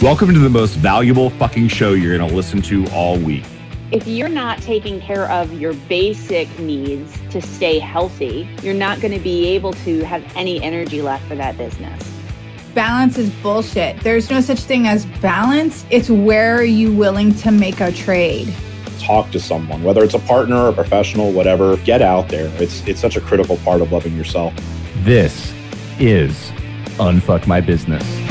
Welcome 0.00 0.32
to 0.32 0.38
the 0.38 0.48
most 0.48 0.76
valuable 0.76 1.28
fucking 1.30 1.66
show 1.66 1.92
you're 1.94 2.16
going 2.16 2.30
to 2.30 2.36
listen 2.36 2.62
to 2.62 2.88
all 2.90 3.18
week. 3.18 3.42
If 3.90 4.06
you're 4.06 4.28
not 4.28 4.62
taking 4.62 5.00
care 5.00 5.28
of 5.28 5.52
your 5.54 5.72
basic 5.72 6.56
needs 6.60 7.18
to 7.30 7.42
stay 7.42 7.80
healthy, 7.80 8.48
you're 8.62 8.74
not 8.74 9.00
going 9.00 9.12
to 9.12 9.18
be 9.18 9.48
able 9.48 9.72
to 9.72 10.04
have 10.04 10.22
any 10.36 10.62
energy 10.62 11.02
left 11.02 11.26
for 11.26 11.34
that 11.34 11.58
business. 11.58 12.00
Balance 12.74 13.18
is 13.18 13.28
bullshit. 13.42 14.00
There's 14.04 14.30
no 14.30 14.40
such 14.40 14.60
thing 14.60 14.86
as 14.86 15.04
balance. 15.20 15.84
It's 15.90 16.08
where 16.08 16.54
are 16.54 16.62
you 16.62 16.94
willing 16.94 17.34
to 17.34 17.50
make 17.50 17.80
a 17.80 17.90
trade? 17.90 18.54
Talk 19.00 19.32
to 19.32 19.40
someone, 19.40 19.82
whether 19.82 20.04
it's 20.04 20.14
a 20.14 20.20
partner, 20.20 20.68
a 20.68 20.72
professional, 20.72 21.32
whatever. 21.32 21.76
Get 21.78 22.02
out 22.02 22.28
there. 22.28 22.46
It's 22.62 22.86
it's 22.86 23.00
such 23.00 23.16
a 23.16 23.20
critical 23.20 23.56
part 23.58 23.80
of 23.80 23.90
loving 23.90 24.16
yourself. 24.16 24.54
This 24.98 25.52
is 25.98 26.52
Unfuck 27.00 27.48
My 27.48 27.60
Business. 27.60 28.27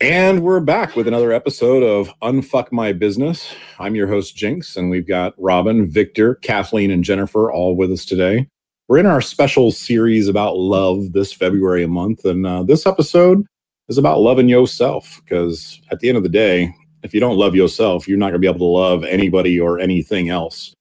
And 0.00 0.44
we're 0.44 0.60
back 0.60 0.94
with 0.94 1.08
another 1.08 1.32
episode 1.32 1.82
of 1.82 2.08
Unfuck 2.22 2.70
My 2.70 2.92
Business. 2.92 3.52
I'm 3.80 3.96
your 3.96 4.06
host, 4.06 4.36
Jinx, 4.36 4.76
and 4.76 4.90
we've 4.90 5.08
got 5.08 5.34
Robin, 5.38 5.90
Victor, 5.90 6.36
Kathleen, 6.36 6.92
and 6.92 7.02
Jennifer 7.02 7.50
all 7.50 7.74
with 7.74 7.90
us 7.90 8.04
today. 8.04 8.46
We're 8.86 8.98
in 8.98 9.06
our 9.06 9.20
special 9.20 9.72
series 9.72 10.28
about 10.28 10.56
love 10.56 11.14
this 11.14 11.32
February 11.32 11.84
month, 11.86 12.24
and 12.24 12.46
uh, 12.46 12.62
this 12.62 12.86
episode 12.86 13.44
is 13.88 13.98
about 13.98 14.20
loving 14.20 14.48
yourself 14.48 15.20
because 15.24 15.80
at 15.90 15.98
the 15.98 16.08
end 16.08 16.16
of 16.16 16.22
the 16.22 16.28
day, 16.28 16.72
if 17.02 17.12
you 17.12 17.18
don't 17.18 17.36
love 17.36 17.56
yourself, 17.56 18.06
you're 18.06 18.18
not 18.18 18.26
going 18.26 18.34
to 18.34 18.38
be 18.38 18.46
able 18.46 18.60
to 18.60 18.64
love 18.66 19.02
anybody 19.02 19.58
or 19.58 19.80
anything 19.80 20.28
else 20.28 20.72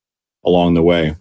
along 0.45 0.75
the 0.75 0.83
way. 0.83 1.15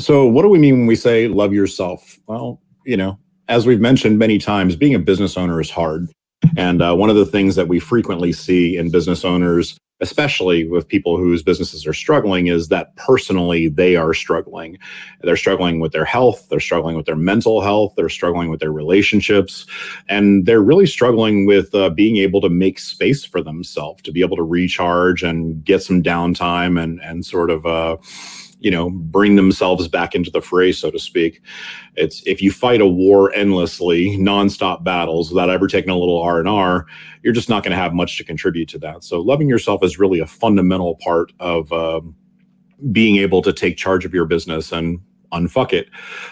So, 0.00 0.26
what 0.26 0.42
do 0.42 0.48
we 0.48 0.58
mean 0.58 0.78
when 0.78 0.86
we 0.88 0.96
say 0.96 1.28
love 1.28 1.52
yourself? 1.52 2.18
Well, 2.26 2.60
you 2.84 2.96
know, 2.96 3.20
as 3.46 3.66
we've 3.66 3.80
mentioned 3.80 4.18
many 4.18 4.38
times, 4.38 4.74
being 4.74 4.96
a 4.96 4.98
business 4.98 5.36
owner 5.36 5.60
is 5.60 5.70
hard 5.70 6.08
and 6.56 6.82
uh, 6.82 6.94
one 6.94 7.10
of 7.10 7.16
the 7.16 7.26
things 7.26 7.56
that 7.56 7.68
we 7.68 7.78
frequently 7.78 8.32
see 8.32 8.76
in 8.76 8.90
business 8.90 9.24
owners, 9.24 9.78
especially 10.00 10.68
with 10.68 10.86
people 10.86 11.16
whose 11.16 11.42
businesses 11.42 11.86
are 11.86 11.92
struggling, 11.92 12.48
is 12.48 12.68
that 12.68 12.94
personally 12.96 13.68
they 13.68 13.96
are 13.96 14.12
struggling. 14.12 14.78
They're 15.22 15.36
struggling 15.36 15.80
with 15.80 15.92
their 15.92 16.04
health, 16.04 16.46
they're 16.50 16.60
struggling 16.60 16.96
with 16.96 17.06
their 17.06 17.16
mental 17.16 17.60
health, 17.62 17.94
they're 17.96 18.08
struggling 18.08 18.50
with 18.50 18.60
their 18.60 18.72
relationships, 18.72 19.66
and 20.08 20.44
they're 20.44 20.62
really 20.62 20.86
struggling 20.86 21.46
with 21.46 21.74
uh, 21.74 21.90
being 21.90 22.16
able 22.18 22.40
to 22.42 22.50
make 22.50 22.78
space 22.78 23.24
for 23.24 23.42
themselves, 23.42 24.02
to 24.02 24.12
be 24.12 24.20
able 24.20 24.36
to 24.36 24.42
recharge 24.42 25.22
and 25.22 25.64
get 25.64 25.82
some 25.82 26.02
downtime 26.02 26.82
and 26.82 27.00
and 27.02 27.24
sort 27.24 27.50
of. 27.50 27.64
Uh, 27.64 27.96
you 28.58 28.70
know 28.70 28.90
bring 28.90 29.36
themselves 29.36 29.88
back 29.88 30.14
into 30.14 30.30
the 30.30 30.40
fray 30.40 30.72
so 30.72 30.90
to 30.90 30.98
speak 30.98 31.42
it's 31.94 32.22
if 32.26 32.40
you 32.40 32.50
fight 32.50 32.80
a 32.80 32.86
war 32.86 33.32
endlessly 33.34 34.16
nonstop 34.16 34.82
battles 34.82 35.30
without 35.30 35.50
ever 35.50 35.66
taking 35.66 35.90
a 35.90 35.96
little 35.96 36.20
r&r 36.22 36.86
you're 37.22 37.34
just 37.34 37.48
not 37.48 37.62
going 37.62 37.70
to 37.70 37.76
have 37.76 37.92
much 37.92 38.16
to 38.16 38.24
contribute 38.24 38.68
to 38.68 38.78
that 38.78 39.04
so 39.04 39.20
loving 39.20 39.48
yourself 39.48 39.84
is 39.84 39.98
really 39.98 40.20
a 40.20 40.26
fundamental 40.26 40.96
part 40.96 41.32
of 41.38 41.70
um, 41.72 42.14
being 42.92 43.16
able 43.16 43.42
to 43.42 43.52
take 43.52 43.76
charge 43.76 44.04
of 44.04 44.14
your 44.14 44.26
business 44.26 44.72
and 44.72 45.00
unfuck 45.32 45.72
it. 45.72 45.88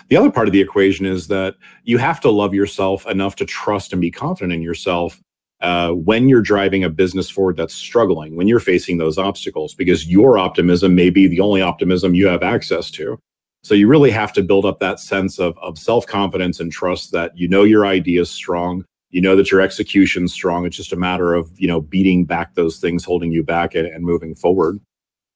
The 0.09 0.17
other 0.17 0.31
part 0.31 0.49
of 0.49 0.53
the 0.53 0.61
equation 0.61 1.07
is 1.07 1.29
that 1.29 1.57
you 1.85 1.99
have 1.99 2.21
to 2.21 2.31
love 2.31 2.55
yourself 2.55 3.07
enough 3.07 3.37
to 3.37 3.45
trust 3.45 3.93
and 3.93 4.01
be 4.01 4.11
confident 4.11 4.53
in 4.53 4.63
yourself 4.63 5.21
uh, 5.65 5.93
when 5.93 6.29
you're 6.29 6.43
driving 6.43 6.85
a 6.85 6.91
business 6.91 7.31
forward 7.31 7.57
that's 7.57 7.75
struggling, 7.75 8.37
when 8.37 8.47
you're 8.47 8.61
facing 8.61 8.99
those 8.99 9.17
obstacles, 9.17 9.75
because 9.75 10.07
your 10.07 10.37
optimism 10.37 10.95
may 10.95 11.09
be 11.09 11.27
the 11.27 11.41
only 11.41 11.63
optimism 11.63 12.15
you 12.15 12.27
have 12.27 12.43
access 12.43 12.91
to. 12.91 13.19
So 13.63 13.75
you 13.75 13.89
really 13.89 14.11
have 14.11 14.31
to 14.35 14.43
build 14.43 14.67
up 14.67 14.79
that 14.81 15.01
sense 15.01 15.39
of, 15.39 15.57
of 15.59 15.79
self 15.79 16.07
confidence 16.07 16.61
and 16.61 16.71
trust 16.71 17.13
that 17.13 17.33
you 17.35 17.49
know 17.49 17.65
your 17.65 17.87
idea 17.87 18.21
is 18.21 18.31
strong, 18.31 18.85
you 19.09 19.23
know 19.23 19.37
that 19.37 19.51
your 19.51 19.63
execution's 19.63 20.35
strong. 20.35 20.67
It's 20.67 20.77
just 20.77 20.93
a 20.93 20.97
matter 20.97 21.33
of 21.33 21.51
you 21.59 21.67
know 21.67 21.81
beating 21.81 22.27
back 22.27 22.55
those 22.55 22.77
things 22.77 23.03
holding 23.03 23.33
you 23.33 23.43
back 23.43 23.75
and, 23.75 23.87
and 23.87 24.05
moving 24.05 24.35
forward. 24.35 24.79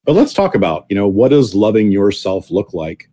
But 0.04 0.12
let's 0.12 0.34
talk 0.34 0.54
about 0.54 0.84
you 0.90 0.94
know 0.94 1.08
what 1.08 1.30
does 1.30 1.54
loving 1.54 1.90
yourself 1.90 2.50
look 2.50 2.74
like. 2.74 3.08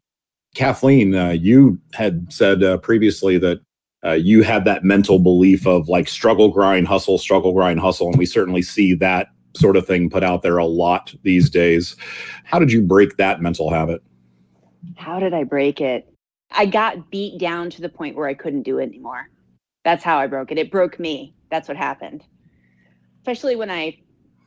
Kathleen, 0.54 1.16
uh, 1.16 1.30
you 1.30 1.80
had 1.94 2.32
said 2.34 2.62
uh, 2.62 2.78
previously 2.80 3.38
that 3.38 3.62
uh, 4.06 4.14
you 4.14 4.44
had 4.44 4.66
that 4.66 4.84
mental 4.84 5.20
belief 5.20 5.66
of 5.66 5.90
like 5.90 6.08
struggle, 6.08 6.50
grind, 6.50 6.88
hustle, 6.88 7.18
struggle, 7.18 7.54
grind, 7.54 7.80
hustle. 7.80 8.10
And 8.10 8.18
we 8.18 8.26
certainly 8.26 8.62
see 8.62 8.94
that 8.96 9.30
sort 9.56 9.78
of 9.78 9.88
thing 9.88 10.10
put 10.10 10.24
out 10.24 10.42
there 10.42 10.58
a 10.58 10.66
lot 10.66 11.14
these 11.24 11.50
days. 11.50 11.96
How 12.44 12.60
did 12.60 12.72
you 12.72 12.82
break 12.82 13.18
that 13.18 13.42
mental 13.42 13.72
habit? 13.72 14.04
How 14.96 15.20
did 15.20 15.34
I 15.34 15.44
break 15.44 15.82
it? 15.82 16.08
I 16.52 16.66
got 16.66 17.10
beat 17.10 17.40
down 17.40 17.70
to 17.72 17.82
the 17.82 17.90
point 17.90 18.16
where 18.16 18.28
I 18.28 18.34
couldn't 18.34 18.64
do 18.64 18.78
it 18.78 18.84
anymore. 18.84 19.30
That's 19.84 20.04
how 20.04 20.18
I 20.18 20.28
broke 20.28 20.52
it. 20.52 20.58
It 20.58 20.72
broke 20.72 21.00
me. 21.00 21.34
That's 21.50 21.68
what 21.68 21.78
happened. 21.78 22.24
Especially 23.22 23.56
when 23.56 23.72
I 23.72 23.98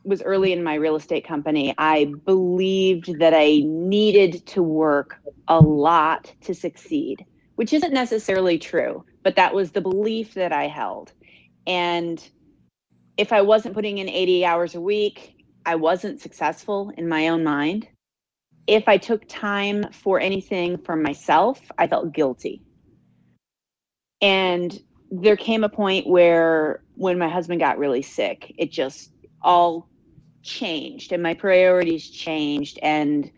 was 0.05 0.21
early 0.21 0.53
in 0.53 0.63
my 0.63 0.75
real 0.75 0.95
estate 0.95 1.27
company, 1.27 1.73
I 1.77 2.13
believed 2.25 3.19
that 3.19 3.33
I 3.33 3.61
needed 3.65 4.45
to 4.47 4.63
work 4.63 5.17
a 5.47 5.59
lot 5.59 6.33
to 6.41 6.53
succeed, 6.53 7.25
which 7.59 7.73
isn't 7.73 7.93
necessarily 7.93 8.57
true 8.57 9.03
but 9.23 9.35
that 9.35 9.53
was 9.53 9.71
the 9.71 9.81
belief 9.81 10.33
that 10.33 10.51
I 10.51 10.67
held. 10.67 11.11
And 11.67 12.27
if 13.17 13.31
I 13.31 13.41
wasn't 13.41 13.75
putting 13.75 13.97
in 13.97 14.09
80 14.09 14.45
hours 14.45 14.75
a 14.75 14.81
week, 14.81 15.35
I 15.65 15.75
wasn't 15.75 16.21
successful 16.21 16.91
in 16.97 17.07
my 17.07 17.27
own 17.27 17.43
mind. 17.43 17.87
If 18.67 18.87
I 18.87 18.97
took 18.97 19.27
time 19.27 19.91
for 19.91 20.19
anything 20.19 20.77
for 20.77 20.95
myself, 20.95 21.59
I 21.77 21.87
felt 21.87 22.13
guilty. 22.13 22.61
And 24.21 24.79
there 25.11 25.37
came 25.37 25.63
a 25.63 25.69
point 25.69 26.07
where 26.07 26.83
when 26.95 27.17
my 27.17 27.27
husband 27.27 27.59
got 27.59 27.77
really 27.77 28.01
sick, 28.01 28.53
it 28.57 28.71
just 28.71 29.11
all 29.41 29.89
changed 30.43 31.11
and 31.11 31.21
my 31.21 31.33
priorities 31.33 32.09
changed 32.09 32.79
and 32.81 33.31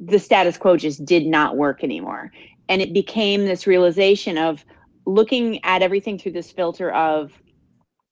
the 0.00 0.18
status 0.18 0.56
quo 0.56 0.76
just 0.76 1.04
did 1.04 1.26
not 1.26 1.56
work 1.56 1.82
anymore 1.82 2.30
and 2.68 2.82
it 2.82 2.92
became 2.92 3.44
this 3.44 3.66
realization 3.66 4.38
of 4.38 4.64
looking 5.06 5.64
at 5.64 5.82
everything 5.82 6.18
through 6.18 6.32
this 6.32 6.50
filter 6.50 6.90
of 6.90 7.32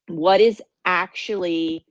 what 0.09 0.41
is 0.41 0.63
actually 0.85 1.85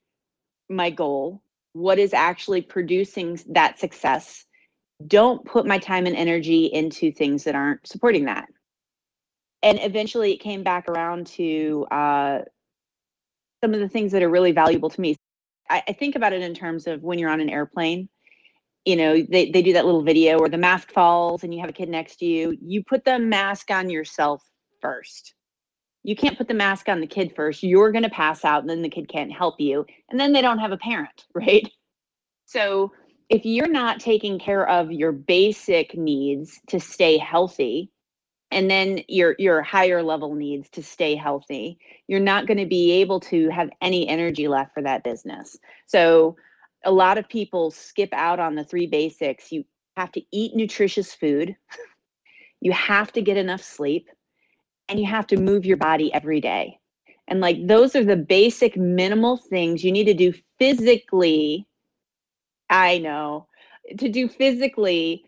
my 0.70 0.90
goal 0.90 1.42
what 1.76 2.00
is 2.00 2.14
actually 2.14 2.62
producing 2.62 3.38
that 3.50 3.78
success. 3.78 4.46
Don't 5.08 5.44
put 5.44 5.66
my 5.66 5.78
time 5.78 6.06
and 6.06 6.16
energy 6.16 6.68
into 6.68 7.12
things 7.12 7.44
that 7.44 7.54
aren't 7.54 7.86
supporting 7.86 8.24
that. 8.26 8.48
And 9.62 9.78
eventually 9.82 10.32
it 10.32 10.38
came 10.38 10.64
back 10.64 10.88
around 10.88 11.28
to 11.28 11.86
uh, 11.92 12.40
some 13.62 13.74
of 13.74 13.82
the 13.82 13.90
things 13.90 14.14
that 14.14 14.24
are 14.24 14.30
really 14.30 14.54
valuable 14.54 14.90
to 14.90 15.02
me. 15.02 15.18
I, 15.70 15.84
I 15.90 15.92
think 15.92 16.16
about 16.16 16.32
it 16.32 16.42
in 16.42 16.54
terms 16.54 16.88
of 16.88 17.04
when 17.04 17.20
you're 17.20 17.30
on 17.30 17.42
an 17.42 17.50
airplane 17.50 18.08
you 18.86 18.96
know 18.96 19.22
they, 19.30 19.50
they 19.50 19.62
do 19.62 19.74
that 19.74 19.86
little 19.86 20.04
video 20.04 20.40
where 20.40 20.50
the 20.50 20.58
mask 20.58 20.92
falls 20.92 21.44
and 21.44 21.54
you 21.54 21.60
have 21.60 21.70
a 21.70 21.74
kid 21.74 21.90
next 21.90 22.18
to 22.18 22.26
you 22.26 22.58
you 22.62 22.84
put 22.84 23.04
the 23.04 23.20
mask 23.20 23.72
on 23.72 23.90
yourself 23.90 24.44
first. 24.82 25.34
You 26.04 26.16
can't 26.16 26.38
put 26.38 26.48
the 26.48 26.54
mask 26.54 26.88
on 26.88 27.02
the 27.02 27.08
kid 27.08 27.34
first. 27.36 27.64
You're 27.64 27.92
going 27.92 28.04
to 28.04 28.10
pass 28.12 28.46
out 28.46 28.62
and 28.62 28.70
then 28.70 28.84
the 28.84 28.90
kid 28.90 29.10
can't 29.10 29.32
help 29.32 29.60
you 29.60 29.86
and 30.10 30.20
then 30.20 30.32
they 30.32 30.42
don't 30.42 30.60
have 30.60 30.72
a 30.72 30.78
parent 30.78 31.26
right? 31.34 31.68
So 32.46 32.92
if 33.30 33.44
you're 33.44 33.68
not 33.68 34.00
taking 34.00 34.38
care 34.38 34.70
of 34.70 34.92
your 34.92 35.12
basic 35.12 35.98
needs 35.98 36.60
to 36.68 36.80
stay 36.80 37.18
healthy 37.18 37.92
and 38.52 38.70
then 38.70 39.02
your 39.08 39.36
your 39.40 39.64
higher 39.64 40.04
level 40.04 40.36
needs 40.36 40.70
to 40.70 40.84
stay 40.84 41.16
healthy 41.16 41.80
you're 42.08 42.20
not 42.20 42.46
going 42.46 42.60
to 42.60 42.68
be 42.68 42.92
able 42.92 43.20
to 43.20 43.50
have 43.50 43.72
any 43.82 44.08
energy 44.08 44.48
left 44.48 44.74
for 44.76 44.84
that 44.84 45.04
business. 45.04 45.58
So 45.88 46.36
a 46.86 46.92
lot 46.92 47.18
of 47.18 47.28
people 47.28 47.72
skip 47.72 48.10
out 48.14 48.40
on 48.40 48.56
the 48.56 48.64
three 48.64 48.88
basics. 48.88 49.52
You 49.52 49.66
have 49.98 50.12
to 50.14 50.22
eat 50.32 50.56
nutritious 50.56 51.14
food, 51.14 51.56
you 52.62 52.72
have 52.72 53.12
to 53.14 53.22
get 53.22 53.38
enough 53.38 53.62
sleep, 53.62 54.10
and 54.90 55.00
you 55.00 55.06
have 55.06 55.28
to 55.28 55.38
move 55.38 55.66
your 55.66 55.78
body 55.78 56.14
every 56.14 56.42
day. 56.42 56.80
And 57.28 57.42
like 57.42 57.66
those 57.66 57.96
are 57.96 58.04
the 58.04 58.16
basic 58.16 58.78
minimal 58.78 59.38
things 59.38 59.84
you 59.84 59.92
need 59.92 60.06
to 60.06 60.14
do 60.14 60.34
physically. 60.60 61.68
I 62.70 63.00
know 63.00 63.48
to 63.98 64.10
do 64.10 64.28
physically, 64.28 65.26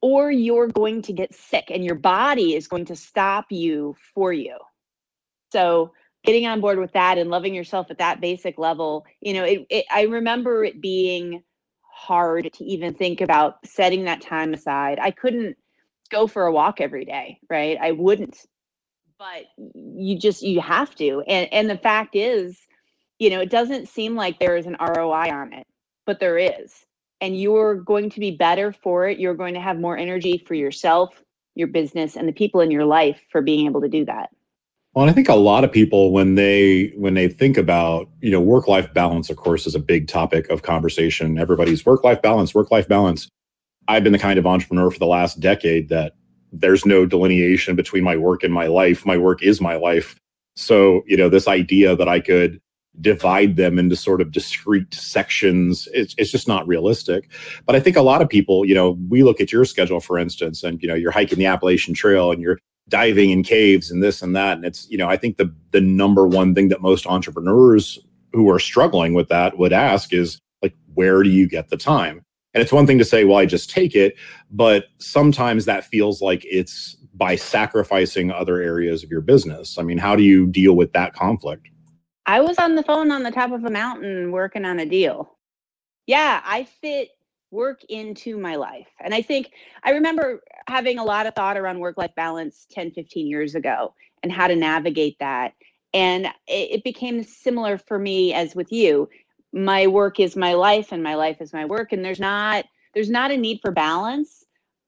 or 0.00 0.30
you're 0.30 0.68
going 0.68 1.02
to 1.02 1.12
get 1.12 1.34
sick 1.34 1.70
and 1.70 1.84
your 1.84 1.94
body 1.94 2.54
is 2.54 2.68
going 2.68 2.84
to 2.86 2.96
stop 2.96 3.46
you 3.50 3.96
for 4.14 4.32
you. 4.32 4.56
So 5.52 5.92
getting 6.26 6.46
on 6.46 6.60
board 6.60 6.78
with 6.78 6.92
that 6.92 7.18
and 7.18 7.30
loving 7.30 7.54
yourself 7.54 7.86
at 7.90 7.98
that 7.98 8.20
basic 8.20 8.58
level 8.58 9.06
you 9.20 9.32
know 9.32 9.44
it, 9.44 9.66
it, 9.70 9.84
i 9.90 10.02
remember 10.02 10.64
it 10.64 10.80
being 10.80 11.42
hard 11.96 12.52
to 12.52 12.64
even 12.64 12.92
think 12.92 13.22
about 13.22 13.56
setting 13.64 14.04
that 14.04 14.20
time 14.20 14.52
aside. 14.52 14.98
I 15.00 15.10
couldn't 15.10 15.56
go 16.10 16.26
for 16.26 16.44
a 16.46 16.52
walk 16.52 16.80
every 16.80 17.04
day 17.04 17.40
right? 17.50 17.78
I 17.80 17.92
wouldn't 17.92 18.38
but 19.18 19.46
you 19.74 20.18
just 20.18 20.42
you 20.42 20.60
have 20.60 20.94
to 20.94 21.22
and 21.26 21.48
and 21.50 21.70
the 21.70 21.78
fact 21.78 22.14
is 22.14 22.58
you 23.18 23.30
know 23.30 23.40
it 23.40 23.50
doesn't 23.50 23.88
seem 23.88 24.14
like 24.14 24.38
there 24.38 24.58
is 24.58 24.66
an 24.66 24.76
roi 24.78 25.30
on 25.30 25.54
it 25.54 25.66
but 26.04 26.20
there 26.20 26.36
is 26.36 26.84
and 27.22 27.40
you're 27.40 27.76
going 27.76 28.10
to 28.10 28.20
be 28.20 28.30
better 28.30 28.74
for 28.74 29.08
it. 29.08 29.18
You're 29.18 29.34
going 29.34 29.54
to 29.54 29.60
have 29.60 29.80
more 29.80 29.96
energy 29.96 30.44
for 30.46 30.54
yourself 30.54 31.22
your 31.54 31.68
business 31.68 32.16
and 32.16 32.28
the 32.28 32.32
people 32.32 32.60
in 32.60 32.70
your 32.70 32.84
life 32.84 33.18
for 33.32 33.40
being 33.40 33.66
able 33.66 33.80
to 33.80 33.88
do 33.88 34.04
that 34.04 34.28
Well, 34.96 35.10
I 35.10 35.12
think 35.12 35.28
a 35.28 35.34
lot 35.34 35.62
of 35.62 35.70
people 35.70 36.10
when 36.10 36.36
they 36.36 36.90
when 36.96 37.12
they 37.12 37.28
think 37.28 37.58
about 37.58 38.08
you 38.22 38.30
know 38.30 38.40
work 38.40 38.66
life 38.66 38.94
balance, 38.94 39.28
of 39.28 39.36
course, 39.36 39.66
is 39.66 39.74
a 39.74 39.78
big 39.78 40.08
topic 40.08 40.48
of 40.48 40.62
conversation. 40.62 41.38
Everybody's 41.38 41.84
work 41.84 42.02
life 42.02 42.22
balance, 42.22 42.54
work 42.54 42.70
life 42.70 42.88
balance. 42.88 43.28
I've 43.88 44.02
been 44.02 44.14
the 44.14 44.18
kind 44.18 44.38
of 44.38 44.46
entrepreneur 44.46 44.90
for 44.90 44.98
the 44.98 45.06
last 45.06 45.38
decade 45.38 45.90
that 45.90 46.14
there's 46.50 46.86
no 46.86 47.04
delineation 47.04 47.76
between 47.76 48.04
my 48.04 48.16
work 48.16 48.42
and 48.42 48.54
my 48.54 48.68
life. 48.68 49.04
My 49.04 49.18
work 49.18 49.42
is 49.42 49.60
my 49.60 49.76
life. 49.76 50.18
So 50.56 51.02
you 51.06 51.18
know 51.18 51.28
this 51.28 51.46
idea 51.46 51.94
that 51.94 52.08
I 52.08 52.18
could 52.18 52.58
divide 52.98 53.56
them 53.56 53.78
into 53.78 53.96
sort 53.96 54.22
of 54.22 54.32
discrete 54.32 54.94
sections 54.94 55.86
it's, 55.92 56.14
it's 56.16 56.30
just 56.30 56.48
not 56.48 56.66
realistic 56.66 57.30
but 57.66 57.76
i 57.76 57.80
think 57.80 57.94
a 57.94 58.00
lot 58.00 58.22
of 58.22 58.28
people 58.30 58.64
you 58.64 58.74
know 58.74 58.96
we 59.10 59.22
look 59.22 59.38
at 59.38 59.52
your 59.52 59.66
schedule 59.66 60.00
for 60.00 60.18
instance 60.18 60.62
and 60.62 60.80
you 60.80 60.88
know 60.88 60.94
you're 60.94 61.10
hiking 61.10 61.38
the 61.38 61.44
appalachian 61.44 61.92
trail 61.92 62.32
and 62.32 62.40
you're 62.40 62.58
diving 62.88 63.30
in 63.30 63.42
caves 63.42 63.90
and 63.90 64.02
this 64.02 64.22
and 64.22 64.34
that. 64.36 64.56
And 64.56 64.64
it's, 64.64 64.88
you 64.88 64.98
know, 64.98 65.08
I 65.08 65.16
think 65.16 65.36
the 65.36 65.52
the 65.72 65.80
number 65.80 66.26
one 66.26 66.54
thing 66.54 66.68
that 66.68 66.80
most 66.80 67.06
entrepreneurs 67.06 67.98
who 68.32 68.50
are 68.50 68.58
struggling 68.58 69.14
with 69.14 69.28
that 69.28 69.58
would 69.58 69.72
ask 69.72 70.12
is 70.12 70.38
like, 70.62 70.74
where 70.94 71.22
do 71.22 71.30
you 71.30 71.48
get 71.48 71.68
the 71.68 71.76
time? 71.76 72.22
And 72.54 72.62
it's 72.62 72.72
one 72.72 72.86
thing 72.86 72.98
to 72.98 73.04
say, 73.04 73.24
well, 73.24 73.36
I 73.36 73.46
just 73.46 73.70
take 73.70 73.94
it, 73.94 74.16
but 74.50 74.86
sometimes 74.98 75.66
that 75.66 75.84
feels 75.84 76.22
like 76.22 76.42
it's 76.44 76.96
by 77.12 77.36
sacrificing 77.36 78.30
other 78.30 78.60
areas 78.60 79.02
of 79.02 79.10
your 79.10 79.20
business. 79.20 79.78
I 79.78 79.82
mean, 79.82 79.98
how 79.98 80.16
do 80.16 80.22
you 80.22 80.46
deal 80.46 80.74
with 80.74 80.92
that 80.92 81.14
conflict? 81.14 81.68
I 82.26 82.40
was 82.40 82.58
on 82.58 82.74
the 82.74 82.82
phone 82.82 83.10
on 83.10 83.22
the 83.22 83.30
top 83.30 83.52
of 83.52 83.64
a 83.64 83.70
mountain 83.70 84.32
working 84.32 84.64
on 84.64 84.78
a 84.78 84.86
deal. 84.86 85.36
Yeah, 86.06 86.40
I 86.44 86.64
fit 86.64 87.10
work 87.50 87.82
into 87.88 88.38
my 88.38 88.56
life. 88.56 88.88
And 89.00 89.14
I 89.14 89.22
think 89.22 89.50
I 89.84 89.90
remember 89.90 90.42
having 90.68 90.98
a 90.98 91.04
lot 91.04 91.26
of 91.26 91.34
thought 91.34 91.56
around 91.56 91.78
work 91.78 91.96
life 91.96 92.14
balance 92.16 92.66
10, 92.70 92.92
15 92.92 93.26
years 93.26 93.54
ago 93.54 93.94
and 94.22 94.32
how 94.32 94.48
to 94.48 94.56
navigate 94.56 95.18
that. 95.20 95.54
And 95.94 96.26
it, 96.46 96.70
it, 96.70 96.84
became 96.84 97.22
similar 97.22 97.78
for 97.78 97.98
me 97.98 98.34
as 98.34 98.54
with 98.54 98.72
you. 98.72 99.08
My 99.52 99.86
work 99.86 100.20
is 100.20 100.36
my 100.36 100.54
life 100.54 100.92
and 100.92 101.02
my 101.02 101.14
life 101.14 101.40
is 101.40 101.52
my 101.52 101.64
work. 101.64 101.92
And 101.92 102.04
there's 102.04 102.20
not 102.20 102.66
there's 102.94 103.10
not 103.10 103.30
a 103.30 103.36
need 103.36 103.60
for 103.62 103.70
balance. 103.70 104.44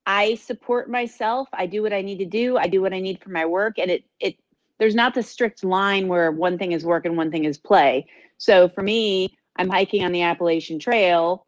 I 0.06 0.34
support 0.36 0.90
myself. 0.90 1.48
I 1.52 1.66
do 1.66 1.82
what 1.82 1.92
I 1.92 2.02
need 2.02 2.18
to 2.18 2.24
do. 2.24 2.56
I 2.56 2.66
do 2.66 2.80
what 2.80 2.94
I 2.94 3.00
need 3.00 3.22
for 3.22 3.30
my 3.30 3.46
work. 3.46 3.78
And 3.78 3.90
it 3.90 4.04
it 4.20 4.36
there's 4.78 4.94
not 4.94 5.14
the 5.14 5.22
strict 5.22 5.64
line 5.64 6.08
where 6.08 6.30
one 6.30 6.58
thing 6.58 6.72
is 6.72 6.84
work 6.84 7.06
and 7.06 7.16
one 7.16 7.30
thing 7.30 7.44
is 7.44 7.58
play. 7.58 8.06
So 8.38 8.68
for 8.68 8.82
me, 8.82 9.36
I'm 9.56 9.68
hiking 9.68 10.04
on 10.04 10.12
the 10.12 10.22
Appalachian 10.22 10.78
Trail 10.78 11.46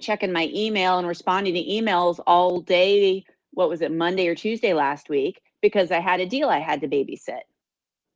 checking 0.00 0.32
my 0.32 0.50
email 0.54 0.98
and 0.98 1.08
responding 1.08 1.54
to 1.54 1.62
emails 1.62 2.20
all 2.26 2.60
day. 2.60 3.24
What 3.52 3.68
was 3.68 3.82
it, 3.82 3.92
Monday 3.92 4.28
or 4.28 4.34
Tuesday 4.34 4.74
last 4.74 5.08
week? 5.08 5.40
Because 5.62 5.90
I 5.90 6.00
had 6.00 6.20
a 6.20 6.26
deal 6.26 6.48
I 6.48 6.58
had 6.58 6.80
to 6.82 6.88
babysit. 6.88 7.40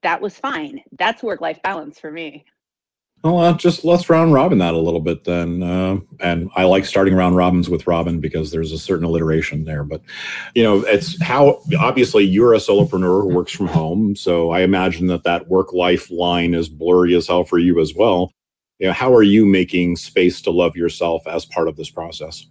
That 0.02 0.20
was 0.20 0.36
fine. 0.36 0.82
That's 0.98 1.22
work 1.22 1.40
life 1.40 1.60
balance 1.62 1.98
for 1.98 2.10
me. 2.10 2.44
Well, 3.24 3.40
uh, 3.40 3.52
just 3.54 3.84
let's 3.84 4.08
round 4.08 4.32
robin 4.32 4.58
that 4.58 4.74
a 4.74 4.78
little 4.78 5.00
bit 5.00 5.24
then. 5.24 5.60
Uh, 5.60 5.98
and 6.20 6.50
I 6.54 6.64
like 6.64 6.84
starting 6.84 7.14
round 7.14 7.34
robins 7.34 7.68
with 7.68 7.88
Robin 7.88 8.20
because 8.20 8.52
there's 8.52 8.70
a 8.70 8.78
certain 8.78 9.04
alliteration 9.04 9.64
there. 9.64 9.82
But, 9.82 10.02
you 10.54 10.62
know, 10.62 10.80
it's 10.82 11.20
how 11.20 11.60
obviously 11.80 12.22
you're 12.24 12.54
a 12.54 12.58
solopreneur 12.58 13.22
who 13.22 13.34
works 13.34 13.50
from 13.50 13.66
home. 13.66 14.14
So 14.14 14.50
I 14.50 14.60
imagine 14.60 15.08
that 15.08 15.24
that 15.24 15.48
work 15.48 15.72
life 15.72 16.12
line 16.12 16.54
is 16.54 16.68
blurry 16.68 17.16
as 17.16 17.26
hell 17.26 17.42
for 17.42 17.58
you 17.58 17.80
as 17.80 17.92
well 17.92 18.32
you 18.78 18.86
know, 18.86 18.92
how 18.92 19.12
are 19.12 19.22
you 19.22 19.44
making 19.44 19.96
space 19.96 20.40
to 20.42 20.50
love 20.50 20.76
yourself 20.76 21.26
as 21.26 21.44
part 21.44 21.68
of 21.68 21.76
this 21.76 21.90
process? 21.90 22.46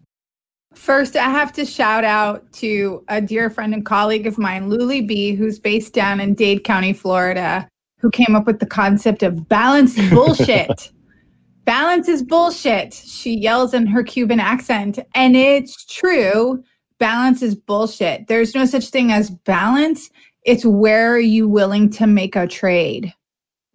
First, 0.73 1.15
I 1.15 1.29
have 1.29 1.51
to 1.53 1.65
shout 1.65 2.03
out 2.03 2.51
to 2.53 3.03
a 3.07 3.19
dear 3.21 3.49
friend 3.49 3.73
and 3.73 3.85
colleague 3.85 4.27
of 4.27 4.37
mine, 4.37 4.69
Luli 4.69 5.05
B, 5.05 5.33
who's 5.33 5.57
based 5.57 5.93
down 5.93 6.19
in 6.19 6.35
Dade 6.35 6.63
County, 6.63 6.93
Florida, 6.93 7.67
who 7.99 8.11
came 8.11 8.35
up 8.35 8.45
with 8.45 8.59
the 8.59 8.65
concept 8.65 9.23
of 9.23 9.47
balance 9.49 9.97
bullshit. 10.09 10.91
balance 11.65 12.07
is 12.07 12.21
bullshit. 12.21 12.93
She 12.93 13.33
yells 13.33 13.73
in 13.73 13.87
her 13.87 14.03
Cuban 14.03 14.39
accent. 14.39 14.99
And 15.15 15.35
it's 15.35 15.83
true. 15.85 16.63
Balance 16.99 17.41
is 17.41 17.55
bullshit. 17.55 18.27
There's 18.27 18.53
no 18.53 18.65
such 18.65 18.89
thing 18.89 19.11
as 19.11 19.31
balance. 19.31 20.09
It's 20.43 20.65
where 20.65 21.11
are 21.11 21.19
you 21.19 21.47
willing 21.47 21.89
to 21.91 22.05
make 22.05 22.35
a 22.35 22.47
trade? 22.47 23.13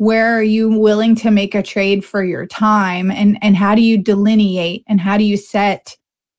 Where 0.02 0.36
are 0.36 0.42
you 0.42 0.68
willing 0.68 1.14
to 1.14 1.30
make 1.30 1.54
a 1.54 1.62
trade 1.62 2.04
for 2.04 2.24
your 2.24 2.44
time? 2.44 3.08
And 3.08 3.38
and 3.40 3.56
how 3.56 3.76
do 3.76 3.82
you 3.82 3.96
delineate 3.96 4.82
and 4.88 5.00
how 5.00 5.16
do 5.16 5.22
you 5.22 5.36
set 5.36 5.96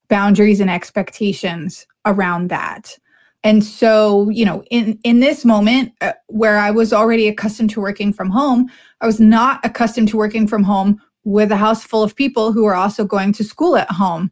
boundaries 0.09 0.59
and 0.59 0.69
expectations 0.69 1.87
around 2.05 2.49
that? 2.49 2.97
And 3.41 3.63
so 3.63 4.29
you 4.29 4.43
know 4.43 4.63
in 4.69 4.99
in 5.05 5.21
this 5.21 5.45
moment 5.45 5.93
uh, 6.01 6.11
where 6.27 6.57
i 6.57 6.71
was 6.71 6.93
already 6.93 7.27
accustomed 7.27 7.69
to 7.71 7.81
working 7.81 8.13
from 8.13 8.29
home 8.29 8.69
i 9.01 9.05
was 9.05 9.19
not 9.19 9.59
accustomed 9.65 10.07
to 10.09 10.17
working 10.17 10.47
from 10.47 10.63
home 10.63 11.01
with 11.25 11.51
a 11.51 11.57
house 11.57 11.83
full 11.83 12.03
of 12.03 12.15
people 12.15 12.53
who 12.53 12.65
are 12.65 12.75
also 12.75 13.03
going 13.03 13.33
to 13.33 13.43
school 13.43 13.75
at 13.75 13.91
home 13.91 14.31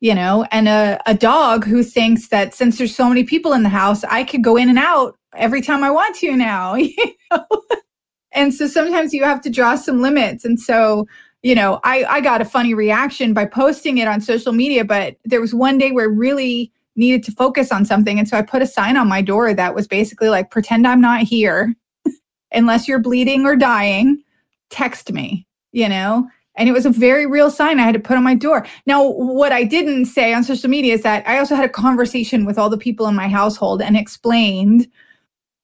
you 0.00 0.14
know 0.14 0.46
and 0.50 0.68
a, 0.68 1.00
a 1.06 1.14
dog 1.14 1.64
who 1.64 1.82
thinks 1.82 2.28
that 2.28 2.52
since 2.52 2.76
there's 2.76 2.94
so 2.94 3.08
many 3.08 3.24
people 3.24 3.54
in 3.54 3.62
the 3.62 3.70
house 3.70 4.04
i 4.04 4.22
could 4.22 4.44
go 4.44 4.58
in 4.58 4.68
and 4.68 4.78
out 4.78 5.16
every 5.36 5.62
time 5.62 5.82
i 5.82 5.90
want 5.90 6.14
to 6.14 6.36
now 6.36 6.74
you 6.90 6.94
know 7.30 7.46
and 8.32 8.54
so 8.54 8.66
sometimes 8.66 9.12
you 9.12 9.24
have 9.24 9.40
to 9.42 9.50
draw 9.50 9.74
some 9.74 10.00
limits. 10.00 10.44
And 10.44 10.58
so, 10.60 11.06
you 11.42 11.54
know, 11.54 11.80
I, 11.84 12.04
I 12.04 12.20
got 12.20 12.40
a 12.40 12.44
funny 12.44 12.74
reaction 12.74 13.34
by 13.34 13.46
posting 13.46 13.98
it 13.98 14.08
on 14.08 14.20
social 14.20 14.52
media, 14.52 14.84
but 14.84 15.16
there 15.24 15.40
was 15.40 15.54
one 15.54 15.78
day 15.78 15.90
where 15.92 16.04
I 16.04 16.12
really 16.12 16.72
needed 16.96 17.22
to 17.24 17.32
focus 17.32 17.72
on 17.72 17.84
something. 17.84 18.18
And 18.18 18.28
so 18.28 18.36
I 18.36 18.42
put 18.42 18.62
a 18.62 18.66
sign 18.66 18.96
on 18.96 19.08
my 19.08 19.22
door 19.22 19.54
that 19.54 19.74
was 19.74 19.88
basically 19.88 20.28
like, 20.28 20.50
pretend 20.50 20.86
I'm 20.86 21.00
not 21.00 21.22
here. 21.22 21.74
Unless 22.52 22.86
you're 22.86 22.98
bleeding 22.98 23.46
or 23.46 23.56
dying, 23.56 24.22
text 24.68 25.12
me, 25.12 25.46
you 25.72 25.88
know? 25.88 26.28
And 26.56 26.68
it 26.68 26.72
was 26.72 26.84
a 26.84 26.90
very 26.90 27.26
real 27.26 27.50
sign 27.50 27.80
I 27.80 27.84
had 27.84 27.94
to 27.94 28.00
put 28.00 28.16
on 28.16 28.24
my 28.24 28.34
door. 28.34 28.66
Now, 28.84 29.08
what 29.08 29.52
I 29.52 29.64
didn't 29.64 30.06
say 30.06 30.34
on 30.34 30.44
social 30.44 30.68
media 30.68 30.94
is 30.94 31.02
that 31.02 31.26
I 31.26 31.38
also 31.38 31.54
had 31.54 31.64
a 31.64 31.70
conversation 31.70 32.44
with 32.44 32.58
all 32.58 32.68
the 32.68 32.76
people 32.76 33.06
in 33.06 33.14
my 33.14 33.28
household 33.28 33.80
and 33.80 33.96
explained 33.96 34.86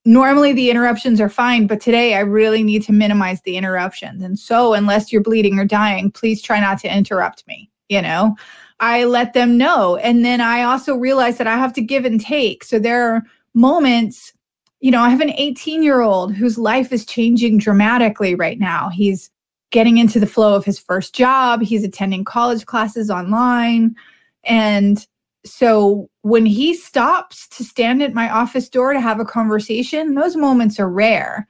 normally 0.07 0.53
the 0.53 0.71
interruptions 0.71 1.21
are 1.21 1.29
fine, 1.29 1.67
but 1.67 1.81
today 1.81 2.15
I 2.15 2.21
really 2.21 2.63
need 2.63 2.83
to 2.85 2.93
minimize 2.93 3.43
the 3.43 3.57
interruptions. 3.57 4.23
And 4.23 4.39
so, 4.39 4.73
unless 4.73 5.13
you're 5.13 5.23
bleeding 5.23 5.59
or 5.59 5.67
dying, 5.67 6.11
please 6.11 6.41
try 6.41 6.61
not 6.61 6.79
to 6.81 6.97
interrupt 6.97 7.47
me. 7.47 7.69
You 7.89 8.01
know, 8.01 8.37
I 8.81 9.05
let 9.05 9.35
them 9.35 9.59
know. 9.59 9.97
And 9.97 10.25
then 10.25 10.41
I 10.41 10.63
also 10.63 10.95
realize 10.95 11.39
that 11.39 11.47
I 11.47 11.57
have 11.57 11.73
to 11.75 11.81
give 11.81 12.05
and 12.05 12.21
take. 12.21 12.65
So 12.65 12.79
there 12.79 13.15
are 13.15 13.23
moments, 13.55 14.33
you 14.81 14.91
know, 14.91 15.01
I 15.01 15.11
have 15.11 15.21
an 15.21 15.33
18 15.37 15.83
year 15.83 16.01
old 16.01 16.35
whose 16.35 16.59
life 16.59 16.93
is 16.93 17.07
changing 17.07 17.59
dramatically 17.59 18.35
right 18.35 18.59
now. 18.59 18.89
He's 18.89 19.31
getting 19.71 19.99
into 19.99 20.21
the 20.21 20.27
flow 20.27 20.55
of 20.55 20.65
his 20.65 20.79
first 20.79 21.15
job, 21.15 21.61
he's 21.63 21.85
attending 21.85 22.25
college 22.25 22.67
classes 22.67 23.11
online. 23.11 23.95
And 24.45 25.05
so 25.47 26.11
when 26.23 26.45
he 26.45 26.75
stops 26.75 27.49
to 27.49 27.65
stand 27.65 28.03
at 28.03 28.15
my 28.15 28.29
office 28.29 28.69
door 28.69 28.93
to 28.93 29.01
have 29.01 29.21
a 29.21 29.25
conversation, 29.25 30.15
those 30.15 30.37
moments 30.37 30.79
are 30.81 30.91
rare. 30.91 31.47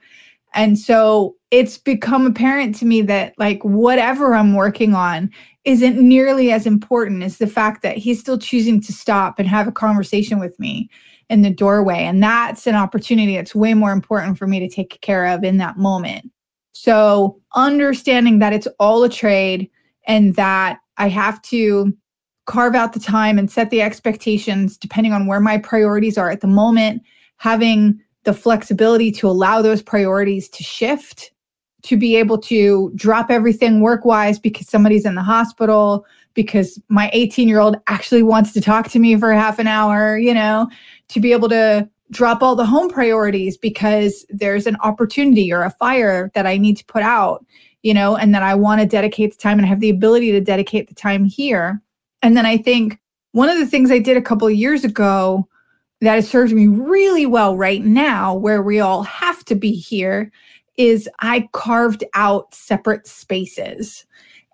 And 0.53 0.77
so 0.79 1.35
it's 1.51 1.77
become 1.77 2.25
apparent 2.25 2.75
to 2.75 2.85
me 2.85 3.01
that, 3.03 3.33
like, 3.37 3.61
whatever 3.63 4.33
I'm 4.33 4.53
working 4.53 4.93
on 4.93 5.29
isn't 5.65 5.99
nearly 5.99 6.51
as 6.51 6.65
important 6.65 7.23
as 7.23 7.37
the 7.37 7.47
fact 7.47 7.81
that 7.83 7.97
he's 7.97 8.19
still 8.19 8.37
choosing 8.37 8.81
to 8.81 8.93
stop 8.93 9.39
and 9.39 9.47
have 9.47 9.67
a 9.67 9.71
conversation 9.71 10.39
with 10.39 10.57
me 10.59 10.89
in 11.29 11.41
the 11.41 11.49
doorway. 11.49 12.03
And 12.03 12.23
that's 12.23 12.67
an 12.67 12.75
opportunity 12.75 13.35
that's 13.35 13.53
way 13.53 13.73
more 13.73 13.91
important 13.91 14.37
for 14.37 14.47
me 14.47 14.59
to 14.59 14.69
take 14.69 14.99
care 15.01 15.25
of 15.25 15.43
in 15.43 15.57
that 15.57 15.77
moment. 15.77 16.31
So, 16.71 17.39
understanding 17.55 18.39
that 18.39 18.53
it's 18.53 18.67
all 18.79 19.03
a 19.03 19.09
trade 19.09 19.69
and 20.07 20.35
that 20.35 20.79
I 20.97 21.09
have 21.09 21.41
to 21.43 21.93
carve 22.47 22.75
out 22.75 22.93
the 22.93 22.99
time 22.99 23.37
and 23.37 23.51
set 23.51 23.69
the 23.69 23.81
expectations 23.81 24.77
depending 24.77 25.13
on 25.13 25.27
where 25.27 25.39
my 25.39 25.57
priorities 25.57 26.17
are 26.17 26.31
at 26.31 26.41
the 26.41 26.47
moment, 26.47 27.03
having 27.37 28.01
the 28.23 28.33
flexibility 28.33 29.11
to 29.11 29.27
allow 29.27 29.61
those 29.61 29.81
priorities 29.81 30.49
to 30.49 30.63
shift, 30.63 31.31
to 31.83 31.95
be 31.95 32.15
able 32.15 32.37
to 32.37 32.91
drop 32.95 33.29
everything 33.29 33.81
work 33.81 34.03
wise 34.05 34.39
because 34.39 34.67
somebody's 34.67 35.05
in 35.05 35.15
the 35.15 35.21
hospital, 35.21 36.05
because 36.33 36.81
my 36.87 37.09
18 37.13 37.47
year 37.47 37.59
old 37.59 37.77
actually 37.87 38.23
wants 38.23 38.53
to 38.53 38.61
talk 38.61 38.89
to 38.89 38.99
me 38.99 39.15
for 39.17 39.31
half 39.33 39.59
an 39.59 39.67
hour, 39.67 40.17
you 40.17 40.33
know, 40.33 40.69
to 41.09 41.19
be 41.19 41.33
able 41.33 41.49
to 41.49 41.87
drop 42.11 42.41
all 42.41 42.55
the 42.55 42.65
home 42.65 42.89
priorities 42.89 43.57
because 43.57 44.25
there's 44.29 44.65
an 44.65 44.77
opportunity 44.77 45.51
or 45.51 45.63
a 45.63 45.71
fire 45.71 46.31
that 46.33 46.47
I 46.47 46.57
need 46.57 46.77
to 46.77 46.85
put 46.85 47.03
out, 47.03 47.45
you 47.83 47.93
know, 47.93 48.15
and 48.15 48.33
that 48.33 48.43
I 48.43 48.55
want 48.55 48.79
to 48.79 48.87
dedicate 48.87 49.31
the 49.31 49.37
time 49.37 49.59
and 49.59 49.67
have 49.67 49.81
the 49.81 49.89
ability 49.89 50.31
to 50.31 50.39
dedicate 50.39 50.87
the 50.87 50.95
time 50.95 51.25
here 51.25 51.81
and 52.21 52.35
then 52.35 52.45
I 52.45 52.57
think 52.57 52.99
one 53.31 53.49
of 53.49 53.57
the 53.57 53.67
things 53.67 53.91
I 53.91 53.99
did 53.99 54.17
a 54.17 54.21
couple 54.21 54.47
of 54.47 54.53
years 54.53 54.83
ago 54.83 55.47
that 56.01 56.15
has 56.15 56.29
served 56.29 56.53
me 56.53 56.67
really 56.67 57.25
well 57.25 57.57
right 57.57 57.83
now, 57.83 58.33
where 58.33 58.61
we 58.61 58.79
all 58.79 59.03
have 59.03 59.43
to 59.45 59.55
be 59.55 59.73
here, 59.73 60.31
is 60.77 61.09
I 61.19 61.49
carved 61.53 62.03
out 62.13 62.53
separate 62.53 63.07
spaces. 63.07 64.05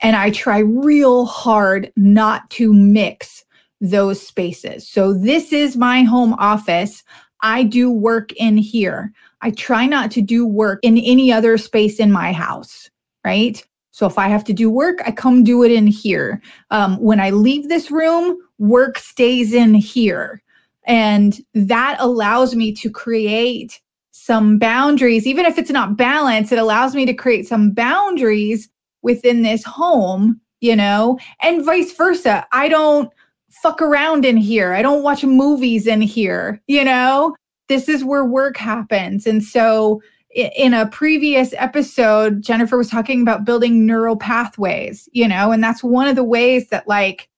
And 0.02 0.16
I 0.16 0.32
try 0.32 0.60
real 0.60 1.26
hard 1.26 1.92
not 1.96 2.50
to 2.52 2.74
mix 2.74 3.46
those 3.80 4.26
spaces. 4.26 4.88
So 4.88 5.14
this 5.14 5.54
is 5.54 5.78
my 5.78 6.04
home 6.04 6.34
office. 6.34 7.04
I 7.42 7.64
do 7.64 7.92
work 7.92 8.32
in 8.34 8.58
here. 8.58 9.12
I 9.42 9.52
try 9.52 9.86
not 9.86 10.12
to 10.12 10.22
do 10.22 10.46
work 10.46 10.80
in 10.84 10.98
any 10.98 11.32
other 11.32 11.58
space 11.58 12.00
in 12.00 12.12
my 12.12 12.32
house, 12.32 12.90
right? 13.26 13.66
So 13.94 14.08
if 14.08 14.18
I 14.18 14.28
have 14.28 14.44
to 14.46 14.54
do 14.54 14.72
work, 14.72 15.00
I 15.06 15.12
come 15.12 15.44
do 15.44 15.64
it 15.64 15.72
in 15.72 15.86
here. 15.86 16.42
Um, 16.72 16.98
when 16.98 17.20
I 17.20 17.30
leave 17.30 17.70
this 17.70 17.92
room, 17.92 18.36
work 18.58 18.98
stays 18.98 19.54
in 19.54 19.76
here. 19.76 20.42
And 20.86 21.40
that 21.54 21.98
allows 22.00 22.56
me 22.56 22.74
to 22.74 22.90
create 22.90 23.80
some 24.12 24.58
boundaries, 24.58 25.28
even 25.28 25.46
if 25.46 25.60
it's 25.60 25.70
not 25.70 25.96
balance, 25.96 26.52
it 26.52 26.58
allows 26.58 26.96
me 26.96 27.06
to 27.06 27.14
create 27.14 27.48
some 27.48 27.72
boundaries 27.72 28.68
within 29.04 29.44
this 29.44 29.64
home, 29.64 30.42
you 30.60 30.76
know, 30.76 31.20
and 31.44 31.64
vice 31.64 31.94
versa. 31.96 32.48
I 32.52 32.70
don't 32.70 33.12
fuck 33.50 33.80
around 33.80 34.26
in 34.26 34.38
here. 34.38 34.74
I 34.74 34.82
don't 34.82 35.04
watch 35.04 35.24
movies 35.24 35.86
in 35.86 36.02
here, 36.02 36.60
you 36.68 36.84
know? 36.84 37.36
This 37.70 37.88
is 37.88 38.04
where 38.04 38.26
work 38.26 38.58
happens. 38.58 39.28
And 39.28 39.44
so 39.44 40.02
in 40.34 40.74
a 40.74 40.88
previous 40.88 41.54
episode, 41.58 42.42
Jennifer 42.42 42.78
was 42.78 42.90
talking 42.90 43.22
about 43.22 43.46
building 43.46 43.86
neural 43.86 44.18
pathways, 44.18 45.08
you 45.12 45.28
know, 45.28 45.52
and 45.52 45.64
that's 45.64 45.84
one 45.84 46.08
of 46.08 46.16
the 46.16 46.24
ways 46.24 46.70
that, 46.70 46.88
like, 46.88 47.30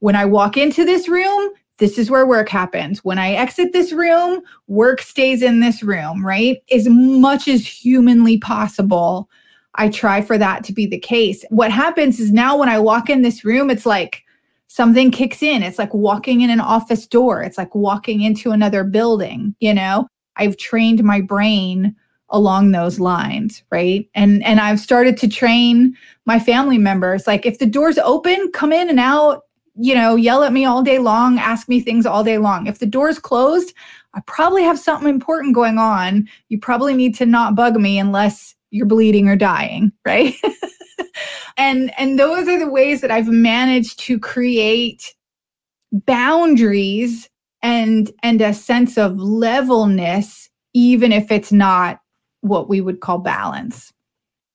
when 0.00 0.16
I 0.16 0.24
walk 0.24 0.56
into 0.56 0.84
this 0.84 1.08
room, 1.08 1.50
this 1.78 1.98
is 1.98 2.10
where 2.10 2.26
work 2.26 2.48
happens. 2.48 3.04
When 3.04 3.18
I 3.18 3.32
exit 3.32 3.72
this 3.72 3.92
room, 3.92 4.40
work 4.66 5.00
stays 5.00 5.42
in 5.42 5.60
this 5.60 5.82
room, 5.82 6.24
right? 6.24 6.58
As 6.72 6.88
much 6.88 7.48
as 7.48 7.66
humanly 7.66 8.38
possible, 8.38 9.28
I 9.74 9.88
try 9.88 10.22
for 10.22 10.38
that 10.38 10.64
to 10.64 10.72
be 10.72 10.86
the 10.86 10.98
case. 10.98 11.44
What 11.50 11.70
happens 11.70 12.18
is 12.18 12.32
now 12.32 12.56
when 12.56 12.68
I 12.68 12.78
walk 12.78 13.08
in 13.08 13.22
this 13.22 13.44
room, 13.44 13.70
it's 13.70 13.86
like 13.86 14.24
something 14.66 15.10
kicks 15.10 15.42
in. 15.42 15.62
It's 15.62 15.78
like 15.78 15.94
walking 15.94 16.40
in 16.40 16.50
an 16.50 16.60
office 16.60 17.06
door, 17.06 17.42
it's 17.42 17.58
like 17.58 17.74
walking 17.74 18.22
into 18.22 18.50
another 18.50 18.84
building, 18.84 19.54
you 19.60 19.74
know? 19.74 20.08
I've 20.36 20.56
trained 20.56 21.02
my 21.02 21.20
brain 21.20 21.94
along 22.30 22.72
those 22.72 23.00
lines 23.00 23.62
right? 23.70 24.08
And 24.14 24.44
and 24.44 24.60
i've 24.60 24.80
started 24.80 25.16
to 25.18 25.28
train 25.28 25.96
my 26.26 26.38
family 26.38 26.78
members 26.78 27.26
like 27.26 27.46
if 27.46 27.58
the 27.58 27.66
door's 27.66 27.98
open 27.98 28.50
come 28.52 28.72
in 28.72 28.88
and 28.90 29.00
out 29.00 29.42
you 29.76 29.94
know 29.94 30.16
yell 30.16 30.42
at 30.42 30.52
me 30.52 30.64
all 30.64 30.82
day 30.82 30.98
long 30.98 31.38
ask 31.38 31.68
me 31.68 31.80
things 31.80 32.06
all 32.06 32.24
day 32.24 32.38
long. 32.38 32.66
If 32.66 32.78
the 32.78 32.86
door's 32.86 33.18
closed 33.18 33.74
i 34.14 34.20
probably 34.26 34.62
have 34.62 34.78
something 34.78 35.08
important 35.08 35.54
going 35.54 35.78
on. 35.78 36.28
You 36.48 36.58
probably 36.58 36.94
need 36.94 37.14
to 37.16 37.26
not 37.26 37.54
bug 37.54 37.76
me 37.76 37.98
unless 37.98 38.54
you're 38.70 38.86
bleeding 38.86 39.28
or 39.28 39.36
dying 39.36 39.92
right? 40.06 40.34
And 41.56 41.92
and 41.98 42.18
those 42.18 42.46
are 42.48 42.58
the 42.58 42.70
ways 42.70 43.00
that 43.00 43.10
i've 43.10 43.28
managed 43.28 43.98
to 44.00 44.18
create 44.18 45.14
boundaries 45.92 47.28
and 47.62 48.10
and 48.22 48.40
a 48.40 48.54
sense 48.54 48.98
of 48.98 49.18
levelness 49.18 50.48
even 50.74 51.12
if 51.12 51.30
it's 51.30 51.50
not 51.52 52.00
what 52.40 52.68
we 52.68 52.80
would 52.80 53.00
call 53.00 53.18
balance. 53.18 53.92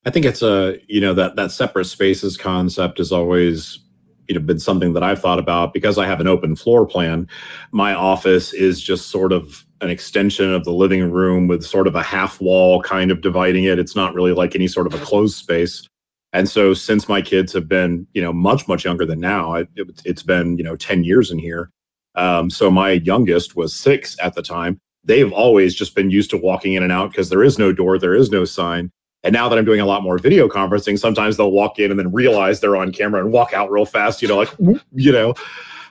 I 0.05 0.09
think 0.09 0.25
it's 0.25 0.41
a, 0.41 0.77
you 0.87 0.99
know, 0.99 1.13
that 1.13 1.35
that 1.35 1.51
separate 1.51 1.85
spaces 1.85 2.37
concept 2.37 2.97
has 2.97 3.11
always 3.11 3.79
you 4.27 4.35
know 4.35 4.41
been 4.41 4.59
something 4.59 4.93
that 4.93 5.03
I've 5.03 5.19
thought 5.19 5.39
about 5.39 5.73
because 5.73 5.97
I 5.97 6.05
have 6.05 6.19
an 6.19 6.27
open 6.27 6.55
floor 6.55 6.85
plan. 6.85 7.27
My 7.71 7.93
office 7.93 8.53
is 8.53 8.81
just 8.81 9.09
sort 9.09 9.31
of 9.31 9.65
an 9.81 9.89
extension 9.89 10.53
of 10.53 10.63
the 10.63 10.71
living 10.71 11.11
room 11.11 11.47
with 11.47 11.63
sort 11.65 11.87
of 11.87 11.95
a 11.95 12.03
half 12.03 12.39
wall 12.39 12.81
kind 12.81 13.11
of 13.11 13.21
dividing 13.21 13.65
it. 13.65 13.79
It's 13.79 13.95
not 13.95 14.13
really 14.13 14.31
like 14.31 14.55
any 14.55 14.67
sort 14.67 14.87
of 14.87 14.93
a 14.93 15.03
closed 15.05 15.35
space. 15.35 15.87
And 16.31 16.49
so 16.49 16.73
since 16.73 17.07
my 17.07 17.21
kids 17.21 17.53
have 17.53 17.67
been, 17.67 18.07
you 18.13 18.21
know, 18.21 18.33
much 18.33 18.67
much 18.67 18.85
younger 18.85 19.05
than 19.05 19.19
now, 19.19 19.53
it, 19.53 19.67
has 20.05 20.23
been, 20.23 20.57
you 20.57 20.63
know, 20.63 20.75
10 20.75 21.03
years 21.03 21.29
in 21.29 21.37
here. 21.37 21.69
Um, 22.15 22.49
so 22.49 22.71
my 22.71 22.91
youngest 22.91 23.55
was 23.55 23.75
6 23.75 24.17
at 24.21 24.35
the 24.35 24.41
time 24.41 24.79
they've 25.03 25.31
always 25.31 25.75
just 25.75 25.95
been 25.95 26.09
used 26.09 26.29
to 26.31 26.37
walking 26.37 26.73
in 26.73 26.83
and 26.83 26.91
out 26.91 27.11
because 27.11 27.29
there 27.29 27.43
is 27.43 27.59
no 27.59 27.71
door, 27.71 27.97
there 27.97 28.15
is 28.15 28.29
no 28.31 28.45
sign. 28.45 28.91
And 29.23 29.33
now 29.33 29.47
that 29.47 29.57
I'm 29.57 29.65
doing 29.65 29.79
a 29.79 29.85
lot 29.85 30.03
more 30.03 30.17
video 30.17 30.49
conferencing, 30.49 30.99
sometimes 30.99 31.37
they'll 31.37 31.51
walk 31.51 31.79
in 31.79 31.91
and 31.91 31.99
then 31.99 32.11
realize 32.11 32.59
they're 32.59 32.75
on 32.75 32.91
camera 32.91 33.21
and 33.21 33.31
walk 33.31 33.53
out 33.53 33.71
real 33.71 33.85
fast, 33.85 34.21
you 34.21 34.27
know, 34.27 34.37
like, 34.37 34.53
you 34.93 35.11
know. 35.11 35.33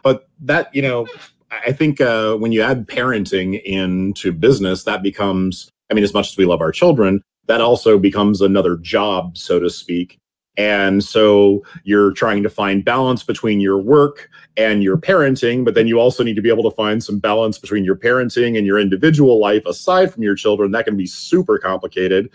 But 0.03 0.29
that, 0.41 0.75
you 0.75 0.83
know, 0.83 1.07
I 1.51 1.73
think 1.73 2.01
uh, 2.01 2.37
when 2.37 2.53
you 2.53 2.63
add 2.63 2.87
parenting 2.89 3.63
into 3.63 4.33
business, 4.33 4.85
that 4.85 5.03
becomes, 5.03 5.71
I 5.91 5.95
mean, 5.95 6.05
as 6.05 6.13
much 6.13 6.31
as 6.31 6.37
we 6.37 6.45
love 6.45 6.61
our 6.61 6.73
children, 6.73 7.23
that 7.47 7.61
also 7.61 7.99
becomes 7.99 8.41
another 8.41 8.77
job, 8.77 9.37
so 9.37 9.59
to 9.59 9.71
speak. 9.71 10.19
And 10.57 11.03
so 11.03 11.65
you're 11.85 12.13
trying 12.13 12.43
to 12.43 12.51
find 12.51 12.85
balance 12.85 13.23
between 13.23 13.61
your 13.61 13.79
work 13.79 14.29
and 14.59 14.83
your 14.83 14.99
parenting, 14.99 15.65
but 15.65 15.75
then 15.75 15.87
you 15.87 15.99
also 15.99 16.23
need 16.23 16.37
to 16.37 16.43
be 16.43 16.51
able 16.51 16.69
to 16.69 16.77
find 16.77 17.03
some 17.03 17.19
balance 17.19 17.59
between 17.59 17.85
your 17.85 17.97
parenting 17.97 18.59
and 18.59 18.67
your 18.67 18.79
individual 18.79 19.41
life 19.41 19.65
aside 19.65 20.13
from 20.13 20.23
your 20.23 20.35
children. 20.35 20.71
That 20.71 20.85
can 20.85 20.97
be 20.97 21.07
super 21.07 21.59
complicated, 21.59 22.29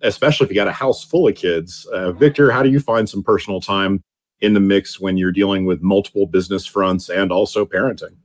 especially 0.00 0.44
if 0.44 0.50
you 0.50 0.54
got 0.54 0.68
a 0.68 0.72
house 0.72 1.04
full 1.04 1.28
of 1.28 1.34
kids. 1.34 1.84
Uh, 1.92 2.12
Victor, 2.12 2.50
how 2.50 2.62
do 2.62 2.70
you 2.70 2.80
find 2.80 3.08
some 3.08 3.22
personal 3.22 3.60
time 3.60 4.02
in 4.40 4.54
the 4.54 4.60
mix 4.60 4.98
when 4.98 5.18
you're 5.18 5.32
dealing 5.32 5.66
with 5.66 5.82
multiple 5.82 6.26
business 6.26 6.64
fronts 6.64 7.10
and 7.10 7.30
also 7.30 7.66
parenting? 7.66 8.16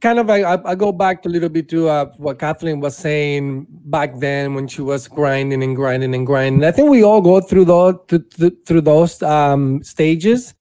Kind 0.00 0.18
of 0.18 0.30
I, 0.30 0.60
I 0.64 0.74
go 0.74 0.92
back 0.92 1.24
a 1.26 1.28
little 1.28 1.48
bit 1.48 1.68
to 1.70 1.88
uh, 1.88 2.06
what 2.16 2.38
Kathleen 2.38 2.80
was 2.80 2.96
saying 2.96 3.66
back 3.68 4.18
then 4.18 4.54
when 4.54 4.66
she 4.66 4.82
was 4.82 5.06
grinding 5.08 5.62
and 5.62 5.76
grinding 5.76 6.14
and 6.14 6.26
grinding. 6.26 6.64
I 6.64 6.72
think 6.72 6.90
we 6.90 7.02
all 7.02 7.20
go 7.20 7.40
through 7.40 7.66
those 7.66 7.94
through 8.66 8.80
those 8.80 9.22
um, 9.22 9.82
stages. 9.82 10.54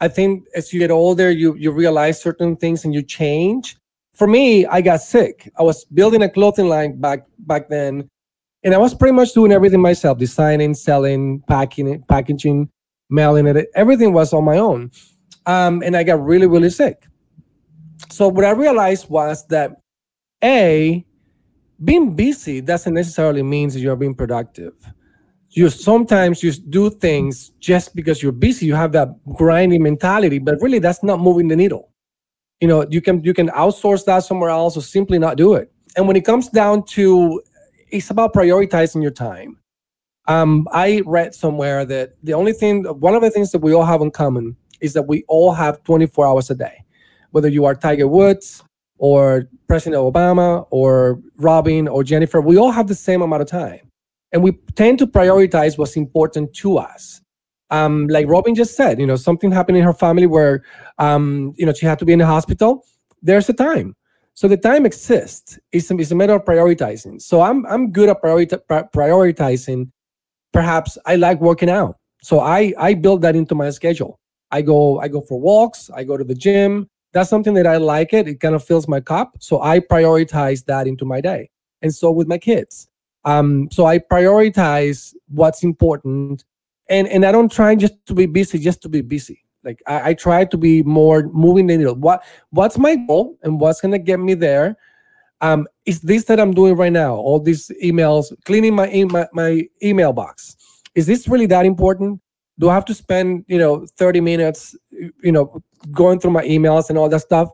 I 0.00 0.08
think 0.08 0.44
as 0.54 0.72
you 0.72 0.78
get 0.78 0.90
older, 0.90 1.30
you 1.30 1.54
you 1.56 1.70
realize 1.70 2.20
certain 2.20 2.56
things 2.56 2.84
and 2.84 2.94
you 2.94 3.02
change. 3.02 3.76
For 4.14 4.26
me, 4.26 4.64
I 4.66 4.80
got 4.80 5.02
sick. 5.02 5.50
I 5.58 5.62
was 5.62 5.84
building 5.84 6.22
a 6.22 6.28
clothing 6.28 6.68
line 6.68 6.98
back 7.00 7.26
back 7.40 7.68
then, 7.68 8.08
and 8.64 8.74
I 8.74 8.78
was 8.78 8.94
pretty 8.94 9.12
much 9.12 9.32
doing 9.32 9.52
everything 9.52 9.80
myself: 9.80 10.18
designing, 10.18 10.74
selling, 10.74 11.40
packing 11.48 11.88
it, 11.88 12.06
packaging, 12.08 12.70
mailing 13.10 13.46
it. 13.46 13.68
Everything 13.74 14.14
was 14.14 14.32
on 14.32 14.44
my 14.44 14.56
own, 14.56 14.90
um, 15.44 15.82
and 15.82 15.96
I 15.96 16.02
got 16.02 16.24
really 16.24 16.46
really 16.46 16.70
sick 16.70 17.06
so 18.10 18.28
what 18.28 18.44
I 18.44 18.50
realized 18.50 19.08
was 19.08 19.46
that 19.48 19.76
a 20.42 21.04
being 21.82 22.14
busy 22.14 22.60
doesn't 22.60 22.94
necessarily 22.94 23.42
means 23.42 23.76
you're 23.76 23.96
being 23.96 24.14
productive. 24.14 24.72
You 25.50 25.70
sometimes 25.70 26.42
you 26.42 26.52
do 26.52 26.90
things 26.90 27.50
just 27.60 27.94
because 27.94 28.22
you're 28.22 28.32
busy. 28.32 28.66
You 28.66 28.74
have 28.74 28.92
that 28.92 29.08
grinding 29.34 29.82
mentality, 29.82 30.38
but 30.38 30.60
really 30.60 30.78
that's 30.78 31.02
not 31.02 31.20
moving 31.20 31.48
the 31.48 31.56
needle. 31.56 31.90
You 32.60 32.68
know, 32.68 32.86
you 32.90 33.00
can 33.00 33.22
you 33.24 33.32
can 33.32 33.48
outsource 33.48 34.04
that 34.06 34.20
somewhere 34.20 34.50
else 34.50 34.76
or 34.76 34.82
simply 34.82 35.18
not 35.18 35.36
do 35.36 35.54
it. 35.54 35.72
And 35.96 36.06
when 36.06 36.16
it 36.16 36.24
comes 36.24 36.48
down 36.48 36.84
to 36.88 37.42
it's 37.90 38.10
about 38.10 38.34
prioritizing 38.34 39.02
your 39.02 39.10
time. 39.10 39.58
Um, 40.28 40.66
I 40.72 41.02
read 41.06 41.34
somewhere 41.34 41.84
that 41.84 42.16
the 42.22 42.34
only 42.34 42.52
thing, 42.52 42.84
one 42.84 43.14
of 43.14 43.22
the 43.22 43.30
things 43.30 43.52
that 43.52 43.60
we 43.60 43.72
all 43.72 43.84
have 43.84 44.00
in 44.00 44.10
common 44.10 44.56
is 44.80 44.92
that 44.94 45.04
we 45.04 45.24
all 45.28 45.52
have 45.52 45.82
24 45.84 46.26
hours 46.26 46.50
a 46.50 46.54
day 46.54 46.82
whether 47.30 47.48
you 47.48 47.64
are 47.64 47.74
Tiger 47.74 48.08
Woods 48.08 48.62
or 48.98 49.48
President 49.68 50.00
Obama 50.00 50.66
or 50.70 51.20
Robin 51.36 51.88
or 51.88 52.02
Jennifer, 52.02 52.40
we 52.40 52.56
all 52.56 52.70
have 52.70 52.88
the 52.88 52.94
same 52.94 53.22
amount 53.22 53.42
of 53.42 53.48
time. 53.48 53.90
And 54.32 54.42
we 54.42 54.52
tend 54.74 54.98
to 54.98 55.06
prioritize 55.06 55.78
what's 55.78 55.96
important 55.96 56.54
to 56.56 56.78
us. 56.78 57.20
Um, 57.70 58.06
like 58.08 58.28
Robin 58.28 58.54
just 58.54 58.76
said, 58.76 59.00
you 59.00 59.06
know, 59.06 59.16
something 59.16 59.50
happened 59.50 59.78
in 59.78 59.84
her 59.84 59.92
family 59.92 60.26
where, 60.26 60.62
um, 60.98 61.52
you 61.56 61.66
know, 61.66 61.72
she 61.72 61.86
had 61.86 61.98
to 61.98 62.04
be 62.04 62.12
in 62.12 62.18
the 62.18 62.26
hospital. 62.26 62.84
There's 63.22 63.48
a 63.48 63.52
time. 63.52 63.94
So 64.34 64.48
the 64.48 64.56
time 64.56 64.84
exists. 64.84 65.58
It's 65.72 65.90
a, 65.90 65.96
it's 65.96 66.10
a 66.10 66.14
matter 66.14 66.34
of 66.34 66.44
prioritizing. 66.44 67.20
So 67.22 67.40
I'm, 67.40 67.64
I'm 67.66 67.90
good 67.90 68.08
at 68.08 68.20
priori- 68.20 68.46
prioritizing. 68.46 69.90
Perhaps 70.52 70.98
I 71.06 71.16
like 71.16 71.40
working 71.40 71.70
out. 71.70 71.96
So 72.22 72.40
I, 72.40 72.72
I 72.78 72.94
build 72.94 73.22
that 73.22 73.34
into 73.34 73.54
my 73.54 73.70
schedule. 73.70 74.20
I 74.50 74.62
go, 74.62 75.00
I 75.00 75.08
go 75.08 75.20
for 75.20 75.40
walks. 75.40 75.90
I 75.90 76.04
go 76.04 76.16
to 76.16 76.24
the 76.24 76.34
gym 76.34 76.88
that's 77.16 77.30
something 77.30 77.54
that 77.54 77.66
I 77.66 77.78
like 77.78 78.12
it. 78.12 78.28
It 78.28 78.40
kind 78.40 78.54
of 78.54 78.62
fills 78.62 78.86
my 78.86 79.00
cup. 79.00 79.36
So 79.38 79.62
I 79.62 79.80
prioritize 79.80 80.66
that 80.66 80.86
into 80.86 81.06
my 81.06 81.22
day. 81.22 81.48
And 81.80 81.94
so 81.94 82.10
with 82.10 82.28
my 82.28 82.36
kids. 82.36 82.88
Um, 83.24 83.70
so 83.72 83.86
I 83.86 83.98
prioritize 83.98 85.14
what's 85.28 85.64
important. 85.64 86.44
And 86.90 87.08
and 87.08 87.24
I 87.24 87.32
don't 87.32 87.50
try 87.50 87.74
just 87.74 87.94
to 88.08 88.14
be 88.14 88.26
busy 88.26 88.58
just 88.58 88.82
to 88.82 88.90
be 88.90 89.00
busy. 89.00 89.42
Like 89.64 89.82
I, 89.86 90.10
I 90.10 90.14
try 90.14 90.44
to 90.44 90.58
be 90.58 90.82
more 90.82 91.22
moving 91.32 91.66
the 91.68 91.78
needle. 91.78 91.94
What 91.94 92.22
what's 92.50 92.76
my 92.76 92.96
goal 92.96 93.38
and 93.42 93.58
what's 93.60 93.80
gonna 93.80 93.98
get 93.98 94.20
me 94.20 94.34
there? 94.34 94.76
Um, 95.40 95.66
is 95.86 96.00
this 96.02 96.24
that 96.26 96.38
I'm 96.38 96.52
doing 96.52 96.76
right 96.76 96.92
now? 96.92 97.14
All 97.14 97.40
these 97.40 97.70
emails, 97.82 98.26
cleaning 98.44 98.74
my, 98.74 98.88
my 99.10 99.26
my 99.32 99.68
email 99.82 100.12
box. 100.12 100.54
Is 100.94 101.06
this 101.06 101.26
really 101.26 101.46
that 101.46 101.64
important? 101.64 102.20
do 102.58 102.68
I 102.68 102.74
have 102.74 102.84
to 102.86 102.94
spend, 102.94 103.44
you 103.48 103.58
know, 103.58 103.86
30 103.98 104.20
minutes, 104.20 104.76
you 105.22 105.32
know, 105.32 105.62
going 105.92 106.20
through 106.20 106.32
my 106.32 106.44
emails 106.44 106.88
and 106.88 106.98
all 106.98 107.08
that 107.08 107.20
stuff? 107.20 107.50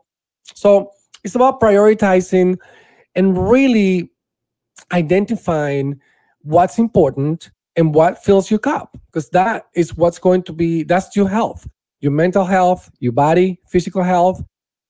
So 0.54 0.90
it's 1.24 1.34
about 1.34 1.60
prioritizing 1.60 2.58
and 3.14 3.50
really 3.50 4.10
identifying 4.92 6.00
what's 6.42 6.78
important 6.78 7.50
and 7.76 7.94
what 7.94 8.22
fills 8.22 8.50
your 8.50 8.58
cup 8.58 8.96
because 9.06 9.28
that 9.30 9.66
is 9.74 9.96
what's 9.96 10.18
going 10.18 10.42
to 10.42 10.52
be 10.52 10.82
that's 10.82 11.14
your 11.16 11.28
health 11.28 11.68
your 12.00 12.12
mental 12.12 12.44
health 12.44 12.90
your 12.98 13.12
body 13.12 13.58
physical 13.66 14.02
health. 14.02 14.42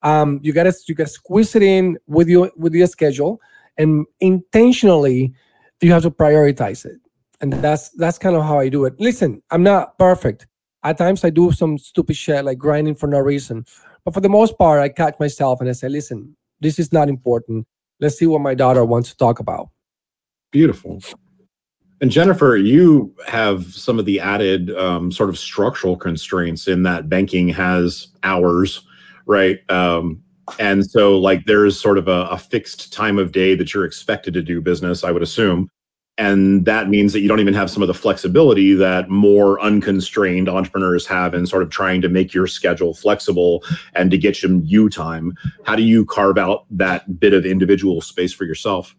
Um, 0.04 0.40
you 0.42 0.52
gotta 0.52 0.75
you 0.88 0.94
gotta 0.97 1.11
squeeze 1.11 1.54
it 1.54 1.62
in 1.62 1.99
with 2.06 2.28
your 2.28 2.50
with 2.56 2.75
your 2.75 2.88
schedule 2.88 3.40
and 3.78 4.04
intentionally 4.21 5.32
you 5.80 5.92
have 5.92 6.02
to 6.02 6.11
prioritize 6.11 6.85
it. 6.85 6.99
And 7.40 7.52
that's 7.52 7.90
that's 7.90 8.18
kind 8.18 8.37
of 8.37 8.42
how 8.42 8.59
i 8.59 8.68
do 8.68 8.85
it. 8.85 8.99
Listen 8.99 9.42
i'm 9.50 9.62
not 9.62 9.99
perfect 9.99 10.47
at 10.85 10.99
times 10.99 11.25
i 11.25 11.31
do 11.31 11.51
some 11.53 11.79
stupid 11.79 12.17
shit 12.17 12.45
like 12.45 12.59
grinding 12.59 12.95
for 12.95 13.07
no 13.07 13.19
reason 13.19 13.65
but 14.05 14.15
for 14.15 14.21
the 14.21 14.29
most 14.29 14.57
part 14.59 14.81
i 14.81 14.89
catch 14.89 15.19
myself 15.21 15.61
and 15.61 15.69
i 15.69 15.73
say 15.73 15.89
listen 15.89 16.37
this 16.61 16.79
is 16.79 16.93
not 16.93 17.09
important 17.09 17.67
let's 18.01 18.19
see 18.19 18.27
what 18.27 18.41
my 18.41 18.55
daughter 18.55 18.85
wants 18.85 19.11
to 19.11 19.17
talk 19.17 19.41
about 19.41 19.69
Beautiful. 20.53 21.01
And 22.03 22.11
Jennifer, 22.11 22.57
you 22.57 23.15
have 23.27 23.65
some 23.73 23.99
of 23.99 24.05
the 24.05 24.21
added 24.21 24.71
um, 24.77 25.11
sort 25.11 25.31
of 25.31 25.39
structural 25.39 25.97
constraints 25.97 26.69
in 26.69 26.83
that 26.83 27.09
banking 27.09 27.49
has 27.49 28.09
hours, 28.23 28.87
right? 29.25 29.59
Um, 29.71 30.23
and 30.59 30.85
so, 30.85 31.19
like, 31.19 31.47
there's 31.47 31.81
sort 31.81 31.97
of 31.97 32.09
a, 32.09 32.27
a 32.27 32.37
fixed 32.37 32.93
time 32.93 33.19
of 33.19 33.33
day 33.33 33.55
that 33.55 33.73
you're 33.73 33.87
expected 33.87 34.35
to 34.35 34.43
do 34.43 34.61
business, 34.61 35.05
I 35.05 35.11
would 35.11 35.23
assume. 35.23 35.71
And 36.19 36.66
that 36.66 36.88
means 36.90 37.12
that 37.14 37.21
you 37.21 37.28
don't 37.28 37.40
even 37.40 37.54
have 37.54 37.71
some 37.71 37.83
of 37.83 37.87
the 37.87 37.95
flexibility 37.95 38.75
that 38.75 39.09
more 39.09 39.61
unconstrained 39.62 40.49
entrepreneurs 40.49 41.07
have 41.07 41.33
in 41.33 41.47
sort 41.47 41.62
of 41.62 41.71
trying 41.71 42.02
to 42.02 42.09
make 42.09 42.35
your 42.35 42.47
schedule 42.47 42.92
flexible 42.92 43.64
and 43.95 44.11
to 44.11 44.19
get 44.19 44.37
some 44.37 44.62
you 44.62 44.90
time. 44.90 45.33
How 45.64 45.75
do 45.75 45.83
you 45.83 46.04
carve 46.04 46.37
out 46.37 46.66
that 46.71 47.19
bit 47.19 47.33
of 47.33 47.47
individual 47.47 48.02
space 48.02 48.33
for 48.33 48.45
yourself? 48.45 48.95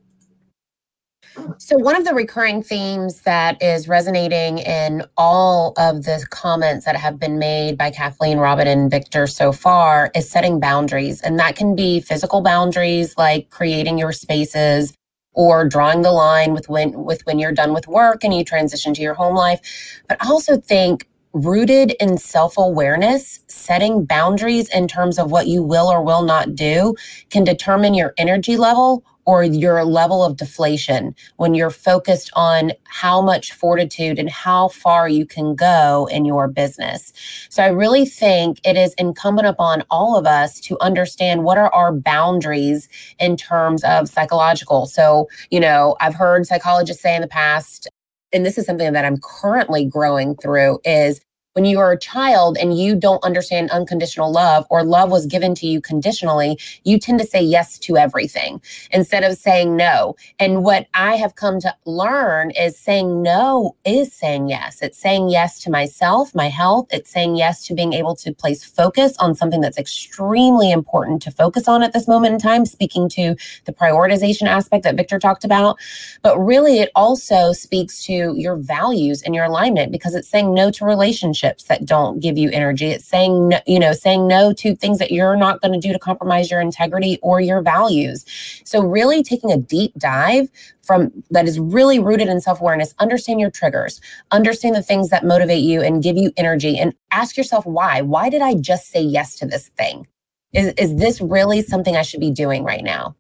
So, 1.58 1.78
one 1.78 1.96
of 1.96 2.06
the 2.06 2.14
recurring 2.14 2.62
themes 2.62 3.22
that 3.22 3.62
is 3.62 3.88
resonating 3.88 4.60
in 4.60 5.04
all 5.18 5.74
of 5.78 6.04
the 6.04 6.24
comments 6.30 6.86
that 6.86 6.96
have 6.96 7.20
been 7.20 7.40
made 7.40 7.76
by 7.76 7.90
Kathleen, 7.90 8.38
Robin, 8.38 8.68
and 8.68 8.90
Victor 8.90 9.26
so 9.26 9.52
far 9.52 10.12
is 10.16 10.30
setting 10.30 10.60
boundaries. 10.60 11.22
And 11.22 11.40
that 11.40 11.56
can 11.56 11.76
be 11.76 12.02
physical 12.02 12.42
boundaries 12.42 13.18
like 13.18 13.50
creating 13.50 13.98
your 13.98 14.12
spaces 14.12 14.94
or 15.34 15.68
drawing 15.68 16.02
the 16.02 16.12
line 16.12 16.54
with 16.54 16.70
when 16.70 17.04
with 17.04 17.26
when 17.26 17.40
you're 17.40 17.52
done 17.52 17.74
with 17.74 17.88
work 17.88 18.24
and 18.24 18.34
you 18.34 18.44
transition 18.44 18.94
to 18.94 19.02
your 19.02 19.14
home 19.14 19.36
life. 19.36 19.60
But 20.08 20.18
I 20.22 20.30
also 20.30 20.58
think 20.58 21.08
rooted 21.34 21.96
in 22.00 22.18
self-awareness, 22.18 23.40
setting 23.48 24.06
boundaries 24.06 24.70
in 24.70 24.88
terms 24.88 25.18
of 25.18 25.32
what 25.32 25.48
you 25.48 25.64
will 25.64 25.88
or 25.88 26.04
will 26.04 26.22
not 26.22 26.54
do 26.54 26.94
can 27.32 27.44
determine 27.44 27.96
your 27.96 28.14
energy 28.18 28.56
level 28.56 29.04
or 29.26 29.44
your 29.44 29.84
level 29.86 30.24
of 30.24 30.38
deflation 30.38 31.16
when 31.38 31.54
you're 31.54 31.70
focused 31.70 32.32
on 32.36 32.72
how 32.86 33.22
much 33.22 33.52
fortitude 33.54 34.20
and 34.20 34.30
how 34.30 34.68
far 34.68 35.08
you 35.08 35.26
can 35.26 35.56
go 35.56 36.08
in 36.12 36.26
your 36.26 36.48
business. 36.48 37.14
So 37.50 37.64
I 37.64 37.68
really 37.68 38.06
think 38.06 38.60
it 38.66 38.78
is 38.78 38.94
incumbent 38.96 39.48
upon 39.48 39.84
all 39.90 40.18
of 40.18 40.26
us 40.26 40.60
to 40.62 40.78
understand 40.80 41.44
what 41.44 41.58
are 41.58 41.74
our 41.74 41.94
boundaries 41.94 42.90
in 43.20 43.38
terms 43.38 43.84
of 43.84 44.10
psychological. 44.10 44.86
So, 44.86 45.28
you 45.50 45.60
know, 45.60 45.96
I've 46.00 46.16
heard 46.16 46.46
psychologists 46.46 47.02
say 47.02 47.16
in 47.16 47.22
the 47.22 47.28
past, 47.28 47.88
and 48.34 48.46
this 48.46 48.58
is 48.58 48.66
something 48.66 48.94
that 48.94 49.06
I'm 49.06 49.18
currently 49.22 49.86
growing 49.86 50.36
through 50.36 50.80
is 50.84 51.22
when 51.54 51.66
you 51.66 51.80
are 51.80 51.92
a 51.92 52.00
child 52.00 52.58
and 52.58 52.78
you 52.78 52.96
don't 52.96 53.24
understand 53.24 53.70
unconditional 53.70 54.32
love 54.32 54.66
or 54.70 54.84
love 54.84 55.12
was 55.12 55.26
given 55.26 55.54
to 55.56 55.68
you 55.68 55.80
conditionally, 55.80 56.58
you 56.84 56.98
tend 57.00 57.20
to 57.20 57.26
say 57.26 57.42
yes 57.42 57.78
to 57.78 57.96
everything 57.96 58.62
instead 58.92 59.24
of 59.24 59.38
saying 59.38 59.76
no. 59.76 60.16
And 60.40 60.64
what 60.64 60.88
I 60.94 61.16
have 61.16 61.36
come 61.36 61.60
to 61.62 61.76
learn 61.86 62.52
is 62.52 62.78
saying 62.78 63.22
no 63.22 63.76
is 63.86 64.12
saying 64.12 64.50
yes. 64.50 64.82
It's 64.82 64.98
saying 64.98 65.30
yes 65.30 65.62
to 65.62 65.70
myself, 65.70 66.34
my 66.34 66.50
health. 66.50 66.88
It's 66.92 67.12
saying 67.12 67.36
yes 67.36 67.66
to 67.68 67.76
being 67.76 67.94
able 67.94 68.16
to 68.18 68.34
place 68.34 68.64
focus 68.64 69.16
on 69.20 69.36
something 69.36 69.62
that's 69.62 69.78
extremely 69.78 70.72
important 70.72 71.22
to 71.24 71.32
focus 71.32 71.68
on 71.68 71.84
at 71.84 71.94
this 71.94 72.08
moment 72.08 72.34
in 72.34 72.40
time, 72.40 72.66
speaking 72.66 73.08
to 73.10 73.36
the 73.66 73.74
prioritization 73.74 74.48
aspect 74.48 74.84
that 74.84 74.96
Victor 74.96 75.20
talked 75.20 75.44
about. 75.44 75.78
But 76.24 76.40
really, 76.40 76.80
it 76.80 76.90
also 76.96 77.54
speaks 77.54 78.04
to 78.06 78.34
your 78.36 78.56
values 78.56 79.22
and 79.22 79.36
your 79.36 79.46
alignment 79.46 79.92
because 79.92 80.16
it's 80.16 80.28
saying 80.28 80.54
no 80.54 80.72
to 80.72 80.86
relationships 80.86 81.43
relationships 81.44 81.64
that 81.66 81.86
don't 81.86 82.20
give 82.20 82.38
you 82.38 82.50
energy. 82.52 82.88
It's 82.88 83.06
saying, 83.06 83.50
no, 83.50 83.60
you 83.66 83.80
know, 83.80 83.94
saying 83.94 84.28
no 84.28 84.54
to 84.54 84.76
things 84.76 85.00
that 85.00 85.12
you're 85.12 85.36
not 85.36 85.62
going 85.62 85.74
to 85.74 85.88
do 85.88 85.94
to 85.94 86.00
compromise 86.00 86.50
your 86.50 86.62
integrity 86.62 87.20
or 87.22 87.42
your 87.42 87.62
values. 87.62 88.26
So 88.64 88.82
really 88.82 89.24
taking 89.24 89.52
a 89.52 89.58
deep 89.58 89.94
dive 89.98 90.50
from 90.82 91.12
that 91.32 91.48
is 91.48 91.60
really 91.60 92.00
rooted 92.00 92.28
in 92.28 92.42
self-awareness, 92.42 92.94
understand 93.00 93.40
your 93.40 93.52
triggers, 93.52 94.02
understand 94.32 94.76
the 94.76 94.84
things 94.84 95.10
that 95.10 95.26
motivate 95.26 95.64
you 95.64 95.82
and 95.82 96.04
give 96.04 96.18
you 96.18 96.32
energy 96.38 96.78
and 96.78 96.94
ask 97.12 97.38
yourself 97.38 97.66
why. 97.66 98.02
Why 98.02 98.30
did 98.30 98.42
I 98.42 98.56
just 98.56 98.90
say 98.90 99.02
yes 99.02 99.38
to 99.38 99.46
this 99.46 99.70
thing? 99.70 100.08
Is 100.54 100.74
is 100.78 100.96
this 100.98 101.20
really 101.20 101.64
something 101.64 101.96
I 101.96 102.04
should 102.04 102.20
be 102.20 102.32
doing 102.32 102.64
right 102.64 102.84
now? 102.84 103.16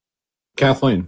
Kathleen. 0.56 1.08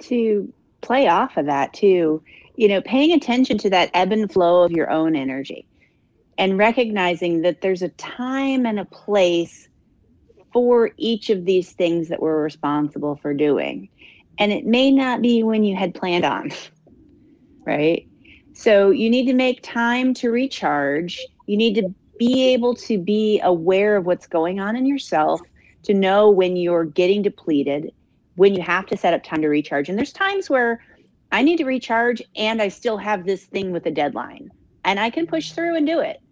To 0.00 0.52
play 0.82 1.08
off 1.08 1.36
of 1.36 1.46
that 1.46 1.72
too, 1.72 2.22
you 2.56 2.68
know, 2.68 2.82
paying 2.82 3.12
attention 3.12 3.56
to 3.58 3.70
that 3.70 3.90
ebb 3.94 4.12
and 4.12 4.30
flow 4.30 4.62
of 4.62 4.70
your 4.70 4.90
own 4.90 5.16
energy 5.16 5.66
and 6.40 6.56
recognizing 6.56 7.42
that 7.42 7.60
there's 7.60 7.82
a 7.82 7.90
time 7.90 8.64
and 8.64 8.80
a 8.80 8.86
place 8.86 9.68
for 10.54 10.90
each 10.96 11.28
of 11.28 11.44
these 11.44 11.72
things 11.72 12.08
that 12.08 12.22
we're 12.22 12.42
responsible 12.42 13.14
for 13.16 13.34
doing. 13.34 13.90
And 14.38 14.50
it 14.50 14.64
may 14.64 14.90
not 14.90 15.20
be 15.20 15.42
when 15.42 15.64
you 15.64 15.76
had 15.76 15.94
planned 15.94 16.24
on, 16.24 16.50
right? 17.66 18.08
So 18.54 18.88
you 18.88 19.10
need 19.10 19.26
to 19.26 19.34
make 19.34 19.62
time 19.62 20.14
to 20.14 20.30
recharge. 20.30 21.20
You 21.44 21.58
need 21.58 21.74
to 21.74 21.94
be 22.18 22.54
able 22.54 22.74
to 22.76 22.96
be 22.96 23.38
aware 23.44 23.96
of 23.96 24.06
what's 24.06 24.26
going 24.26 24.60
on 24.60 24.76
in 24.76 24.86
yourself, 24.86 25.42
to 25.82 25.92
know 25.92 26.30
when 26.30 26.56
you're 26.56 26.86
getting 26.86 27.20
depleted, 27.20 27.92
when 28.36 28.54
you 28.54 28.62
have 28.62 28.86
to 28.86 28.96
set 28.96 29.12
up 29.12 29.22
time 29.22 29.42
to 29.42 29.48
recharge. 29.48 29.90
And 29.90 29.98
there's 29.98 30.12
times 30.12 30.48
where 30.48 30.82
I 31.32 31.42
need 31.42 31.58
to 31.58 31.66
recharge 31.66 32.22
and 32.34 32.62
I 32.62 32.68
still 32.68 32.96
have 32.96 33.26
this 33.26 33.44
thing 33.44 33.72
with 33.72 33.84
a 33.84 33.90
deadline 33.90 34.50
and 34.86 34.98
I 34.98 35.10
can 35.10 35.26
push 35.26 35.52
through 35.52 35.76
and 35.76 35.86
do 35.86 36.00
it 36.00 36.22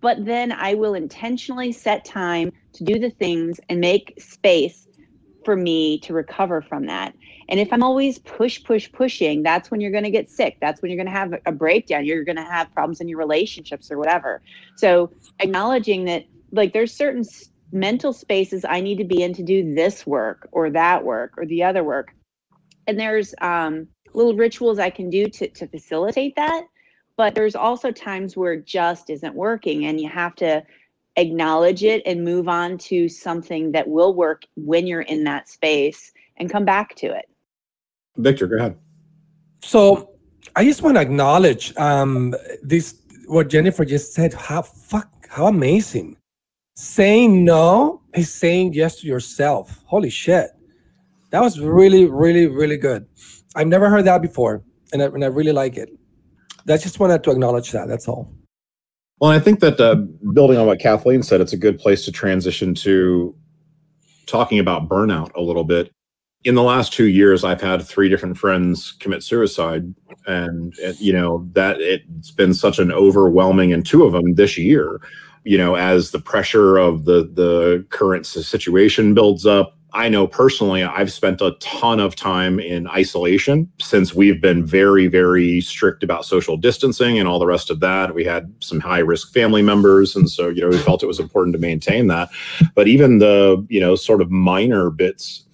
but 0.00 0.24
then 0.24 0.52
I 0.52 0.74
will 0.74 0.94
intentionally 0.94 1.72
set 1.72 2.04
time 2.04 2.52
to 2.74 2.84
do 2.84 2.98
the 2.98 3.10
things 3.10 3.60
and 3.68 3.80
make 3.80 4.14
space 4.18 4.86
for 5.44 5.56
me 5.56 5.98
to 6.00 6.12
recover 6.12 6.62
from 6.62 6.86
that. 6.86 7.14
And 7.48 7.58
if 7.58 7.72
I'm 7.72 7.82
always 7.82 8.18
push, 8.18 8.62
push, 8.62 8.90
pushing, 8.92 9.42
that's 9.42 9.70
when 9.70 9.80
you're 9.80 9.90
going 9.90 10.04
to 10.04 10.10
get 10.10 10.30
sick. 10.30 10.58
That's 10.60 10.80
when 10.80 10.90
you're 10.90 11.02
going 11.02 11.12
to 11.12 11.18
have 11.18 11.34
a 11.46 11.52
breakdown. 11.52 12.04
You're 12.04 12.24
going 12.24 12.36
to 12.36 12.44
have 12.44 12.72
problems 12.72 13.00
in 13.00 13.08
your 13.08 13.18
relationships 13.18 13.90
or 13.90 13.98
whatever. 13.98 14.40
So 14.76 15.10
acknowledging 15.40 16.04
that, 16.04 16.24
like, 16.52 16.72
there's 16.72 16.94
certain 16.94 17.24
mental 17.72 18.12
spaces 18.12 18.64
I 18.68 18.80
need 18.80 18.98
to 18.98 19.04
be 19.04 19.22
in 19.22 19.34
to 19.34 19.42
do 19.42 19.74
this 19.74 20.06
work 20.06 20.48
or 20.52 20.70
that 20.70 21.04
work 21.04 21.32
or 21.36 21.46
the 21.46 21.64
other 21.64 21.82
work. 21.82 22.14
And 22.86 22.98
there's 22.98 23.34
um, 23.40 23.88
little 24.14 24.34
rituals 24.34 24.78
I 24.78 24.90
can 24.90 25.10
do 25.10 25.26
to, 25.26 25.48
to 25.48 25.66
facilitate 25.66 26.36
that 26.36 26.64
but 27.20 27.34
there's 27.34 27.54
also 27.54 27.90
times 27.90 28.34
where 28.34 28.54
it 28.54 28.64
just 28.64 29.10
isn't 29.10 29.34
working 29.34 29.84
and 29.84 30.00
you 30.00 30.08
have 30.08 30.34
to 30.34 30.64
acknowledge 31.16 31.84
it 31.84 32.00
and 32.06 32.24
move 32.24 32.48
on 32.48 32.78
to 32.78 33.10
something 33.10 33.70
that 33.72 33.86
will 33.86 34.14
work 34.14 34.44
when 34.56 34.86
you're 34.86 35.02
in 35.02 35.22
that 35.22 35.46
space 35.46 36.12
and 36.38 36.48
come 36.48 36.64
back 36.64 36.94
to 36.94 37.08
it. 37.08 37.28
Victor 38.16 38.46
go 38.46 38.56
ahead. 38.56 38.78
So 39.62 40.14
i 40.56 40.64
just 40.64 40.80
want 40.80 40.96
to 40.96 41.00
acknowledge 41.02 41.76
um 41.76 42.34
this 42.62 42.86
what 43.26 43.50
jennifer 43.50 43.84
just 43.84 44.14
said 44.14 44.32
how 44.32 44.62
fuck 44.62 45.10
how 45.28 45.46
amazing. 45.46 46.16
Saying 46.74 47.44
no 47.44 48.00
is 48.14 48.32
saying 48.32 48.72
yes 48.72 48.98
to 49.00 49.06
yourself. 49.06 49.84
Holy 49.84 50.08
shit. 50.08 50.52
That 51.32 51.42
was 51.42 51.60
really 51.60 52.06
really 52.06 52.46
really 52.46 52.78
good. 52.78 53.04
I've 53.54 53.68
never 53.68 53.90
heard 53.90 54.06
that 54.06 54.22
before 54.22 54.62
and 54.94 55.02
I, 55.02 55.04
and 55.04 55.22
I 55.22 55.26
really 55.26 55.52
like 55.52 55.76
it 55.76 55.99
I 56.68 56.76
just 56.76 57.00
wanted 57.00 57.24
to 57.24 57.30
acknowledge 57.30 57.72
that. 57.72 57.88
That's 57.88 58.08
all. 58.08 58.32
Well, 59.20 59.30
I 59.30 59.38
think 59.38 59.60
that 59.60 59.78
uh, 59.78 59.96
building 60.32 60.56
on 60.56 60.66
what 60.66 60.80
Kathleen 60.80 61.22
said, 61.22 61.40
it's 61.40 61.52
a 61.52 61.58
good 61.58 61.78
place 61.78 62.04
to 62.06 62.12
transition 62.12 62.74
to 62.76 63.34
talking 64.26 64.58
about 64.58 64.88
burnout 64.88 65.34
a 65.34 65.42
little 65.42 65.64
bit. 65.64 65.92
In 66.44 66.54
the 66.54 66.62
last 66.62 66.94
two 66.94 67.08
years, 67.08 67.44
I've 67.44 67.60
had 67.60 67.82
three 67.82 68.08
different 68.08 68.38
friends 68.38 68.92
commit 68.92 69.22
suicide, 69.22 69.94
and 70.26 70.72
it, 70.78 70.98
you 70.98 71.12
know 71.12 71.46
that 71.52 71.78
it's 71.80 72.30
been 72.30 72.54
such 72.54 72.78
an 72.78 72.90
overwhelming, 72.90 73.74
and 73.74 73.84
two 73.84 74.04
of 74.04 74.12
them 74.12 74.34
this 74.34 74.56
year. 74.56 75.00
You 75.44 75.58
know, 75.58 75.74
as 75.74 76.12
the 76.12 76.18
pressure 76.18 76.78
of 76.78 77.04
the 77.04 77.30
the 77.34 77.84
current 77.90 78.24
situation 78.24 79.12
builds 79.12 79.44
up, 79.44 79.76
I 79.92 80.08
know 80.08 80.26
personally, 80.26 80.82
I've 80.82 81.12
spent 81.12 81.40
a 81.40 81.52
ton 81.60 82.00
of 82.00 82.14
time 82.14 82.60
in 82.60 82.86
isolation 82.88 83.70
since 83.80 84.14
we've 84.14 84.40
been 84.40 84.64
very, 84.64 85.06
very 85.08 85.60
strict 85.60 86.02
about 86.02 86.24
social 86.24 86.56
distancing 86.56 87.18
and 87.18 87.28
all 87.28 87.38
the 87.38 87.46
rest 87.46 87.70
of 87.70 87.80
that. 87.80 88.14
We 88.14 88.24
had 88.24 88.52
some 88.60 88.80
high 88.80 89.00
risk 89.00 89.32
family 89.32 89.62
members. 89.62 90.14
And 90.14 90.30
so, 90.30 90.48
you 90.48 90.60
know, 90.60 90.68
we 90.68 90.78
felt 90.78 91.02
it 91.02 91.06
was 91.06 91.20
important 91.20 91.54
to 91.54 91.60
maintain 91.60 92.06
that. 92.06 92.30
But 92.74 92.88
even 92.88 93.18
the, 93.18 93.64
you 93.68 93.80
know, 93.80 93.96
sort 93.96 94.20
of 94.20 94.30
minor 94.30 94.90
bits 94.90 95.44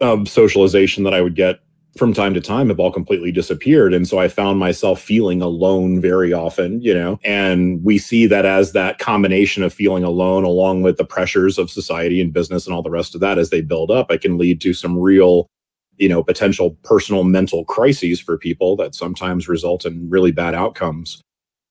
of 0.00 0.28
socialization 0.28 1.04
that 1.04 1.14
I 1.14 1.20
would 1.20 1.34
get 1.34 1.60
from 1.96 2.12
time 2.12 2.34
to 2.34 2.40
time 2.40 2.68
have 2.68 2.78
all 2.78 2.92
completely 2.92 3.32
disappeared. 3.32 3.94
And 3.94 4.06
so 4.06 4.18
I 4.18 4.28
found 4.28 4.58
myself 4.58 5.00
feeling 5.00 5.40
alone 5.42 6.00
very 6.00 6.32
often, 6.32 6.80
you 6.80 6.94
know, 6.94 7.18
and 7.24 7.82
we 7.82 7.98
see 7.98 8.26
that 8.26 8.44
as 8.44 8.72
that 8.72 8.98
combination 8.98 9.62
of 9.62 9.72
feeling 9.72 10.04
alone 10.04 10.44
along 10.44 10.82
with 10.82 10.96
the 10.96 11.04
pressures 11.04 11.58
of 11.58 11.70
society 11.70 12.20
and 12.20 12.32
business 12.32 12.66
and 12.66 12.74
all 12.74 12.82
the 12.82 12.90
rest 12.90 13.14
of 13.14 13.20
that 13.22 13.38
as 13.38 13.50
they 13.50 13.60
build 13.60 13.90
up, 13.90 14.10
it 14.10 14.20
can 14.20 14.38
lead 14.38 14.60
to 14.60 14.74
some 14.74 14.98
real 14.98 15.48
you 15.96 16.08
know 16.08 16.22
potential 16.22 16.76
personal 16.84 17.24
mental 17.24 17.64
crises 17.64 18.20
for 18.20 18.36
people 18.36 18.76
that 18.76 18.94
sometimes 18.94 19.48
result 19.48 19.84
in 19.84 20.08
really 20.10 20.30
bad 20.30 20.54
outcomes 20.54 21.22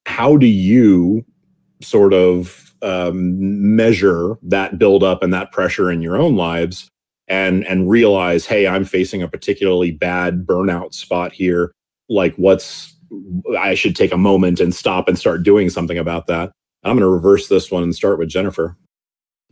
how 0.05 0.37
do 0.37 0.47
you 0.47 1.23
sort 1.81 2.13
of 2.13 2.73
um, 2.81 3.75
measure 3.75 4.37
that 4.43 4.77
buildup 4.77 5.23
and 5.23 5.33
that 5.33 5.51
pressure 5.51 5.91
in 5.91 6.01
your 6.01 6.17
own 6.17 6.35
lives 6.35 6.89
and 7.27 7.65
and 7.65 7.89
realize 7.89 8.45
hey 8.45 8.67
i'm 8.67 8.85
facing 8.85 9.21
a 9.21 9.27
particularly 9.27 9.91
bad 9.91 10.45
burnout 10.45 10.93
spot 10.93 11.31
here 11.31 11.71
like 12.09 12.35
what's 12.35 12.95
i 13.59 13.73
should 13.73 13.95
take 13.95 14.11
a 14.11 14.17
moment 14.17 14.59
and 14.59 14.75
stop 14.75 15.07
and 15.07 15.17
start 15.17 15.43
doing 15.43 15.69
something 15.69 15.97
about 15.97 16.27
that 16.27 16.51
i'm 16.83 16.93
going 16.97 17.01
to 17.01 17.09
reverse 17.09 17.47
this 17.47 17.71
one 17.71 17.83
and 17.83 17.95
start 17.95 18.19
with 18.19 18.29
jennifer 18.29 18.77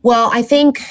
well 0.02 0.30
i 0.34 0.42
think 0.42 0.82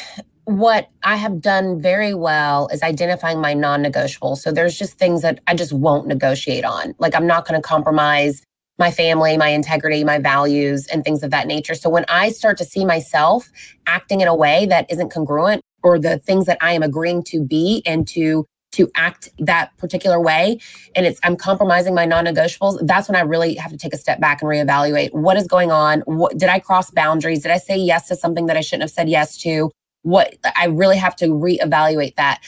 what 0.45 0.89
I 1.05 1.17
have 1.17 1.41
done 1.41 1.81
very 1.81 2.15
well 2.15 2.69
is 2.73 2.83
identifying 2.83 3.41
my 3.41 3.55
non 3.55 3.83
negotiables. 3.83 4.39
So 4.39 4.51
there's 4.51 4.77
just 4.77 4.99
things 4.99 5.23
that 5.23 5.41
I 5.47 5.55
just 5.55 5.73
won't 5.73 6.09
negotiate 6.09 6.65
on. 6.65 6.95
Like 6.99 7.15
I'm 7.15 7.27
not 7.27 7.47
going 7.47 7.61
to 7.61 7.67
compromise 7.67 8.43
my 8.79 8.91
family, 8.91 9.37
my 9.37 9.49
integrity, 9.49 10.03
my 10.03 10.19
values, 10.19 10.87
and 10.89 11.05
things 11.05 11.23
of 11.23 11.31
that 11.31 11.47
nature. 11.47 11.75
So 11.75 11.89
when 11.89 12.05
I 12.09 12.31
start 12.31 12.59
to 12.59 12.65
see 12.65 12.85
myself 12.85 13.51
acting 13.87 14.21
in 14.21 14.29
a 14.29 14.35
way 14.35 14.67
that 14.67 14.91
isn't 14.91 15.13
congruent 15.13 15.63
or 15.83 15.99
the 15.99 16.19
things 16.19 16.47
that 16.47 16.59
I 16.61 16.73
am 16.73 16.83
agreeing 16.83 17.23
to 17.25 17.43
be 17.43 17.83
and 17.87 18.07
to 18.09 18.47
to 18.73 18.91
act 18.95 19.29
that 19.39 19.77
particular 19.79 20.21
way. 20.21 20.59
And 20.97 21.07
it's 21.07 21.21
i'm 21.23 21.37
compromising 21.37 21.95
my 21.95 22.05
non-negotiables. 22.07 22.87
That's 22.87 23.09
when 23.09 23.17
i 23.17 23.21
really 23.21 23.55
have 23.57 23.71
to 23.71 23.77
take 23.77 23.95
a 23.95 23.99
step 23.99 24.21
back 24.21 24.43
and 24.43 24.51
reevaluate 24.51 25.13
what 25.13 25.37
is 25.37 25.47
going 25.47 25.71
on. 25.71 26.01
What 26.07 26.39
did 26.39 26.49
i 26.49 26.59
cross 26.59 26.91
boundaries? 26.91 27.43
Did 27.43 27.53
i 27.53 27.59
say 27.59 27.77
yes 27.77 28.09
to 28.09 28.17
something 28.17 28.47
that 28.47 28.57
i 28.57 28.61
shouldn't 28.61 28.83
have 28.83 28.91
said 28.91 29.09
yes 29.09 29.37
to? 29.39 29.71
What 30.03 30.35
I 30.57 30.67
really 30.67 30.97
have 30.97 31.15
to 31.17 31.27
reevaluate 31.27 32.17
that. 32.17 32.41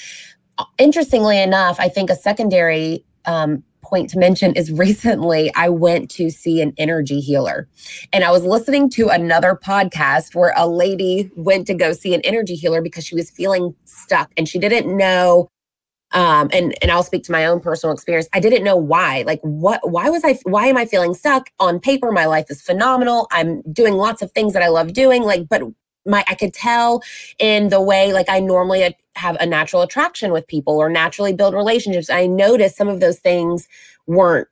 Interestingly 0.78 1.40
enough, 1.40 1.78
I 1.78 1.88
think 1.88 2.10
a 2.10 2.16
secondary 2.16 3.04
um, 3.26 3.62
point 3.84 4.10
to 4.10 4.18
mention 4.18 4.52
is 4.54 4.72
recently 4.72 5.52
I 5.54 5.68
went 5.68 6.10
to 6.12 6.30
see 6.30 6.60
an 6.60 6.72
energy 6.78 7.20
healer. 7.20 7.68
And 8.12 8.24
I 8.24 8.30
was 8.30 8.44
listening 8.44 8.90
to 8.90 9.08
another 9.08 9.58
podcast 9.62 10.34
where 10.34 10.52
a 10.56 10.66
lady 10.66 11.30
went 11.36 11.66
to 11.68 11.74
go 11.74 11.92
see 11.92 12.14
an 12.14 12.20
energy 12.22 12.54
healer 12.54 12.82
because 12.82 13.04
she 13.04 13.14
was 13.14 13.30
feeling 13.30 13.74
stuck 13.84 14.32
and 14.36 14.48
she 14.48 14.58
didn't 14.58 14.94
know. 14.96 15.48
Um, 16.12 16.48
and 16.52 16.74
and 16.80 16.92
I'll 16.92 17.02
speak 17.02 17.24
to 17.24 17.32
my 17.32 17.44
own 17.44 17.58
personal 17.60 17.92
experience. 17.92 18.28
I 18.32 18.38
didn't 18.38 18.62
know 18.62 18.76
why. 18.76 19.24
Like, 19.26 19.40
what? 19.42 19.80
Why 19.90 20.10
was 20.10 20.22
I? 20.24 20.38
Why 20.44 20.66
am 20.66 20.76
I 20.76 20.86
feeling 20.86 21.12
stuck? 21.12 21.50
On 21.58 21.80
paper, 21.80 22.12
my 22.12 22.26
life 22.26 22.46
is 22.50 22.62
phenomenal. 22.62 23.26
I'm 23.32 23.62
doing 23.72 23.94
lots 23.94 24.22
of 24.22 24.30
things 24.30 24.52
that 24.52 24.62
I 24.62 24.68
love 24.68 24.92
doing. 24.92 25.24
Like, 25.24 25.48
but 25.48 25.62
my 26.06 26.24
I 26.28 26.34
could 26.34 26.52
tell 26.52 27.02
in 27.38 27.68
the 27.68 27.80
way 27.80 28.12
like 28.12 28.28
I 28.28 28.40
normally 28.40 28.94
have 29.16 29.36
a 29.40 29.46
natural 29.46 29.82
attraction 29.82 30.32
with 30.32 30.46
people 30.46 30.76
or 30.78 30.88
naturally 30.88 31.32
build 31.32 31.54
relationships. 31.54 32.10
I 32.10 32.26
noticed 32.26 32.76
some 32.76 32.88
of 32.88 33.00
those 33.00 33.18
things 33.18 33.68
weren't 34.06 34.48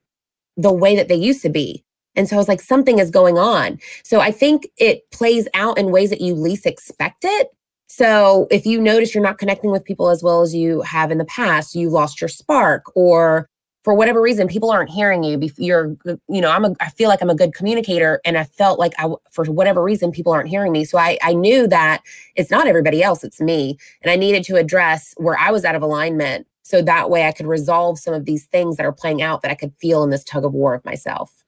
the 0.57 0.73
way 0.73 0.97
that 0.97 1.09
they 1.09 1.15
used 1.15 1.43
to 1.43 1.49
be. 1.49 1.85
And 2.15 2.29
so 2.29 2.37
I 2.37 2.39
was 2.39 2.49
like, 2.49 2.61
something 2.61 2.99
is 2.99 3.11
going 3.11 3.39
on. 3.39 3.79
So 4.05 4.21
I 4.21 4.31
think 4.31 4.69
it 4.77 5.11
plays 5.11 5.49
out 5.55 5.79
in 5.79 5.91
ways 5.91 6.11
that 6.11 6.21
you 6.21 6.35
least 6.35 6.67
expect 6.67 7.25
it. 7.25 7.49
So 7.89 8.47
if 8.51 8.65
you 8.67 8.81
notice 8.81 9.15
you're 9.15 9.25
not 9.25 9.39
connecting 9.39 9.71
with 9.71 9.85
people 9.85 10.09
as 10.09 10.23
well 10.23 10.43
as 10.43 10.55
you 10.55 10.83
have 10.83 11.11
in 11.11 11.19
the 11.19 11.25
past, 11.25 11.75
you 11.75 11.91
lost 11.91 12.21
your 12.21 12.29
spark 12.29 12.85
or 12.95 13.49
for 13.83 13.95
whatever 13.95 14.21
reason 14.21 14.47
people 14.47 14.71
aren't 14.71 14.91
hearing 14.91 15.23
you 15.23 15.39
you're 15.57 15.97
you 16.29 16.41
know 16.41 16.51
i'm 16.51 16.65
a 16.65 16.75
i 16.81 16.89
feel 16.89 17.09
like 17.09 17.21
i'm 17.21 17.31
a 17.31 17.35
good 17.35 17.55
communicator 17.55 18.21
and 18.25 18.39
i 18.39 18.45
felt 18.45 18.79
like 18.79 18.93
i 18.99 19.09
for 19.31 19.45
whatever 19.45 19.83
reason 19.83 20.11
people 20.11 20.33
aren't 20.33 20.49
hearing 20.49 20.73
me. 20.73 20.85
So 20.85 20.99
i 20.99 21.19
i 21.23 21.33
knew 21.33 21.67
that 21.69 22.03
it's 22.37 22.51
not 22.51 22.67
everybody 22.67 23.03
else 23.03 23.25
it's 23.25 23.41
me 23.41 23.79
and 24.03 24.11
i 24.11 24.17
needed 24.17 24.45
to 24.45 24.57
address 24.57 25.15
where 25.17 25.39
i 25.39 25.51
was 25.51 25.65
out 25.65 25.75
of 25.75 25.83
alignment 25.83 26.47
so 26.63 26.81
that 26.83 27.11
way 27.11 27.27
i 27.27 27.33
could 27.33 27.47
resolve 27.47 27.99
some 27.99 28.15
of 28.15 28.25
these 28.25 28.45
things 28.45 28.77
that 28.77 28.87
are 28.87 28.93
playing 28.93 29.23
out 29.23 29.43
that 29.43 29.51
i 29.51 29.55
could 29.55 29.75
feel 29.79 30.03
in 30.03 30.11
this 30.11 30.25
tug 30.25 30.45
of 30.45 30.53
war 30.53 30.75
of 30.75 30.85
myself. 30.85 31.45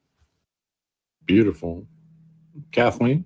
Beautiful. 1.25 1.87
Kathleen? 2.71 3.25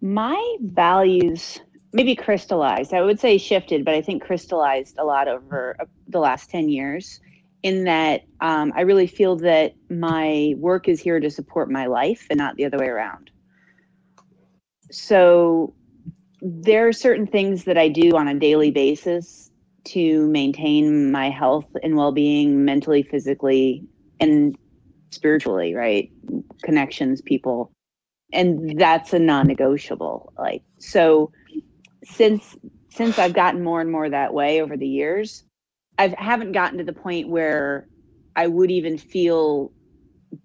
My 0.00 0.56
values 0.60 1.60
maybe 1.92 2.14
crystallized. 2.14 2.94
I 2.94 3.02
would 3.02 3.18
say 3.18 3.38
shifted 3.38 3.84
but 3.84 3.94
i 3.94 4.02
think 4.02 4.22
crystallized 4.22 4.96
a 4.98 5.04
lot 5.04 5.28
over 5.28 5.76
uh, 5.80 5.84
the 6.08 6.18
last 6.18 6.50
10 6.50 6.68
years 6.68 7.20
in 7.62 7.84
that 7.84 8.22
um, 8.40 8.72
I 8.74 8.80
really 8.82 9.06
feel 9.06 9.36
that 9.36 9.74
my 9.88 10.54
work 10.56 10.88
is 10.88 11.00
here 11.00 11.20
to 11.20 11.30
support 11.30 11.70
my 11.70 11.86
life 11.86 12.26
and 12.28 12.38
not 12.38 12.56
the 12.56 12.64
other 12.64 12.78
way 12.78 12.88
around. 12.88 13.30
So 14.90 15.74
there 16.40 16.88
are 16.88 16.92
certain 16.92 17.26
things 17.26 17.64
that 17.64 17.78
I 17.78 17.88
do 17.88 18.16
on 18.16 18.28
a 18.28 18.34
daily 18.34 18.70
basis 18.70 19.50
to 19.84 20.26
maintain 20.28 21.10
my 21.10 21.30
health 21.30 21.66
and 21.82 21.96
well-being 21.96 22.64
mentally, 22.64 23.02
physically, 23.02 23.84
and 24.20 24.56
spiritually, 25.10 25.74
right? 25.74 26.10
Connections, 26.62 27.20
people. 27.20 27.72
And 28.32 28.78
that's 28.78 29.12
a 29.12 29.18
non-negotiable. 29.18 30.32
Like 30.38 30.62
so 30.78 31.30
since 32.04 32.56
since 32.90 33.18
I've 33.18 33.34
gotten 33.34 33.62
more 33.62 33.80
and 33.80 33.90
more 33.90 34.08
that 34.10 34.34
way 34.34 34.60
over 34.60 34.76
the 34.76 34.86
years, 34.86 35.44
I 35.98 36.14
haven't 36.18 36.52
gotten 36.52 36.78
to 36.78 36.84
the 36.84 36.92
point 36.92 37.28
where 37.28 37.86
I 38.34 38.46
would 38.46 38.70
even 38.70 38.98
feel 38.98 39.72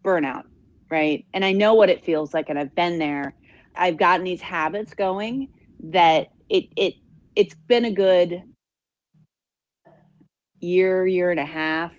burnout, 0.04 0.44
right? 0.90 1.26
And 1.34 1.46
I 1.46 1.54
know 1.54 1.74
what 1.74 1.90
it 1.90 2.04
feels 2.04 2.34
like, 2.34 2.50
and 2.50 2.60
I've 2.60 2.76
been 2.76 3.00
there. 3.00 3.34
I've 3.76 3.98
gotten 3.98 4.26
these 4.26 4.42
habits 4.42 4.94
going 4.94 5.50
that 5.92 6.30
it 6.50 6.66
it 6.76 6.96
it's 7.36 7.56
been 7.56 7.86
a 7.86 7.92
good 7.92 8.44
year, 10.60 11.06
year 11.06 11.32
and 11.32 11.40
a 11.40 11.46
half 11.46 11.94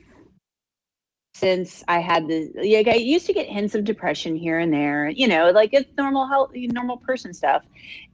since 1.35 1.85
I 1.87 2.01
had 2.01 2.27
the 2.27 2.51
yeah, 2.63 2.83
I 2.87 2.97
used 2.97 3.27
to 3.27 3.33
get 3.33 3.49
hints 3.49 3.75
of 3.77 3.85
depression 3.85 4.35
here 4.37 4.59
and 4.59 4.73
there, 4.73 5.09
you 5.09 5.29
know, 5.29 5.51
like 5.51 5.71
it's 5.73 5.91
normal 5.97 6.27
health, 6.27 6.51
normal 6.55 6.97
person 6.97 7.33
stuff, 7.33 7.63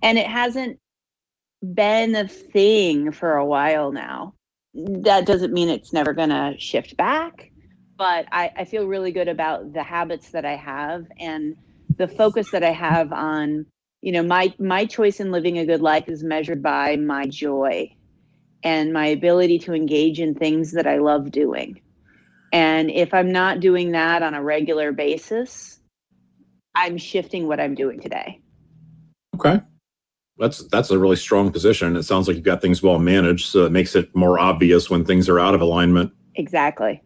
and 0.03 0.19
it 0.19 0.27
hasn't 0.27 0.79
been 1.63 2.15
a 2.15 2.29
thing 2.29 3.11
for 3.11 3.37
a 3.37 3.47
while 3.47 3.91
now 3.91 4.35
that 4.75 5.27
doesn't 5.27 5.53
mean 5.53 5.69
it's 5.69 5.93
never 5.93 6.13
going 6.13 6.31
to 6.31 6.55
shift 6.59 6.97
back 6.97 7.51
but 7.97 8.27
I, 8.33 8.51
I 8.57 8.65
feel 8.65 8.87
really 8.87 9.13
good 9.13 9.29
about 9.29 9.73
the 9.73 9.83
habits 9.83 10.31
that 10.31 10.45
i 10.45 10.57
have 10.57 11.07
and 11.19 11.57
the 11.97 12.09
focus 12.09 12.51
that 12.51 12.65
i 12.65 12.73
have 12.73 13.13
on 13.13 13.67
you 14.01 14.13
know 14.13 14.23
my 14.23 14.53
my 14.59 14.85
choice 14.85 15.21
in 15.21 15.31
living 15.31 15.59
a 15.59 15.67
good 15.67 15.81
life 15.81 16.09
is 16.09 16.23
measured 16.23 16.63
by 16.63 16.97
my 16.97 17.27
joy 17.27 17.95
and 18.63 18.93
my 18.93 19.07
ability 19.07 19.59
to 19.61 19.75
engage 19.75 20.21
in 20.21 20.35
things 20.35 20.73
that 20.73 20.87
i 20.87 20.99
love 20.99 21.31
doing. 21.31 21.81
And 22.53 22.91
if 22.91 23.15
i'm 23.15 23.31
not 23.33 23.61
doing 23.61 23.93
that 23.93 24.23
on 24.23 24.35
a 24.35 24.43
regular 24.43 24.93
basis 24.93 25.79
i'm 26.75 26.99
shifting 26.99 27.47
what 27.47 27.61
i'm 27.61 27.75
doing 27.75 28.01
today. 28.01 28.41
Okay 29.37 29.61
that's 30.39 30.65
that's 30.69 30.91
a 30.91 30.99
really 30.99 31.17
strong 31.17 31.51
position. 31.53 31.97
It 31.97 32.03
sounds 32.03 32.27
like 32.27 32.37
you've 32.37 32.45
got 32.45 32.61
things 32.61 32.83
well 32.83 32.99
managed, 32.99 33.47
so 33.47 33.65
it 33.65 33.73
makes 33.73 33.95
it 33.95 34.15
more 34.15 34.39
obvious 34.39 34.91
when 34.91 35.05
things 35.05 35.29
are 35.29 35.39
out 35.39 35.55
of 35.55 35.61
alignment. 35.61 36.13
Exactly. 36.35 37.03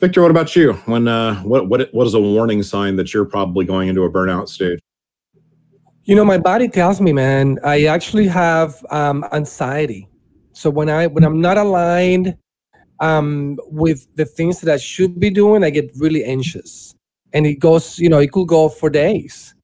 Victor, 0.00 0.22
what 0.22 0.30
about 0.30 0.56
you? 0.56 0.72
When 0.86 1.06
uh, 1.06 1.36
what 1.42 1.68
what 1.68 1.92
what 1.92 2.06
is 2.06 2.14
a 2.14 2.20
warning 2.20 2.62
sign 2.62 2.96
that 2.96 3.12
you're 3.12 3.24
probably 3.24 3.64
going 3.64 3.88
into 3.88 4.04
a 4.04 4.10
burnout 4.10 4.48
stage? 4.48 4.80
You 6.04 6.14
know, 6.14 6.24
my 6.24 6.38
body 6.38 6.68
tells 6.68 7.00
me, 7.00 7.12
man. 7.12 7.58
I 7.64 7.84
actually 7.84 8.26
have 8.28 8.84
um, 8.90 9.24
anxiety. 9.32 10.08
So 10.52 10.70
when 10.70 10.88
I 10.88 11.06
when 11.06 11.24
I'm 11.24 11.40
not 11.40 11.58
aligned 11.58 12.36
um, 13.00 13.58
with 13.66 14.06
the 14.16 14.24
things 14.24 14.60
that 14.60 14.72
I 14.72 14.78
should 14.78 15.20
be 15.20 15.30
doing, 15.30 15.62
I 15.62 15.70
get 15.70 15.92
really 15.96 16.24
anxious, 16.24 16.94
and 17.32 17.46
it 17.46 17.60
goes. 17.60 17.98
You 17.98 18.08
know, 18.08 18.18
it 18.18 18.32
could 18.32 18.48
go 18.48 18.68
for 18.68 18.88
days. 18.88 19.54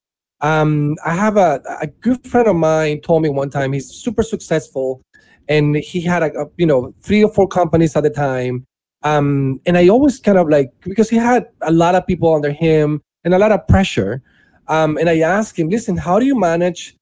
Um, 0.42 0.96
I 1.04 1.14
have 1.14 1.36
a, 1.36 1.60
a 1.80 1.86
good 1.86 2.26
friend 2.26 2.48
of 2.48 2.56
mine 2.56 3.00
told 3.02 3.22
me 3.22 3.28
one 3.28 3.50
time 3.50 3.72
he's 3.72 3.90
super 3.90 4.22
successful 4.22 5.02
and 5.48 5.76
he 5.76 6.00
had 6.00 6.22
a, 6.22 6.40
a 6.40 6.46
you 6.56 6.66
know 6.66 6.94
three 7.02 7.22
or 7.22 7.32
four 7.32 7.46
companies 7.46 7.94
at 7.96 8.04
the 8.04 8.10
time 8.10 8.64
um, 9.02 9.60
and 9.66 9.78
I 9.78 9.88
always 9.88 10.18
kind 10.20 10.38
of 10.38 10.48
like 10.48 10.72
because 10.80 11.08
he 11.08 11.16
had 11.16 11.46
a 11.62 11.72
lot 11.72 11.94
of 11.94 12.06
people 12.06 12.32
under 12.34 12.50
him 12.50 13.00
and 13.24 13.34
a 13.34 13.38
lot 13.38 13.52
of 13.52 13.66
pressure. 13.66 14.22
Um, 14.68 14.98
and 14.98 15.08
I 15.08 15.20
asked 15.20 15.58
him, 15.58 15.68
listen, 15.68 15.96
how 15.96 16.18
do 16.18 16.26
you 16.26 16.38
manage 16.38 16.96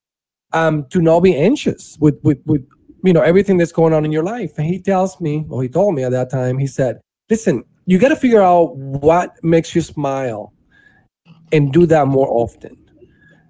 um, 0.52 0.86
to 0.90 1.00
not 1.00 1.20
be 1.20 1.36
anxious 1.36 1.98
with, 2.00 2.18
with 2.22 2.38
with 2.46 2.66
you 3.04 3.12
know 3.12 3.20
everything 3.20 3.58
that's 3.58 3.72
going 3.72 3.92
on 3.92 4.04
in 4.04 4.12
your 4.12 4.22
life? 4.22 4.52
And 4.58 4.66
he 4.66 4.80
tells 4.80 5.20
me, 5.20 5.44
or 5.48 5.62
he 5.62 5.68
told 5.68 5.94
me 5.94 6.04
at 6.04 6.12
that 6.12 6.30
time, 6.30 6.58
he 6.58 6.66
said, 6.66 7.00
listen, 7.28 7.64
you 7.86 7.98
got 7.98 8.08
to 8.08 8.16
figure 8.16 8.42
out 8.42 8.76
what 8.76 9.32
makes 9.42 9.74
you 9.74 9.82
smile, 9.82 10.52
and 11.52 11.72
do 11.72 11.84
that 11.86 12.06
more 12.06 12.28
often. 12.30 12.76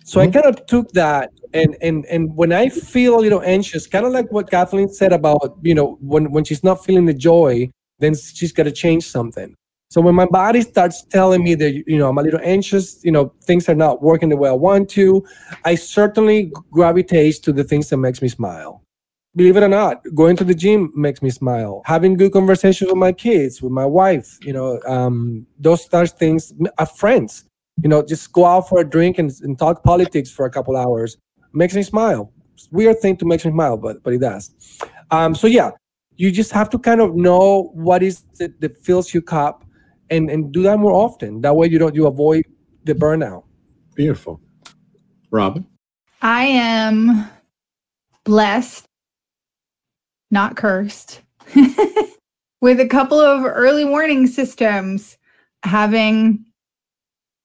So 0.09 0.21
mm-hmm. 0.21 0.31
I 0.31 0.41
kind 0.41 0.47
of 0.47 0.65
took 0.65 0.91
that 0.93 1.31
and 1.53 1.77
and 1.83 2.07
and 2.07 2.35
when 2.35 2.51
I 2.51 2.71
feel 2.71 3.19
a 3.19 3.21
little 3.21 3.43
anxious, 3.43 3.87
kind 3.87 4.07
of 4.07 4.13
like 4.13 4.33
what 4.33 4.51
Kathleen 4.51 4.89
said 4.89 5.13
about 5.13 5.59
you 5.63 5.75
know 5.75 5.99
when 6.01 6.31
when 6.33 6.45
she's 6.45 6.65
not 6.65 6.83
feeling 6.83 7.05
the 7.05 7.13
joy, 7.13 7.71
then 7.99 8.15
she's 8.15 8.53
got 8.53 8.63
to 8.63 8.73
change 8.73 9.05
something. 9.05 9.55
So 9.91 10.01
when 10.01 10.15
my 10.15 10.25
body 10.25 10.63
starts 10.63 11.05
telling 11.05 11.45
me 11.45 11.55
that 11.57 11.85
you 11.87 11.99
know 11.99 12.09
I'm 12.09 12.17
a 12.17 12.23
little 12.23 12.41
anxious, 12.43 13.05
you 13.05 13.13
know 13.13 13.35
things 13.45 13.69
are 13.69 13.75
not 13.75 14.03
working 14.03 14.31
the 14.31 14.37
way 14.39 14.49
I 14.49 14.53
want 14.53 14.89
to, 14.91 15.27
I 15.67 15.75
certainly 15.75 16.53
gravitate 16.71 17.43
to 17.43 17.53
the 17.53 17.65
things 17.65 17.91
that 17.91 17.99
makes 17.99 18.23
me 18.23 18.29
smile. 18.29 18.83
believe 19.37 19.57
it 19.59 19.63
or 19.63 19.69
not, 19.69 20.03
going 20.15 20.37
to 20.37 20.45
the 20.45 20.55
gym 20.55 20.91
makes 20.95 21.21
me 21.23 21.31
smile. 21.31 21.83
Having 21.85 22.17
good 22.17 22.33
conversations 22.33 22.89
with 22.91 22.99
my 22.99 23.13
kids, 23.13 23.61
with 23.63 23.73
my 23.73 23.87
wife, 23.87 24.39
you 24.43 24.55
know, 24.55 24.81
um, 24.87 25.47
those 25.59 25.85
such 25.85 26.13
things. 26.13 26.53
Uh, 26.79 26.85
friends, 26.85 27.48
you 27.83 27.89
know, 27.89 28.03
just 28.03 28.33
go 28.33 28.45
out 28.45 28.69
for 28.69 28.81
a 28.81 28.85
drink 28.89 29.19
and, 29.19 29.31
and 29.43 29.59
talk 29.59 29.85
politics 29.85 30.31
for 30.31 30.47
a 30.47 30.51
couple 30.51 30.77
hours 30.77 31.17
makes 31.53 31.75
me 31.75 31.83
smile. 31.83 32.33
Weird 32.71 33.01
thing 33.01 33.17
to 33.19 33.25
make 33.25 33.45
me 33.45 33.53
smile, 33.53 33.77
but 33.77 34.03
but 34.03 34.13
it 34.15 34.21
does. 34.21 34.53
Um, 35.11 35.35
so 35.35 35.47
yeah, 35.47 35.71
you 36.17 36.31
just 36.33 36.51
have 36.53 36.69
to 36.71 36.79
kind 36.79 37.01
of 37.01 37.15
know 37.15 37.71
what 37.75 38.03
is 38.03 38.25
it 38.41 38.61
that 38.61 38.77
fills 38.79 39.15
your 39.15 39.23
cup, 39.23 39.65
and 40.11 40.29
and 40.29 40.53
do 40.53 40.63
that 40.65 40.79
more 40.79 40.93
often. 40.93 41.41
That 41.43 41.55
way 41.55 41.69
you 41.69 41.79
don't 41.79 41.95
you 41.95 42.07
avoid 42.07 42.45
the 42.85 42.95
burnout. 42.95 43.45
Beautiful, 43.95 44.41
Robin. 45.31 45.65
I 46.21 46.45
am 46.47 47.29
blessed, 48.25 48.87
not 50.33 50.57
cursed, 50.57 51.23
with 52.61 52.81
a 52.81 52.89
couple 52.89 53.21
of 53.21 53.45
early 53.45 53.85
warning 53.85 54.27
systems. 54.27 55.17
Having 55.65 56.45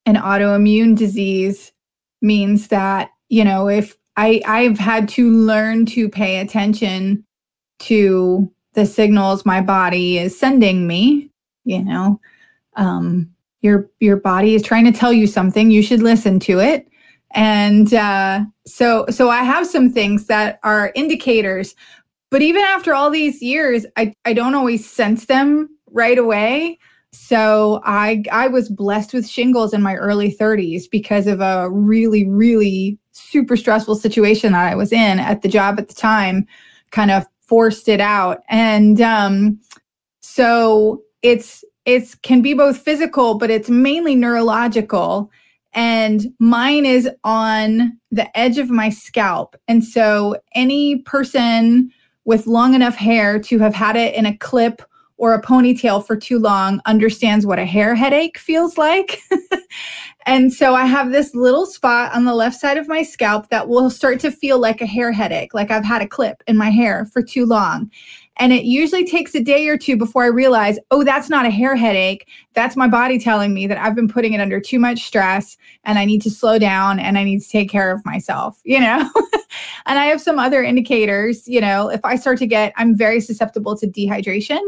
an 0.06 0.16
autoimmune 0.16 0.98
disease 0.98 1.72
means 2.22 2.68
that, 2.70 3.12
you 3.30 3.44
know, 3.44 3.70
if 3.70 3.96
I, 4.18 4.42
I've 4.46 4.78
had 4.78 5.10
to 5.10 5.32
learn 5.32 5.86
to 5.88 6.10
pay 6.10 6.40
attention 6.40 7.26
to 7.80 8.52
the 8.74 8.86
signals 8.86 9.46
my 9.46 9.62
body 9.62 10.18
is 10.18 10.38
sending 10.38 10.88
me, 10.88 11.30
you 11.64 11.84
know, 11.84 12.20
um, 12.76 13.30
your 13.62 13.90
your 14.00 14.18
body 14.18 14.56
is 14.56 14.62
trying 14.62 14.86
to 14.86 14.92
tell 14.92 15.14
you 15.14 15.26
something 15.26 15.72
you 15.72 15.82
should 15.82 16.02
listen 16.02 16.40
to 16.42 16.60
it. 16.60 16.88
And 17.32 17.94
uh, 17.94 18.46
so 18.66 19.06
so 19.10 19.30
i 19.30 19.44
have 19.44 19.68
some 19.68 19.92
things 19.92 20.28
that 20.28 20.60
are 20.64 20.92
indicators 20.96 21.76
but 22.32 22.42
even 22.42 22.64
after 22.64 22.94
all 22.94 23.10
these 23.10 23.42
years 23.42 23.86
i 23.98 24.14
i 24.26 24.34
don't 24.34 24.56
always 24.56 24.90
sense 24.90 25.26
them 25.26 25.70
right 25.92 26.18
away 26.18 26.78
so 27.14 27.80
I 27.86 28.24
I 28.32 28.48
was 28.48 28.70
blessed 28.70 29.14
with 29.14 29.28
shingles 29.28 29.74
in 29.74 29.84
my 29.84 29.96
early 29.96 30.36
30s 30.36 30.90
because 30.90 31.28
of 31.28 31.42
a 31.42 31.70
really 31.70 32.28
really 32.28 32.98
super 33.12 33.56
stressful 33.56 33.96
situation 33.96 34.54
that 34.54 34.72
I 34.72 34.76
was 34.76 34.92
in 34.92 35.20
at 35.20 35.44
the 35.44 35.48
job 35.48 35.80
at 35.80 35.88
the 35.88 35.94
time 35.94 36.48
kind 36.92 37.12
of 37.12 37.26
forced 37.48 37.88
it 37.88 38.02
out. 38.02 38.42
And 38.50 39.00
um 39.00 39.60
so 40.22 41.04
it's 41.22 41.64
it's 41.86 42.16
can 42.16 42.42
be 42.42 42.56
both 42.56 42.78
physical 42.78 43.38
but 43.38 43.52
it's 43.52 43.70
mainly 43.70 44.16
neurological. 44.16 45.30
And 45.76 46.34
mine 46.40 46.86
is 46.86 47.10
on 47.24 47.98
the 48.12 48.38
edge 48.38 48.58
of 48.58 48.70
my 48.70 48.90
scalp. 48.90 49.56
And 49.68 49.84
so 49.84 50.38
any 50.56 51.00
person 51.00 51.92
with 52.26 52.48
long 52.48 52.74
enough 52.74 52.96
hair 52.96 53.40
to 53.40 53.60
have 53.60 53.76
had 53.76 53.96
it 53.96 54.16
in 54.16 54.26
a 54.26 54.38
clip 54.38 54.82
or 55.24 55.34
a 55.34 55.42
ponytail 55.42 56.06
for 56.06 56.18
too 56.18 56.38
long 56.38 56.82
understands 56.86 57.46
what 57.46 57.58
a 57.58 57.64
hair 57.64 57.96
headache 57.96 58.38
feels 58.38 58.78
like. 58.78 59.22
and 60.26 60.52
so 60.52 60.76
I 60.76 60.84
have 60.84 61.14
this 61.14 61.34
little 61.34 61.66
spot 61.66 62.14
on 62.14 62.26
the 62.26 62.36
left 62.36 62.60
side 62.60 62.76
of 62.76 62.90
my 62.90 63.04
scalp 63.04 63.48
that 63.48 63.70
will 63.70 63.90
start 63.90 64.20
to 64.20 64.32
feel 64.32 64.60
like 64.60 64.82
a 64.82 64.86
hair 64.86 65.14
headache, 65.14 65.54
like 65.54 65.72
I've 65.72 65.86
had 65.86 66.02
a 66.02 66.08
clip 66.10 66.44
in 66.46 66.58
my 66.58 66.70
hair 66.70 67.06
for 67.06 67.24
too 67.24 67.46
long. 67.46 67.90
And 68.36 68.52
it 68.52 68.66
usually 68.66 69.06
takes 69.06 69.34
a 69.34 69.40
day 69.40 69.66
or 69.70 69.78
two 69.78 69.96
before 69.96 70.24
I 70.24 70.28
realize, 70.28 70.78
oh, 70.92 71.06
that's 71.06 71.30
not 71.30 71.46
a 71.46 71.52
hair 71.52 71.78
headache. 71.78 72.28
That's 72.54 72.76
my 72.76 72.90
body 72.90 73.18
telling 73.18 73.54
me 73.54 73.66
that 73.68 73.78
I've 73.78 73.96
been 73.96 74.10
putting 74.10 74.34
it 74.34 74.42
under 74.42 74.60
too 74.60 74.80
much 74.80 75.06
stress 75.06 75.56
and 75.86 75.98
I 75.98 76.04
need 76.04 76.22
to 76.24 76.32
slow 76.32 76.60
down 76.60 77.00
and 77.00 77.18
I 77.18 77.24
need 77.24 77.40
to 77.40 77.48
take 77.48 77.70
care 77.70 77.94
of 77.94 78.04
myself, 78.04 78.60
you 78.66 78.82
know? 78.82 79.10
and 79.86 80.00
I 80.00 80.08
have 80.08 80.20
some 80.20 80.38
other 80.38 80.64
indicators, 80.64 81.48
you 81.48 81.62
know, 81.62 81.88
if 81.88 82.04
I 82.04 82.18
start 82.18 82.40
to 82.40 82.48
get, 82.48 82.74
I'm 82.76 82.98
very 82.98 83.22
susceptible 83.22 83.78
to 83.78 83.88
dehydration. 83.88 84.60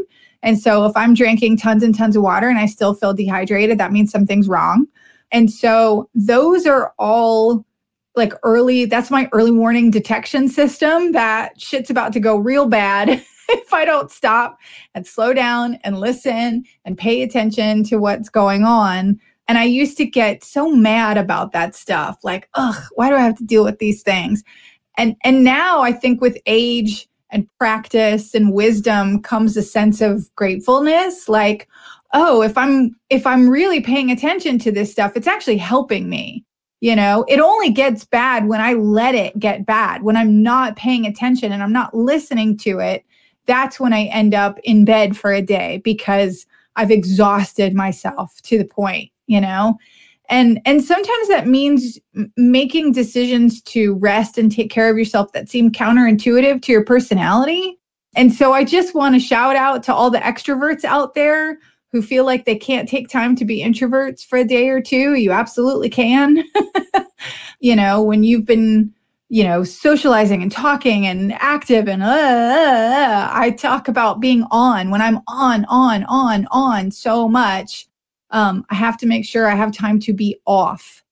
And 0.46 0.60
so 0.60 0.86
if 0.86 0.96
I'm 0.96 1.12
drinking 1.12 1.56
tons 1.56 1.82
and 1.82 1.92
tons 1.92 2.14
of 2.14 2.22
water 2.22 2.48
and 2.48 2.56
I 2.56 2.66
still 2.66 2.94
feel 2.94 3.12
dehydrated, 3.12 3.78
that 3.78 3.90
means 3.90 4.12
something's 4.12 4.46
wrong. 4.46 4.86
And 5.32 5.50
so 5.50 6.08
those 6.14 6.66
are 6.66 6.94
all 7.00 7.66
like 8.14 8.32
early, 8.44 8.84
that's 8.84 9.10
my 9.10 9.28
early 9.32 9.50
warning 9.50 9.90
detection 9.90 10.48
system 10.48 11.10
that 11.12 11.60
shit's 11.60 11.90
about 11.90 12.12
to 12.12 12.20
go 12.20 12.36
real 12.36 12.66
bad 12.68 13.08
if 13.48 13.74
I 13.74 13.84
don't 13.84 14.08
stop 14.08 14.58
and 14.94 15.04
slow 15.04 15.34
down 15.34 15.80
and 15.82 15.98
listen 15.98 16.62
and 16.84 16.96
pay 16.96 17.22
attention 17.22 17.82
to 17.82 17.96
what's 17.96 18.28
going 18.28 18.62
on. 18.62 19.18
And 19.48 19.58
I 19.58 19.64
used 19.64 19.96
to 19.96 20.06
get 20.06 20.44
so 20.44 20.70
mad 20.70 21.18
about 21.18 21.50
that 21.54 21.74
stuff. 21.74 22.18
Like, 22.22 22.48
ugh, 22.54 22.80
why 22.94 23.08
do 23.08 23.16
I 23.16 23.20
have 23.20 23.36
to 23.38 23.44
deal 23.44 23.64
with 23.64 23.80
these 23.80 24.04
things? 24.04 24.44
And 24.96 25.16
and 25.24 25.42
now 25.42 25.80
I 25.80 25.92
think 25.92 26.20
with 26.20 26.38
age 26.46 27.08
and 27.30 27.48
practice 27.58 28.34
and 28.34 28.52
wisdom 28.52 29.22
comes 29.22 29.56
a 29.56 29.62
sense 29.62 30.00
of 30.00 30.32
gratefulness. 30.36 31.28
Like 31.28 31.68
oh 32.12 32.40
if 32.42 32.56
i'm 32.56 32.94
if 33.10 33.26
i'm 33.26 33.48
really 33.48 33.80
paying 33.80 34.12
attention 34.12 34.58
to 34.60 34.70
this 34.70 34.92
stuff 34.92 35.16
it's 35.16 35.26
actually 35.26 35.56
helping 35.56 36.08
me. 36.08 36.44
You 36.80 36.94
know 36.94 37.24
it 37.28 37.40
only 37.40 37.70
gets 37.70 38.04
bad 38.04 38.46
when 38.46 38.60
i 38.60 38.74
let 38.74 39.14
it 39.14 39.38
get 39.38 39.66
bad. 39.66 40.02
When 40.02 40.16
i'm 40.16 40.42
not 40.42 40.76
paying 40.76 41.06
attention 41.06 41.52
and 41.52 41.62
i'm 41.62 41.72
not 41.72 41.94
listening 41.94 42.56
to 42.58 42.78
it 42.78 43.04
that's 43.46 43.80
when 43.80 43.92
i 43.92 44.04
end 44.04 44.34
up 44.34 44.58
in 44.64 44.84
bed 44.84 45.16
for 45.16 45.32
a 45.32 45.40
day 45.40 45.80
because 45.84 46.46
i've 46.76 46.90
exhausted 46.90 47.74
myself 47.74 48.40
to 48.42 48.58
the 48.58 48.64
point 48.64 49.10
you 49.26 49.40
know 49.40 49.78
and 50.28 50.60
and 50.64 50.82
sometimes 50.82 51.28
that 51.28 51.46
means 51.46 51.98
making 52.36 52.92
decisions 52.92 53.62
to 53.62 53.94
rest 53.94 54.38
and 54.38 54.50
take 54.50 54.70
care 54.70 54.90
of 54.90 54.96
yourself 54.96 55.32
that 55.32 55.48
seem 55.48 55.70
counterintuitive 55.70 56.62
to 56.62 56.72
your 56.72 56.84
personality. 56.84 57.78
And 58.14 58.32
so 58.32 58.52
i 58.52 58.64
just 58.64 58.94
want 58.94 59.14
to 59.14 59.20
shout 59.20 59.56
out 59.56 59.82
to 59.84 59.94
all 59.94 60.10
the 60.10 60.18
extroverts 60.18 60.84
out 60.84 61.14
there 61.14 61.58
who 61.92 62.02
feel 62.02 62.24
like 62.24 62.44
they 62.44 62.56
can't 62.56 62.88
take 62.88 63.08
time 63.08 63.36
to 63.36 63.44
be 63.44 63.62
introverts 63.62 64.24
for 64.24 64.38
a 64.38 64.44
day 64.44 64.68
or 64.68 64.80
two. 64.80 65.14
You 65.14 65.32
absolutely 65.32 65.90
can. 65.90 66.42
You 67.60 67.74
know 67.74 68.02
when 68.02 68.22
you've 68.22 68.44
been 68.44 68.92
you 69.28 69.42
know 69.42 69.64
socializing 69.64 70.42
and 70.42 70.52
talking 70.52 71.06
and 71.06 71.32
active 71.34 71.88
and 71.88 72.02
uh, 72.02 72.06
uh, 72.06 72.10
uh, 72.10 73.28
i 73.32 73.50
talk 73.50 73.88
about 73.88 74.20
being 74.20 74.44
on 74.50 74.90
when 74.90 75.02
i'm 75.02 75.18
on 75.26 75.64
on 75.64 76.04
on 76.04 76.46
on 76.50 76.90
so 76.90 77.28
much 77.28 77.88
um, 78.30 78.64
I 78.70 78.74
have 78.74 78.96
to 78.98 79.06
make 79.06 79.24
sure 79.24 79.46
I 79.46 79.54
have 79.54 79.72
time 79.72 80.00
to 80.00 80.12
be 80.12 80.36
off. 80.46 81.02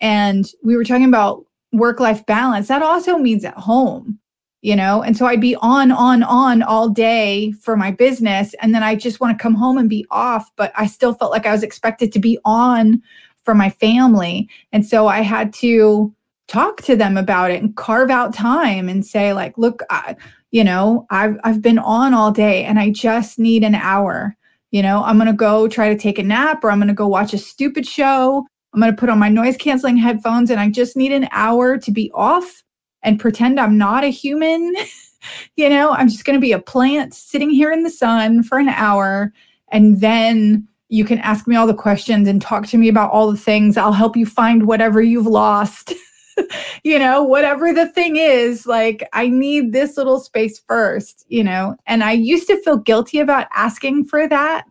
And 0.00 0.46
we 0.62 0.76
were 0.76 0.84
talking 0.84 1.08
about 1.08 1.44
work 1.72 2.00
life 2.00 2.24
balance. 2.26 2.68
That 2.68 2.82
also 2.82 3.18
means 3.18 3.44
at 3.44 3.54
home, 3.54 4.18
you 4.62 4.76
know? 4.76 5.02
And 5.02 5.16
so 5.16 5.26
I'd 5.26 5.40
be 5.40 5.56
on, 5.56 5.90
on, 5.90 6.22
on 6.22 6.62
all 6.62 6.88
day 6.88 7.52
for 7.52 7.76
my 7.76 7.90
business. 7.90 8.54
And 8.60 8.74
then 8.74 8.82
I 8.82 8.94
just 8.94 9.20
want 9.20 9.36
to 9.36 9.42
come 9.42 9.54
home 9.54 9.78
and 9.78 9.88
be 9.88 10.06
off. 10.10 10.50
But 10.56 10.72
I 10.76 10.86
still 10.86 11.14
felt 11.14 11.32
like 11.32 11.46
I 11.46 11.52
was 11.52 11.62
expected 11.62 12.12
to 12.12 12.18
be 12.18 12.38
on 12.44 13.02
for 13.44 13.54
my 13.54 13.70
family. 13.70 14.48
And 14.72 14.86
so 14.86 15.08
I 15.08 15.20
had 15.20 15.52
to 15.54 16.14
talk 16.48 16.82
to 16.82 16.96
them 16.96 17.16
about 17.16 17.50
it 17.50 17.62
and 17.62 17.76
carve 17.76 18.10
out 18.10 18.34
time 18.34 18.88
and 18.88 19.04
say, 19.04 19.32
like, 19.32 19.56
look, 19.58 19.82
I, 19.90 20.16
you 20.50 20.64
know, 20.64 21.06
I've 21.10 21.38
I've 21.44 21.60
been 21.60 21.78
on 21.78 22.14
all 22.14 22.30
day 22.30 22.64
and 22.64 22.78
I 22.78 22.90
just 22.90 23.38
need 23.38 23.64
an 23.64 23.74
hour 23.74 24.36
you 24.70 24.82
know, 24.82 25.02
I'm 25.02 25.16
going 25.16 25.28
to 25.28 25.32
go 25.32 25.68
try 25.68 25.88
to 25.88 25.98
take 25.98 26.18
a 26.18 26.22
nap 26.22 26.62
or 26.62 26.70
I'm 26.70 26.78
going 26.78 26.88
to 26.88 26.94
go 26.94 27.08
watch 27.08 27.32
a 27.32 27.38
stupid 27.38 27.86
show. 27.86 28.46
I'm 28.72 28.80
going 28.80 28.92
to 28.92 28.98
put 28.98 29.08
on 29.08 29.18
my 29.18 29.28
noise 29.28 29.56
canceling 29.56 29.96
headphones 29.96 30.50
and 30.50 30.60
I 30.60 30.68
just 30.68 30.96
need 30.96 31.12
an 31.12 31.28
hour 31.32 31.78
to 31.78 31.90
be 31.90 32.10
off 32.14 32.62
and 33.02 33.18
pretend 33.18 33.58
I'm 33.58 33.78
not 33.78 34.04
a 34.04 34.08
human. 34.08 34.74
you 35.56 35.68
know, 35.68 35.92
I'm 35.92 36.08
just 36.08 36.24
going 36.24 36.36
to 36.36 36.40
be 36.40 36.52
a 36.52 36.58
plant 36.58 37.14
sitting 37.14 37.50
here 37.50 37.72
in 37.72 37.82
the 37.82 37.90
sun 37.90 38.42
for 38.42 38.58
an 38.58 38.68
hour. 38.68 39.32
And 39.70 40.00
then 40.00 40.68
you 40.88 41.04
can 41.04 41.18
ask 41.18 41.46
me 41.46 41.56
all 41.56 41.66
the 41.66 41.74
questions 41.74 42.28
and 42.28 42.40
talk 42.40 42.66
to 42.68 42.78
me 42.78 42.88
about 42.88 43.10
all 43.10 43.30
the 43.30 43.38
things. 43.38 43.76
I'll 43.76 43.92
help 43.92 44.16
you 44.16 44.26
find 44.26 44.66
whatever 44.66 45.02
you've 45.02 45.26
lost. 45.26 45.92
you 46.84 46.98
know, 46.98 47.22
whatever 47.22 47.72
the 47.72 47.88
thing 47.88 48.16
is, 48.16 48.66
like 48.66 49.08
I 49.12 49.28
need 49.28 49.72
this 49.72 49.96
little 49.96 50.20
space 50.20 50.58
first, 50.58 51.24
you 51.28 51.44
know. 51.44 51.76
And 51.86 52.02
I 52.04 52.12
used 52.12 52.46
to 52.48 52.62
feel 52.62 52.76
guilty 52.76 53.18
about 53.18 53.46
asking 53.54 54.04
for 54.04 54.28
that. 54.28 54.64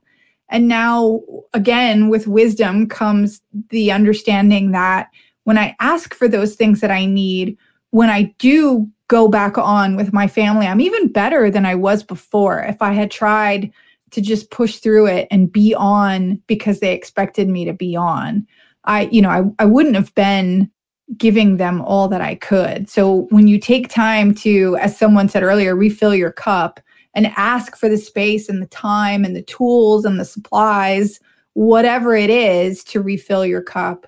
And 0.50 0.68
now, 0.68 1.22
again, 1.54 2.10
with 2.10 2.28
wisdom 2.28 2.88
comes 2.88 3.42
the 3.70 3.92
understanding 3.92 4.72
that 4.72 5.10
when 5.44 5.58
I 5.58 5.76
ask 5.80 6.14
for 6.14 6.28
those 6.28 6.56
things 6.56 6.82
that 6.82 6.92
I 6.92 7.06
need, 7.06 7.58
when 7.92 8.10
I 8.10 8.34
do 8.38 8.90
go 9.08 9.28
back 9.28 9.58
on 9.58 9.96
with 9.96 10.14
my 10.14 10.28
family, 10.28 10.68
I'm 10.68 10.82
even 10.82 11.12
better 11.12 11.50
than 11.50 11.66
I 11.66 11.76
was 11.76 12.04
before. 12.04 12.60
If 12.60 12.82
I 12.82 12.94
had 12.94 13.12
tried 13.12 13.72
to 14.12 14.22
just 14.22 14.52
push 14.52 14.78
through 14.78 15.08
it 15.08 15.28
and 15.32 15.52
be 15.52 15.74
on 15.76 16.42
because 16.48 16.80
they 16.80 16.94
expected 16.94 17.50
me 17.50 17.66
to 17.66 17.74
be 17.74 17.96
on, 17.96 18.46
I, 18.86 19.04
you 19.12 19.22
know, 19.22 19.30
I, 19.30 19.44
I 19.60 19.66
wouldn't 19.66 19.96
have 19.96 20.14
been 20.16 20.72
giving 21.16 21.58
them 21.58 21.82
all 21.82 22.08
that 22.10 22.22
I 22.22 22.36
could. 22.36 22.90
So 22.90 23.28
when 23.30 23.48
you 23.48 23.60
take 23.60 23.90
time 23.90 24.34
to, 24.36 24.76
as 24.78 24.98
someone 24.98 25.30
said 25.30 25.44
earlier, 25.44 25.76
refill 25.76 26.14
your 26.14 26.32
cup 26.32 26.80
and 27.14 27.28
ask 27.38 27.78
for 27.78 27.88
the 27.88 27.98
space 27.98 28.50
and 28.50 28.62
the 28.62 28.68
time 28.68 29.24
and 29.24 29.36
the 29.36 29.42
tools 29.44 30.04
and 30.04 30.20
the 30.20 30.26
supplies, 30.26 31.20
whatever 31.54 32.16
it 32.16 32.30
is 32.30 32.84
to 32.86 33.02
refill 33.02 33.46
your 33.46 33.62
cup, 33.62 34.06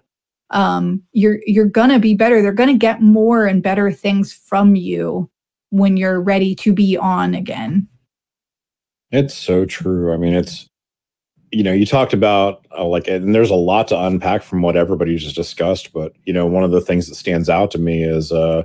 um, 0.51 1.01
you're 1.13 1.39
you're 1.45 1.65
gonna 1.65 1.99
be 1.99 2.15
better. 2.15 2.41
They're 2.41 2.51
gonna 2.51 2.73
get 2.73 3.01
more 3.01 3.45
and 3.45 3.63
better 3.63 3.91
things 3.91 4.33
from 4.33 4.75
you 4.75 5.29
when 5.69 5.95
you're 5.95 6.21
ready 6.21 6.55
to 6.55 6.73
be 6.73 6.97
on 6.97 7.33
again. 7.33 7.87
It's 9.11 9.33
so 9.33 9.65
true. 9.65 10.13
I 10.13 10.17
mean, 10.17 10.33
it's 10.33 10.69
you 11.51 11.63
know, 11.63 11.71
you 11.71 11.85
talked 11.85 12.13
about 12.13 12.65
uh, 12.77 12.85
like, 12.85 13.07
and 13.07 13.33
there's 13.33 13.49
a 13.49 13.55
lot 13.55 13.87
to 13.89 13.99
unpack 13.99 14.43
from 14.43 14.61
what 14.61 14.75
everybody 14.75 15.15
just 15.17 15.35
discussed. 15.35 15.93
But 15.93 16.13
you 16.25 16.33
know, 16.33 16.45
one 16.45 16.63
of 16.63 16.71
the 16.71 16.81
things 16.81 17.07
that 17.07 17.15
stands 17.15 17.49
out 17.49 17.71
to 17.71 17.77
me 17.77 18.03
is, 18.03 18.31
uh, 18.31 18.63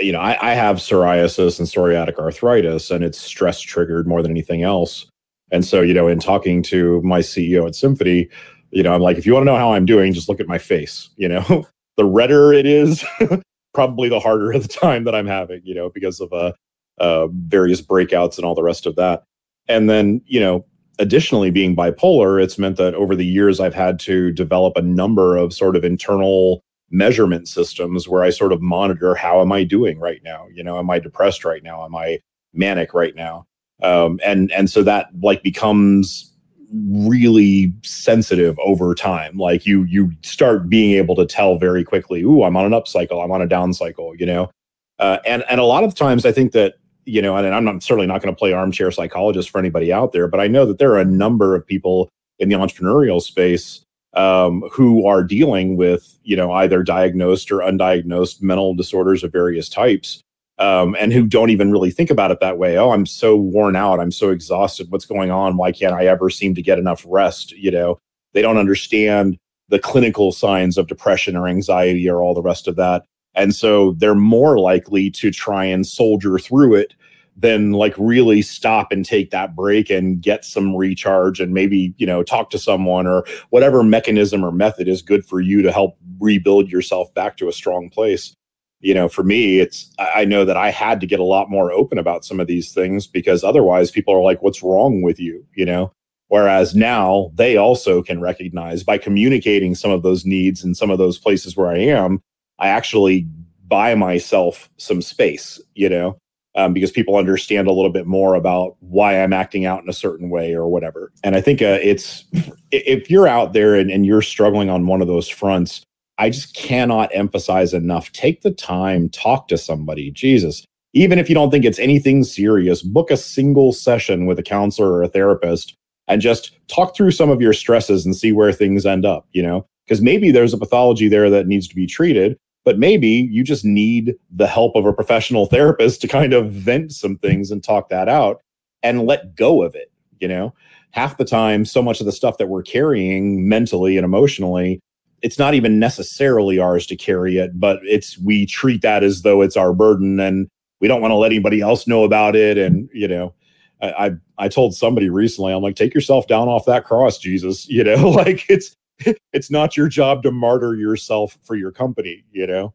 you 0.00 0.12
know, 0.12 0.20
I, 0.20 0.38
I 0.40 0.54
have 0.54 0.76
psoriasis 0.76 1.58
and 1.58 1.68
psoriatic 1.68 2.18
arthritis, 2.18 2.90
and 2.90 3.04
it's 3.04 3.18
stress 3.18 3.60
triggered 3.60 4.06
more 4.06 4.22
than 4.22 4.30
anything 4.30 4.62
else. 4.62 5.06
And 5.50 5.64
so, 5.64 5.82
you 5.82 5.92
know, 5.92 6.08
in 6.08 6.18
talking 6.18 6.62
to 6.64 7.02
my 7.02 7.20
CEO 7.20 7.66
at 7.66 7.74
Symphony, 7.74 8.28
you 8.70 8.82
know, 8.82 8.94
I'm 8.94 9.02
like, 9.02 9.18
if 9.18 9.26
you 9.26 9.34
want 9.34 9.42
to 9.42 9.52
know 9.52 9.58
how 9.58 9.74
I'm 9.74 9.84
doing, 9.84 10.14
just 10.14 10.28
look 10.28 10.40
at 10.40 10.48
my 10.48 10.58
face. 10.58 11.10
You 11.18 11.28
know, 11.28 11.66
the 11.96 12.04
redder 12.04 12.52
it 12.52 12.66
is, 12.66 13.04
probably 13.74 14.08
the 14.08 14.18
harder 14.18 14.58
the 14.58 14.66
time 14.66 15.04
that 15.04 15.14
I'm 15.14 15.26
having. 15.26 15.60
You 15.64 15.74
know, 15.74 15.90
because 15.90 16.20
of 16.20 16.32
uh, 16.32 16.52
uh, 16.98 17.28
various 17.28 17.82
breakouts 17.82 18.38
and 18.38 18.46
all 18.46 18.54
the 18.54 18.62
rest 18.62 18.86
of 18.86 18.96
that. 18.96 19.24
And 19.68 19.88
then, 19.88 20.22
you 20.26 20.40
know, 20.40 20.66
additionally 20.98 21.50
being 21.50 21.74
bipolar, 21.74 22.42
it's 22.42 22.58
meant 22.58 22.76
that 22.76 22.94
over 22.94 23.16
the 23.16 23.26
years 23.26 23.60
I've 23.60 23.74
had 23.74 23.98
to 24.00 24.30
develop 24.32 24.76
a 24.76 24.82
number 24.82 25.36
of 25.36 25.52
sort 25.52 25.76
of 25.76 25.84
internal 25.84 26.62
measurement 26.90 27.48
systems 27.48 28.06
where 28.06 28.22
I 28.22 28.30
sort 28.30 28.52
of 28.52 28.60
monitor 28.60 29.14
how 29.14 29.40
am 29.40 29.50
I 29.50 29.64
doing 29.64 29.98
right 29.98 30.20
now? 30.22 30.46
You 30.52 30.62
know, 30.62 30.78
am 30.78 30.90
I 30.90 30.98
depressed 30.98 31.44
right 31.44 31.62
now? 31.62 31.84
Am 31.84 31.94
I 31.94 32.20
manic 32.52 32.92
right 32.94 33.14
now? 33.14 33.46
Um, 33.82 34.20
and 34.24 34.52
and 34.52 34.70
so 34.70 34.82
that 34.82 35.08
like 35.20 35.42
becomes 35.42 36.32
really 36.72 37.74
sensitive 37.82 38.58
over 38.64 38.94
time. 38.94 39.36
Like 39.36 39.66
you 39.66 39.84
you 39.84 40.12
start 40.22 40.68
being 40.68 40.92
able 40.92 41.16
to 41.16 41.26
tell 41.26 41.58
very 41.58 41.84
quickly, 41.84 42.22
ooh, 42.22 42.44
I'm 42.44 42.56
on 42.56 42.66
an 42.66 42.74
up 42.74 42.86
cycle, 42.86 43.20
I'm 43.20 43.32
on 43.32 43.42
a 43.42 43.46
down 43.46 43.72
cycle, 43.72 44.14
you 44.16 44.26
know. 44.26 44.50
Uh, 44.98 45.18
and 45.26 45.42
and 45.50 45.60
a 45.60 45.64
lot 45.64 45.84
of 45.84 45.94
times 45.94 46.24
I 46.24 46.32
think 46.32 46.52
that 46.52 46.74
you 47.04 47.22
know, 47.22 47.36
and 47.36 47.54
I'm 47.54 47.64
not 47.64 47.82
certainly 47.82 48.06
not 48.06 48.22
going 48.22 48.34
to 48.34 48.38
play 48.38 48.52
armchair 48.52 48.90
psychologist 48.90 49.50
for 49.50 49.58
anybody 49.58 49.92
out 49.92 50.12
there, 50.12 50.28
but 50.28 50.40
I 50.40 50.46
know 50.46 50.66
that 50.66 50.78
there 50.78 50.92
are 50.92 51.00
a 51.00 51.04
number 51.04 51.54
of 51.54 51.66
people 51.66 52.08
in 52.38 52.48
the 52.48 52.56
entrepreneurial 52.56 53.20
space 53.20 53.84
um, 54.14 54.62
who 54.72 55.06
are 55.06 55.24
dealing 55.24 55.76
with, 55.76 56.18
you 56.22 56.36
know, 56.36 56.52
either 56.52 56.82
diagnosed 56.82 57.50
or 57.50 57.58
undiagnosed 57.58 58.42
mental 58.42 58.74
disorders 58.74 59.24
of 59.24 59.32
various 59.32 59.68
types, 59.68 60.20
um, 60.58 60.94
and 61.00 61.12
who 61.12 61.26
don't 61.26 61.50
even 61.50 61.72
really 61.72 61.90
think 61.90 62.10
about 62.10 62.30
it 62.30 62.40
that 62.40 62.58
way. 62.58 62.76
Oh, 62.76 62.90
I'm 62.90 63.06
so 63.06 63.36
worn 63.36 63.74
out. 63.74 64.00
I'm 64.00 64.12
so 64.12 64.30
exhausted. 64.30 64.90
What's 64.90 65.06
going 65.06 65.30
on? 65.30 65.56
Why 65.56 65.72
can't 65.72 65.94
I 65.94 66.06
ever 66.06 66.30
seem 66.30 66.54
to 66.54 66.62
get 66.62 66.78
enough 66.78 67.04
rest? 67.08 67.52
You 67.52 67.70
know, 67.70 67.98
they 68.32 68.42
don't 68.42 68.58
understand 68.58 69.38
the 69.68 69.78
clinical 69.78 70.32
signs 70.32 70.76
of 70.76 70.86
depression 70.86 71.36
or 71.36 71.48
anxiety 71.48 72.08
or 72.08 72.22
all 72.22 72.34
the 72.34 72.42
rest 72.42 72.68
of 72.68 72.76
that. 72.76 73.04
And 73.34 73.54
so 73.54 73.92
they're 73.92 74.14
more 74.14 74.58
likely 74.58 75.10
to 75.12 75.30
try 75.30 75.64
and 75.64 75.86
soldier 75.86 76.38
through 76.38 76.74
it 76.74 76.94
than 77.36 77.72
like 77.72 77.94
really 77.96 78.42
stop 78.42 78.92
and 78.92 79.06
take 79.06 79.30
that 79.30 79.56
break 79.56 79.88
and 79.88 80.20
get 80.20 80.44
some 80.44 80.76
recharge 80.76 81.40
and 81.40 81.54
maybe, 81.54 81.94
you 81.96 82.06
know, 82.06 82.22
talk 82.22 82.50
to 82.50 82.58
someone 82.58 83.06
or 83.06 83.24
whatever 83.50 83.82
mechanism 83.82 84.44
or 84.44 84.52
method 84.52 84.86
is 84.86 85.00
good 85.00 85.24
for 85.24 85.40
you 85.40 85.62
to 85.62 85.72
help 85.72 85.96
rebuild 86.20 86.70
yourself 86.70 87.12
back 87.14 87.38
to 87.38 87.48
a 87.48 87.52
strong 87.52 87.88
place. 87.88 88.34
You 88.80 88.92
know, 88.92 89.08
for 89.08 89.22
me, 89.22 89.60
it's, 89.60 89.90
I 89.98 90.24
know 90.24 90.44
that 90.44 90.56
I 90.56 90.70
had 90.70 91.00
to 91.00 91.06
get 91.06 91.20
a 91.20 91.24
lot 91.24 91.48
more 91.48 91.72
open 91.72 91.98
about 91.98 92.24
some 92.24 92.38
of 92.38 92.48
these 92.48 92.72
things 92.72 93.06
because 93.06 93.44
otherwise 93.44 93.90
people 93.90 94.12
are 94.12 94.22
like, 94.22 94.42
what's 94.42 94.62
wrong 94.62 95.02
with 95.02 95.18
you? 95.18 95.46
You 95.54 95.64
know, 95.64 95.92
Whereas 96.32 96.74
now 96.74 97.30
they 97.34 97.58
also 97.58 98.02
can 98.02 98.18
recognize 98.18 98.82
by 98.82 98.96
communicating 98.96 99.74
some 99.74 99.90
of 99.90 100.02
those 100.02 100.24
needs 100.24 100.64
and 100.64 100.74
some 100.74 100.88
of 100.88 100.96
those 100.96 101.18
places 101.18 101.58
where 101.58 101.68
I 101.68 101.76
am, 101.80 102.22
I 102.62 102.68
actually 102.68 103.26
buy 103.66 103.94
myself 103.94 104.70
some 104.78 105.02
space, 105.02 105.60
you 105.74 105.88
know, 105.88 106.16
um, 106.54 106.72
because 106.72 106.92
people 106.92 107.16
understand 107.16 107.66
a 107.66 107.72
little 107.72 107.90
bit 107.90 108.06
more 108.06 108.34
about 108.34 108.76
why 108.80 109.22
I'm 109.22 109.32
acting 109.32 109.66
out 109.66 109.82
in 109.82 109.88
a 109.88 109.94
certain 109.94 110.30
way 110.30 110.54
or 110.54 110.68
whatever. 110.68 111.10
And 111.24 111.34
I 111.34 111.40
think 111.40 111.60
uh, 111.60 111.78
it's 111.82 112.24
if 112.70 113.10
you're 113.10 113.26
out 113.26 113.52
there 113.52 113.74
and, 113.74 113.90
and 113.90 114.06
you're 114.06 114.22
struggling 114.22 114.70
on 114.70 114.86
one 114.86 115.02
of 115.02 115.08
those 115.08 115.28
fronts, 115.28 115.82
I 116.18 116.30
just 116.30 116.54
cannot 116.54 117.10
emphasize 117.12 117.74
enough. 117.74 118.12
Take 118.12 118.42
the 118.42 118.52
time, 118.52 119.08
talk 119.08 119.48
to 119.48 119.58
somebody. 119.58 120.10
Jesus, 120.10 120.64
even 120.92 121.18
if 121.18 121.28
you 121.28 121.34
don't 121.34 121.50
think 121.50 121.64
it's 121.64 121.78
anything 121.78 122.22
serious, 122.22 122.82
book 122.82 123.10
a 123.10 123.16
single 123.16 123.72
session 123.72 124.26
with 124.26 124.38
a 124.38 124.42
counselor 124.42 124.92
or 124.92 125.02
a 125.02 125.08
therapist 125.08 125.74
and 126.06 126.20
just 126.20 126.56
talk 126.68 126.94
through 126.94 127.10
some 127.10 127.30
of 127.30 127.40
your 127.40 127.52
stresses 127.52 128.04
and 128.04 128.14
see 128.14 128.30
where 128.30 128.52
things 128.52 128.84
end 128.84 129.06
up, 129.06 129.26
you 129.32 129.42
know? 129.42 129.66
Because 129.86 130.02
maybe 130.02 130.30
there's 130.30 130.52
a 130.52 130.58
pathology 130.58 131.08
there 131.08 131.30
that 131.30 131.46
needs 131.46 131.66
to 131.68 131.74
be 131.74 131.86
treated, 131.86 132.36
but 132.64 132.78
maybe 132.78 133.08
you 133.08 133.42
just 133.42 133.64
need 133.64 134.14
the 134.30 134.46
help 134.46 134.74
of 134.76 134.86
a 134.86 134.92
professional 134.92 135.46
therapist 135.46 136.00
to 136.00 136.08
kind 136.08 136.32
of 136.32 136.50
vent 136.50 136.92
some 136.92 137.16
things 137.16 137.50
and 137.50 137.62
talk 137.62 137.88
that 137.88 138.08
out 138.08 138.40
and 138.82 139.06
let 139.06 139.34
go 139.34 139.62
of 139.62 139.74
it 139.74 139.90
you 140.20 140.28
know 140.28 140.54
half 140.90 141.16
the 141.16 141.24
time 141.24 141.64
so 141.64 141.82
much 141.82 142.00
of 142.00 142.06
the 142.06 142.12
stuff 142.12 142.38
that 142.38 142.48
we're 142.48 142.62
carrying 142.62 143.48
mentally 143.48 143.96
and 143.96 144.04
emotionally 144.04 144.80
it's 145.22 145.38
not 145.38 145.54
even 145.54 145.78
necessarily 145.78 146.58
ours 146.58 146.86
to 146.86 146.96
carry 146.96 147.38
it 147.38 147.58
but 147.58 147.80
it's 147.82 148.18
we 148.18 148.46
treat 148.46 148.82
that 148.82 149.02
as 149.04 149.22
though 149.22 149.40
it's 149.40 149.56
our 149.56 149.72
burden 149.72 150.20
and 150.20 150.48
we 150.80 150.88
don't 150.88 151.00
want 151.00 151.12
to 151.12 151.16
let 151.16 151.30
anybody 151.30 151.60
else 151.60 151.86
know 151.86 152.04
about 152.04 152.36
it 152.36 152.58
and 152.58 152.88
you 152.92 153.08
know 153.08 153.34
I, 153.82 154.12
I 154.38 154.48
told 154.48 154.76
somebody 154.76 155.10
recently, 155.10 155.52
I'm 155.52 155.62
like, 155.62 155.74
take 155.74 155.92
yourself 155.92 156.28
down 156.28 156.48
off 156.48 156.66
that 156.66 156.84
cross, 156.84 157.18
Jesus. 157.18 157.66
You 157.72 157.84
know, 157.84 158.10
like 158.10 158.44
it's 158.48 158.76
it's 159.32 159.50
not 159.50 159.76
your 159.76 159.88
job 159.88 160.22
to 160.22 160.30
martyr 160.30 160.74
yourself 160.74 161.38
for 161.42 161.54
your 161.54 161.72
company, 161.72 162.24
you 162.32 162.46
know? 162.46 162.74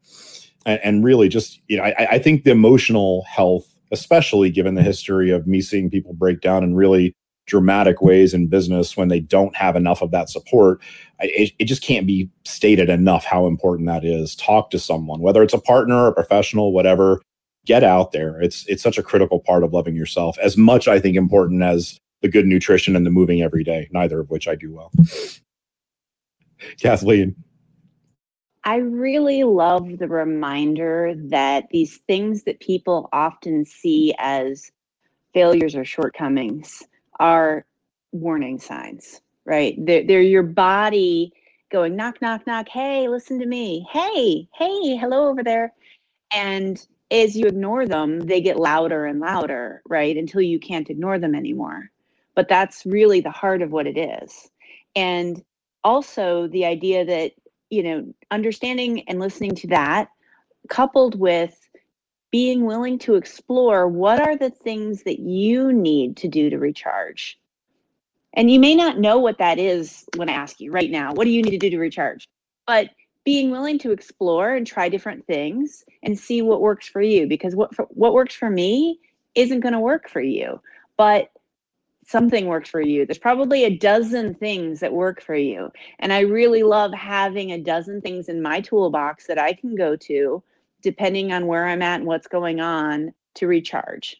And, 0.66 0.80
and 0.82 1.04
really 1.04 1.28
just, 1.28 1.60
you 1.68 1.76
know, 1.76 1.84
I, 1.84 2.08
I 2.12 2.18
think 2.18 2.44
the 2.44 2.50
emotional 2.50 3.24
health, 3.28 3.66
especially 3.92 4.50
given 4.50 4.74
the 4.74 4.82
history 4.82 5.30
of 5.30 5.46
me 5.46 5.60
seeing 5.60 5.90
people 5.90 6.12
break 6.12 6.40
down 6.40 6.62
in 6.62 6.74
really 6.74 7.14
dramatic 7.46 8.02
ways 8.02 8.34
in 8.34 8.46
business 8.46 8.96
when 8.96 9.08
they 9.08 9.20
don't 9.20 9.56
have 9.56 9.74
enough 9.74 10.02
of 10.02 10.10
that 10.10 10.28
support, 10.28 10.80
it, 11.20 11.52
it 11.58 11.64
just 11.64 11.82
can't 11.82 12.06
be 12.06 12.30
stated 12.44 12.88
enough 12.88 13.24
how 13.24 13.46
important 13.46 13.88
that 13.88 14.04
is. 14.04 14.36
Talk 14.36 14.70
to 14.70 14.78
someone, 14.78 15.20
whether 15.20 15.42
it's 15.42 15.54
a 15.54 15.60
partner, 15.60 16.08
a 16.08 16.12
professional, 16.12 16.72
whatever, 16.72 17.22
get 17.64 17.82
out 17.82 18.12
there. 18.12 18.40
It's 18.40 18.66
it's 18.66 18.82
such 18.82 18.98
a 18.98 19.02
critical 19.02 19.40
part 19.40 19.64
of 19.64 19.72
loving 19.72 19.96
yourself, 19.96 20.38
as 20.38 20.56
much 20.56 20.86
I 20.86 21.00
think 21.00 21.16
important 21.16 21.62
as 21.62 21.98
the 22.22 22.28
good 22.28 22.46
nutrition 22.46 22.94
and 22.94 23.06
the 23.06 23.10
moving 23.10 23.42
every 23.42 23.64
day, 23.64 23.88
neither 23.92 24.20
of 24.20 24.30
which 24.30 24.46
I 24.46 24.54
do 24.54 24.72
well. 24.74 24.92
Kathleen. 26.80 27.34
I 28.64 28.76
really 28.76 29.44
love 29.44 29.98
the 29.98 30.08
reminder 30.08 31.14
that 31.16 31.68
these 31.70 31.98
things 32.06 32.42
that 32.44 32.60
people 32.60 33.08
often 33.12 33.64
see 33.64 34.14
as 34.18 34.70
failures 35.32 35.74
or 35.74 35.84
shortcomings 35.84 36.82
are 37.20 37.64
warning 38.12 38.58
signs, 38.58 39.20
right? 39.44 39.74
They're, 39.78 40.04
they're 40.04 40.20
your 40.20 40.42
body 40.42 41.32
going 41.70 41.96
knock, 41.96 42.20
knock, 42.20 42.46
knock. 42.46 42.68
Hey, 42.68 43.08
listen 43.08 43.38
to 43.40 43.46
me. 43.46 43.86
Hey, 43.90 44.48
hey, 44.54 44.96
hello 44.96 45.28
over 45.28 45.42
there. 45.42 45.72
And 46.32 46.84
as 47.10 47.36
you 47.36 47.46
ignore 47.46 47.86
them, 47.86 48.20
they 48.20 48.40
get 48.40 48.58
louder 48.58 49.06
and 49.06 49.20
louder, 49.20 49.82
right? 49.88 50.16
Until 50.16 50.42
you 50.42 50.58
can't 50.58 50.90
ignore 50.90 51.18
them 51.18 51.34
anymore. 51.34 51.90
But 52.34 52.48
that's 52.48 52.84
really 52.84 53.20
the 53.20 53.30
heart 53.30 53.62
of 53.62 53.70
what 53.70 53.86
it 53.86 53.96
is. 53.98 54.50
And 54.94 55.42
also 55.84 56.48
the 56.48 56.64
idea 56.64 57.04
that 57.04 57.32
you 57.70 57.82
know 57.82 58.14
understanding 58.30 59.08
and 59.08 59.18
listening 59.18 59.54
to 59.54 59.66
that 59.68 60.08
coupled 60.68 61.18
with 61.18 61.68
being 62.30 62.64
willing 62.64 62.98
to 62.98 63.14
explore 63.14 63.88
what 63.88 64.20
are 64.20 64.36
the 64.36 64.50
things 64.50 65.02
that 65.04 65.18
you 65.18 65.72
need 65.72 66.16
to 66.18 66.28
do 66.28 66.50
to 66.50 66.58
recharge. 66.58 67.38
And 68.34 68.50
you 68.50 68.60
may 68.60 68.74
not 68.74 68.98
know 68.98 69.18
what 69.18 69.38
that 69.38 69.58
is 69.58 70.04
when 70.16 70.28
i 70.28 70.32
ask 70.32 70.60
you 70.60 70.70
right 70.70 70.90
now 70.90 71.12
what 71.14 71.24
do 71.24 71.30
you 71.30 71.42
need 71.42 71.52
to 71.52 71.58
do 71.58 71.70
to 71.70 71.78
recharge? 71.78 72.28
But 72.66 72.90
being 73.24 73.50
willing 73.50 73.78
to 73.78 73.92
explore 73.92 74.54
and 74.54 74.66
try 74.66 74.88
different 74.88 75.26
things 75.26 75.84
and 76.02 76.18
see 76.18 76.42
what 76.42 76.60
works 76.60 76.88
for 76.88 77.02
you 77.02 77.26
because 77.26 77.54
what 77.54 77.74
for, 77.74 77.84
what 77.90 78.14
works 78.14 78.34
for 78.34 78.50
me 78.50 79.00
isn't 79.34 79.60
going 79.60 79.74
to 79.74 79.80
work 79.80 80.08
for 80.08 80.20
you. 80.20 80.60
But 80.96 81.30
something 82.08 82.46
works 82.46 82.70
for 82.70 82.80
you. 82.80 83.04
There's 83.04 83.18
probably 83.18 83.64
a 83.64 83.76
dozen 83.76 84.34
things 84.34 84.80
that 84.80 84.92
work 84.92 85.20
for 85.20 85.34
you. 85.34 85.70
And 85.98 86.10
I 86.10 86.20
really 86.20 86.62
love 86.62 86.92
having 86.94 87.52
a 87.52 87.60
dozen 87.60 88.00
things 88.00 88.30
in 88.30 88.40
my 88.40 88.60
toolbox 88.62 89.26
that 89.26 89.38
I 89.38 89.52
can 89.52 89.74
go 89.74 89.94
to 89.96 90.42
depending 90.82 91.32
on 91.32 91.46
where 91.46 91.66
I'm 91.66 91.82
at 91.82 92.00
and 92.00 92.06
what's 92.06 92.26
going 92.26 92.60
on 92.60 93.12
to 93.34 93.46
recharge. 93.46 94.16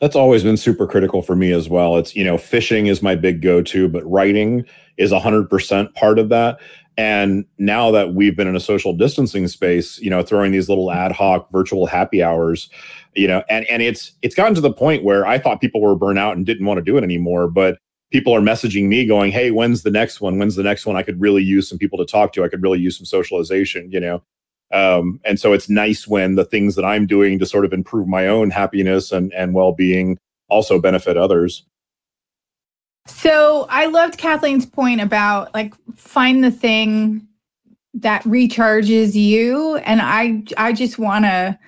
That's 0.00 0.16
always 0.16 0.42
been 0.42 0.56
super 0.56 0.86
critical 0.86 1.22
for 1.22 1.36
me 1.36 1.52
as 1.52 1.68
well. 1.68 1.98
It's, 1.98 2.16
you 2.16 2.24
know, 2.24 2.38
fishing 2.38 2.86
is 2.86 3.02
my 3.02 3.14
big 3.14 3.42
go 3.42 3.62
to, 3.62 3.88
but 3.88 4.10
writing 4.10 4.64
is 4.96 5.12
100% 5.12 5.94
part 5.94 6.18
of 6.18 6.30
that. 6.30 6.58
And 7.00 7.46
now 7.56 7.90
that 7.92 8.12
we've 8.12 8.36
been 8.36 8.46
in 8.46 8.54
a 8.54 8.60
social 8.60 8.92
distancing 8.92 9.48
space, 9.48 9.98
you 10.00 10.10
know, 10.10 10.22
throwing 10.22 10.52
these 10.52 10.68
little 10.68 10.92
ad 10.92 11.12
hoc 11.12 11.50
virtual 11.50 11.86
happy 11.86 12.22
hours, 12.22 12.68
you 13.14 13.26
know, 13.26 13.42
and 13.48 13.64
and 13.70 13.80
it's 13.82 14.12
it's 14.20 14.34
gotten 14.34 14.54
to 14.56 14.60
the 14.60 14.70
point 14.70 15.02
where 15.02 15.26
I 15.26 15.38
thought 15.38 15.62
people 15.62 15.80
were 15.80 15.96
burnt 15.96 16.18
out 16.18 16.36
and 16.36 16.44
didn't 16.44 16.66
want 16.66 16.76
to 16.76 16.84
do 16.84 16.98
it 16.98 17.02
anymore, 17.02 17.48
but 17.48 17.78
people 18.12 18.34
are 18.34 18.42
messaging 18.42 18.86
me 18.86 19.06
going, 19.06 19.32
"Hey, 19.32 19.50
when's 19.50 19.82
the 19.82 19.90
next 19.90 20.20
one? 20.20 20.38
When's 20.38 20.56
the 20.56 20.62
next 20.62 20.84
one? 20.84 20.94
I 20.94 21.02
could 21.02 21.18
really 21.18 21.42
use 21.42 21.66
some 21.66 21.78
people 21.78 21.98
to 22.00 22.04
talk 22.04 22.34
to. 22.34 22.44
I 22.44 22.48
could 22.48 22.62
really 22.62 22.80
use 22.80 22.98
some 22.98 23.06
socialization, 23.06 23.90
you 23.90 24.00
know." 24.00 24.22
Um, 24.70 25.20
and 25.24 25.40
so 25.40 25.54
it's 25.54 25.70
nice 25.70 26.06
when 26.06 26.34
the 26.34 26.44
things 26.44 26.74
that 26.74 26.84
I'm 26.84 27.06
doing 27.06 27.38
to 27.38 27.46
sort 27.46 27.64
of 27.64 27.72
improve 27.72 28.08
my 28.08 28.26
own 28.26 28.50
happiness 28.50 29.10
and, 29.10 29.32
and 29.32 29.54
well 29.54 29.72
being 29.72 30.18
also 30.50 30.78
benefit 30.78 31.16
others. 31.16 31.64
So 33.06 33.66
I 33.70 33.86
loved 33.86 34.18
Kathleen's 34.18 34.66
point 34.66 35.00
about 35.00 35.52
like 35.54 35.74
find 35.96 36.44
the 36.44 36.50
thing 36.50 37.26
that 37.94 38.22
recharges 38.24 39.14
you. 39.14 39.76
And 39.78 40.00
I 40.02 40.42
I 40.56 40.72
just 40.72 40.98
want 40.98 41.24
to 41.24 41.58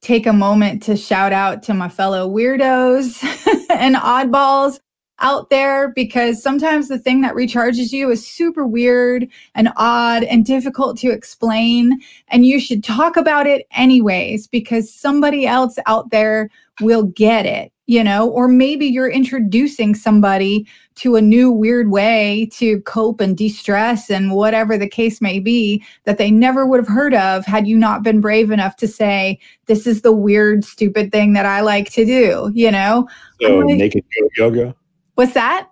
take 0.00 0.26
a 0.26 0.32
moment 0.32 0.82
to 0.84 0.96
shout 0.96 1.32
out 1.32 1.62
to 1.64 1.74
my 1.74 1.88
fellow 1.88 2.28
weirdos 2.28 3.22
and 3.70 3.96
oddballs 3.96 4.80
out 5.20 5.50
there 5.50 5.88
because 5.88 6.42
sometimes 6.42 6.88
the 6.88 6.98
thing 6.98 7.20
that 7.20 7.34
recharges 7.34 7.92
you 7.92 8.10
is 8.10 8.26
super 8.26 8.66
weird 8.66 9.28
and 9.54 9.70
odd 9.76 10.24
and 10.24 10.46
difficult 10.46 10.96
to 10.98 11.10
explain. 11.10 12.00
And 12.28 12.46
you 12.46 12.58
should 12.58 12.82
talk 12.82 13.16
about 13.16 13.46
it 13.46 13.66
anyways 13.72 14.46
because 14.46 14.92
somebody 14.92 15.46
else 15.46 15.78
out 15.86 16.10
there 16.10 16.48
will 16.80 17.04
get 17.04 17.44
it, 17.44 17.72
you 17.90 18.04
know, 18.04 18.28
or 18.28 18.46
maybe 18.46 18.86
you're 18.86 19.10
introducing 19.10 19.96
somebody 19.96 20.64
to 20.94 21.16
a 21.16 21.20
new 21.20 21.50
weird 21.50 21.90
way 21.90 22.48
to 22.52 22.80
cope 22.82 23.20
and 23.20 23.36
de 23.36 23.48
stress 23.48 24.08
and 24.08 24.30
whatever 24.30 24.78
the 24.78 24.86
case 24.86 25.20
may 25.20 25.40
be 25.40 25.84
that 26.04 26.16
they 26.16 26.30
never 26.30 26.64
would 26.64 26.78
have 26.78 26.86
heard 26.86 27.14
of 27.14 27.44
had 27.44 27.66
you 27.66 27.76
not 27.76 28.04
been 28.04 28.20
brave 28.20 28.52
enough 28.52 28.76
to 28.76 28.86
say, 28.86 29.40
This 29.66 29.88
is 29.88 30.02
the 30.02 30.12
weird, 30.12 30.64
stupid 30.64 31.10
thing 31.10 31.32
that 31.32 31.46
I 31.46 31.62
like 31.62 31.90
to 31.94 32.04
do, 32.04 32.52
you 32.54 32.70
know? 32.70 33.08
So, 33.42 33.58
like, 33.58 33.78
naked 33.78 34.04
yoga. 34.36 34.72
What's 35.16 35.34
that? 35.34 35.68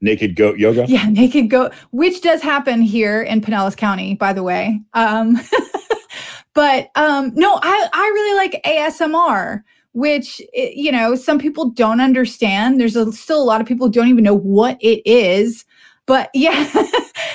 Naked 0.00 0.36
goat 0.36 0.58
yoga. 0.58 0.86
Yeah, 0.88 1.06
naked 1.10 1.50
goat, 1.50 1.74
which 1.90 2.22
does 2.22 2.40
happen 2.40 2.80
here 2.80 3.20
in 3.20 3.42
Pinellas 3.42 3.76
County, 3.76 4.14
by 4.14 4.32
the 4.32 4.42
way. 4.42 4.80
Um, 4.94 5.38
but 6.54 6.88
um, 6.94 7.30
no, 7.34 7.58
I 7.62 7.88
I 7.92 8.10
really 8.14 8.36
like 8.38 8.62
ASMR, 8.64 9.62
which 9.92 10.40
you 10.52 10.90
know 10.92 11.14
some 11.14 11.38
people 11.38 11.70
don't 11.70 12.00
understand. 12.00 12.80
There's 12.80 12.96
a, 12.96 13.12
still 13.12 13.42
a 13.42 13.44
lot 13.44 13.60
of 13.60 13.66
people 13.66 13.88
don't 13.88 14.08
even 14.08 14.24
know 14.24 14.34
what 14.34 14.78
it 14.80 15.02
is. 15.08 15.64
But 16.06 16.30
yeah, 16.34 16.68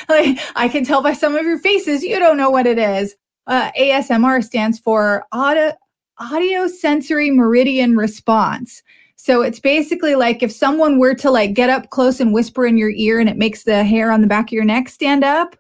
like 0.09 0.39
I 0.55 0.67
can 0.67 0.83
tell 0.83 1.01
by 1.01 1.13
some 1.13 1.35
of 1.35 1.45
your 1.45 1.59
faces, 1.59 2.03
you 2.03 2.19
don't 2.19 2.37
know 2.37 2.49
what 2.49 2.67
it 2.67 2.77
is. 2.77 3.15
Uh, 3.47 3.71
ASMR 3.79 4.43
stands 4.43 4.77
for 4.79 5.25
audio 5.31 5.73
audio 6.19 6.67
sensory 6.67 7.29
meridian 7.29 7.95
response. 7.95 8.81
So 9.17 9.41
it's 9.41 9.59
basically 9.59 10.15
like 10.15 10.41
if 10.41 10.51
someone 10.51 10.99
were 10.99 11.15
to 11.15 11.29
like 11.29 11.53
get 11.53 11.69
up 11.69 11.89
close 11.89 12.19
and 12.19 12.33
whisper 12.33 12.65
in 12.65 12.77
your 12.77 12.91
ear 12.91 13.19
and 13.19 13.29
it 13.29 13.37
makes 13.37 13.63
the 13.63 13.83
hair 13.83 14.11
on 14.11 14.21
the 14.21 14.27
back 14.27 14.49
of 14.49 14.53
your 14.53 14.63
neck 14.63 14.89
stand 14.89 15.23
up, 15.23 15.55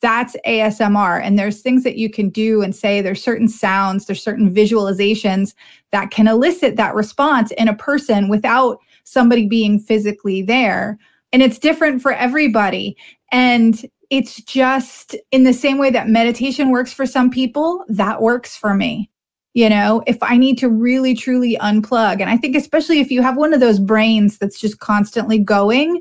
that's 0.00 0.36
ASMR. 0.46 1.22
And 1.22 1.38
there's 1.38 1.60
things 1.60 1.84
that 1.84 1.96
you 1.96 2.10
can 2.10 2.30
do 2.30 2.62
and 2.62 2.74
say, 2.74 3.00
there's 3.00 3.22
certain 3.22 3.48
sounds, 3.48 4.06
there's 4.06 4.22
certain 4.22 4.52
visualizations 4.52 5.54
that 5.92 6.10
can 6.10 6.26
elicit 6.26 6.76
that 6.76 6.94
response 6.94 7.50
in 7.52 7.68
a 7.68 7.76
person 7.76 8.28
without 8.28 8.78
somebody 9.04 9.46
being 9.46 9.78
physically 9.78 10.42
there. 10.42 10.98
And 11.32 11.42
it's 11.42 11.58
different 11.58 12.02
for 12.02 12.12
everybody. 12.12 12.96
And 13.30 13.84
it's 14.08 14.42
just 14.42 15.14
in 15.30 15.44
the 15.44 15.52
same 15.52 15.78
way 15.78 15.90
that 15.90 16.08
meditation 16.08 16.70
works 16.70 16.92
for 16.92 17.06
some 17.06 17.30
people, 17.30 17.84
that 17.88 18.22
works 18.22 18.56
for 18.56 18.74
me 18.74 19.10
you 19.52 19.68
know 19.68 20.02
if 20.06 20.16
i 20.22 20.36
need 20.36 20.56
to 20.56 20.68
really 20.68 21.14
truly 21.14 21.56
unplug 21.60 22.20
and 22.20 22.30
i 22.30 22.36
think 22.36 22.54
especially 22.54 23.00
if 23.00 23.10
you 23.10 23.22
have 23.22 23.36
one 23.36 23.52
of 23.52 23.60
those 23.60 23.78
brains 23.78 24.38
that's 24.38 24.60
just 24.60 24.78
constantly 24.78 25.38
going 25.38 26.00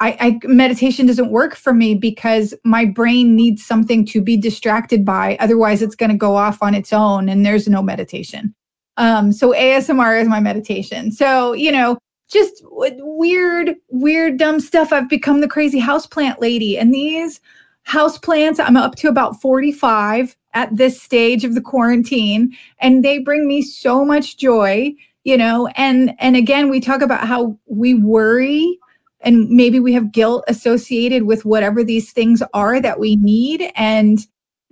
I, 0.00 0.16
I, 0.20 0.46
meditation 0.46 1.06
doesn't 1.06 1.30
work 1.30 1.56
for 1.56 1.74
me 1.74 1.94
because 1.94 2.54
my 2.64 2.84
brain 2.84 3.34
needs 3.34 3.64
something 3.64 4.06
to 4.06 4.22
be 4.22 4.36
distracted 4.36 5.04
by. 5.04 5.36
Otherwise 5.40 5.82
it's 5.82 5.96
going 5.96 6.10
to 6.10 6.16
go 6.16 6.36
off 6.36 6.62
on 6.62 6.74
its 6.74 6.92
own 6.92 7.28
and 7.28 7.44
there's 7.44 7.68
no 7.68 7.82
meditation. 7.82 8.54
Um, 8.96 9.32
so 9.32 9.52
asmr 9.52 10.20
is 10.20 10.28
my 10.28 10.40
meditation. 10.40 11.10
So 11.12 11.52
you 11.52 11.72
know 11.72 11.98
just 12.30 12.62
weird 12.64 13.74
weird 13.88 14.38
dumb 14.38 14.60
stuff. 14.60 14.92
I've 14.92 15.08
become 15.08 15.40
the 15.40 15.48
crazy 15.48 15.80
houseplant 15.80 16.40
lady 16.40 16.78
and 16.78 16.94
these 16.94 17.40
houseplants 17.88 18.62
i'm 18.62 18.76
up 18.76 18.96
to 18.96 19.08
about 19.08 19.40
45 19.40 20.36
at 20.52 20.76
this 20.76 21.00
stage 21.00 21.42
of 21.42 21.54
the 21.54 21.60
quarantine 21.60 22.54
and 22.80 23.02
they 23.02 23.18
bring 23.18 23.48
me 23.48 23.62
so 23.62 24.04
much 24.04 24.36
joy 24.36 24.92
you 25.24 25.38
know 25.38 25.68
and 25.68 26.14
and 26.18 26.36
again 26.36 26.68
we 26.68 26.80
talk 26.80 27.00
about 27.00 27.26
how 27.26 27.58
we 27.66 27.94
worry 27.94 28.77
and 29.20 29.48
maybe 29.50 29.80
we 29.80 29.92
have 29.92 30.12
guilt 30.12 30.44
associated 30.48 31.24
with 31.24 31.44
whatever 31.44 31.82
these 31.82 32.12
things 32.12 32.42
are 32.54 32.80
that 32.80 33.00
we 33.00 33.16
need 33.16 33.70
and 33.74 34.26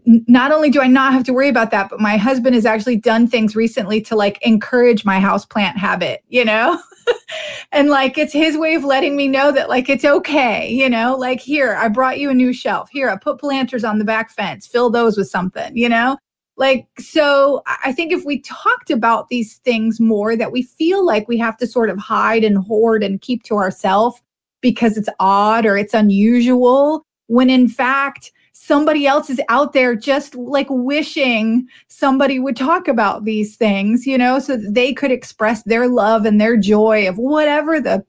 not 0.07 0.53
only 0.53 0.71
do 0.71 0.81
I 0.81 0.87
not 0.87 1.13
have 1.13 1.25
to 1.25 1.33
worry 1.33 1.49
about 1.49 1.73
that, 1.73 1.91
but 1.91 2.01
my 2.01 2.17
husband 2.17 2.55
has 2.55 2.65
actually 2.65 2.97
done 2.97 3.27
things 3.27 3.57
recently 3.57 4.01
to 4.03 4.15
like 4.15 4.41
encourage 4.43 5.05
my 5.05 5.19
house 5.19 5.45
plant 5.45 5.77
habit, 5.77 6.23
you 6.29 6.45
know? 6.45 6.81
and 7.73 7.89
like 7.89 8.17
it's 8.17 8.33
his 8.33 8.57
way 8.57 8.75
of 8.75 8.85
letting 8.85 9.17
me 9.17 9.27
know 9.27 9.51
that 9.51 9.69
like 9.69 9.89
it's 9.89 10.05
okay, 10.05 10.71
you 10.71 10.89
know? 10.89 11.17
Like 11.17 11.41
here, 11.41 11.75
I 11.75 11.89
brought 11.89 12.21
you 12.21 12.31
a 12.31 12.35
new 12.35 12.53
shelf. 12.53 12.89
Here, 12.91 13.11
I 13.11 13.17
put 13.17 13.41
planters 13.41 13.83
on 13.83 13.99
the 13.99 14.05
back 14.05 14.31
fence. 14.31 14.67
Fill 14.67 14.91
those 14.91 15.17
with 15.17 15.29
something, 15.29 15.77
you 15.77 15.89
know? 15.89 16.17
Like 16.57 16.87
so 16.99 17.63
I 17.85 17.93
think 17.93 18.13
if 18.13 18.25
we 18.25 18.41
talked 18.41 18.91
about 18.91 19.29
these 19.29 19.57
things 19.59 20.01
more 20.01 20.37
that 20.37 20.53
we 20.53 20.63
feel 20.63 21.05
like 21.05 21.29
we 21.29 21.37
have 21.39 21.57
to 21.59 21.67
sort 21.67 21.91
of 21.91 21.99
hide 21.99 22.45
and 22.45 22.57
hoard 22.57 23.03
and 23.03 23.21
keep 23.21 23.43
to 23.45 23.57
ourselves 23.57 24.23
because 24.61 24.97
it's 24.97 25.09
odd 25.21 25.67
or 25.67 25.77
it's 25.77 25.95
unusual 25.95 27.05
when 27.27 27.51
in 27.51 27.69
fact 27.69 28.33
somebody 28.53 29.07
else 29.07 29.31
is 29.31 29.41
out 29.49 29.73
there 29.73 29.95
just 29.95 30.35
like 30.35 30.67
wishing 30.71 31.69
somebody 31.89 32.39
would 32.39 32.57
talk 32.57 32.89
about 32.89 33.25
these 33.25 33.55
things, 33.55 34.07
you 34.07 34.19
know, 34.19 34.39
so 34.39 34.57
they 34.57 34.93
could 34.93 35.13
express 35.13 35.63
their 35.65 35.87
love 35.89 36.25
and 36.25 36.41
their 36.41 36.57
joy 36.57 37.09
of 37.09 37.17
whatever 37.17 37.81
the 37.81 38.05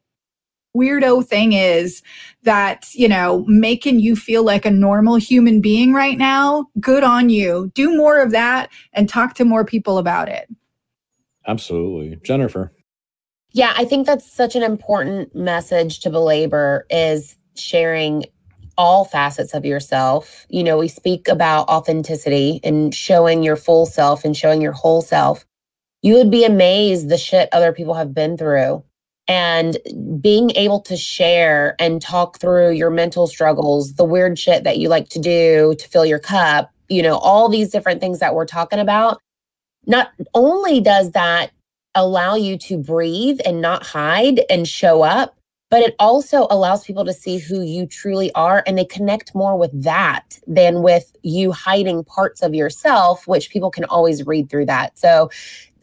weirdo 0.76 1.26
thing 1.26 1.54
is 1.54 2.02
that, 2.43 2.88
you 2.93 3.08
know, 3.08 3.43
making 3.48 4.00
you 4.00 4.16
feel 4.16 4.43
like 4.43 4.66
a 4.66 4.72
normal 4.72 5.16
human 5.16 5.62
being 5.62 5.93
right 5.93 6.18
now. 6.18 6.66
Good 6.80 7.04
on 7.04 7.30
you. 7.30 7.72
Do 7.76 7.95
more 7.95 8.20
of 8.20 8.32
that 8.32 8.70
and 8.93 9.10
talk 9.10 9.36
to 9.36 9.45
more 9.45 9.66
people 9.66 9.98
about 9.98 10.30
it. 10.30 10.48
Absolutely. 11.45 12.18
Jennifer. 12.24 12.72
Yeah, 13.54 13.74
I 13.76 13.86
think 13.86 14.06
that's 14.06 14.32
such 14.32 14.56
an 14.56 14.64
important 14.64 15.36
message 15.36 16.00
to 16.02 16.10
belabor 16.10 16.86
is 16.89 17.36
sharing 17.56 18.26
all 18.78 19.06
facets 19.06 19.54
of 19.54 19.66
yourself. 19.66 20.45
You 20.50 20.64
know, 20.64 20.78
we 20.78 20.88
speak 20.88 21.28
about 21.28 21.68
authenticity 21.68 22.60
and 22.64 22.93
showing 22.93 23.43
your 23.43 23.56
full 23.56 23.86
self 23.86 24.24
and 24.24 24.38
showing 24.38 24.62
your 24.62 24.74
whole 24.74 25.02
self. 25.02 25.45
You 26.04 26.14
would 26.16 26.30
be 26.30 26.45
amazed 26.45 27.10
the 27.10 27.18
shit 27.18 27.50
other 27.52 27.74
people 27.74 27.95
have 27.95 28.14
been 28.14 28.38
through. 28.38 28.84
And 29.30 29.78
being 30.22 30.52
able 30.52 30.80
to 30.82 30.95
share 30.95 31.76
and 31.80 32.02
talk 32.02 32.39
through 32.39 32.72
your 32.72 32.89
mental 32.89 33.28
struggles, 33.28 33.95
the 33.95 34.06
weird 34.06 34.39
shit 34.39 34.64
that 34.64 34.78
you 34.78 34.88
like 34.88 35.10
to 35.10 35.20
do 35.20 35.76
to 35.78 35.89
fill 35.89 36.06
your 36.06 36.20
cup, 36.20 36.72
you 36.88 37.02
know, 37.02 37.18
all 37.18 37.50
these 37.50 37.70
different 37.70 38.00
things 38.00 38.20
that 38.20 38.36
we're 38.36 38.45
talking 38.45 38.80
about. 38.80 39.20
Not 39.86 40.12
only 40.34 40.80
does 40.80 41.12
that 41.12 41.52
allow 41.98 42.36
you 42.36 42.58
to 42.60 42.78
breathe 42.78 43.39
and 43.45 43.62
not 43.62 43.86
hide 43.86 44.41
and 44.50 44.68
show 44.68 45.02
up, 45.02 45.36
but 45.70 45.82
it 45.82 45.95
also 46.00 46.48
allows 46.50 46.86
people 46.86 47.04
to 47.04 47.14
see 47.14 47.38
who 47.38 47.62
you 47.62 47.86
truly 47.86 48.32
are 48.34 48.64
and 48.66 48.78
they 48.78 48.86
connect 48.86 49.36
more 49.36 49.58
with 49.58 49.72
that 49.84 50.39
than 50.48 50.82
with 50.82 51.16
you 51.24 51.52
hiding 51.52 52.04
parts 52.06 52.41
of 52.41 52.56
yourself 52.56 53.28
which 53.28 53.50
people 53.50 53.70
can 53.70 53.84
always 53.86 54.26
read 54.26 54.50
through 54.50 54.66
that 54.66 54.98
so 54.98 55.30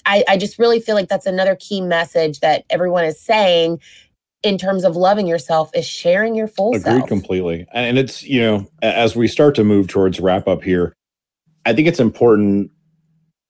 i, 0.07 0.25
I 0.27 0.39
just 0.39 0.59
really 0.59 0.81
feel 0.81 0.95
like 0.95 1.09
that's 1.09 1.27
another 1.27 1.55
key 1.61 1.83
message 1.83 2.41
that 2.41 2.65
everyone 2.71 3.05
is 3.05 3.21
saying 3.21 3.79
in 4.45 4.59
terms 4.59 4.85
of 4.85 4.95
loving 4.95 5.27
yourself 5.27 5.71
is 5.75 5.87
sharing 5.87 6.35
your 6.35 6.47
full 6.47 6.75
Agreed 6.75 6.99
self. 6.99 7.09
completely. 7.09 7.67
And 7.73 7.99
it's, 7.99 8.23
you 8.23 8.41
know, 8.43 8.71
as 8.83 9.17
we 9.17 9.27
start 9.27 9.55
to 9.55 9.65
move 9.65 9.89
towards 9.89 10.21
wrap 10.21 10.47
up 10.47 10.63
here, 10.63 10.95
I 11.65 11.73
think 11.73 11.89
it's 11.89 11.99
important 11.99 12.71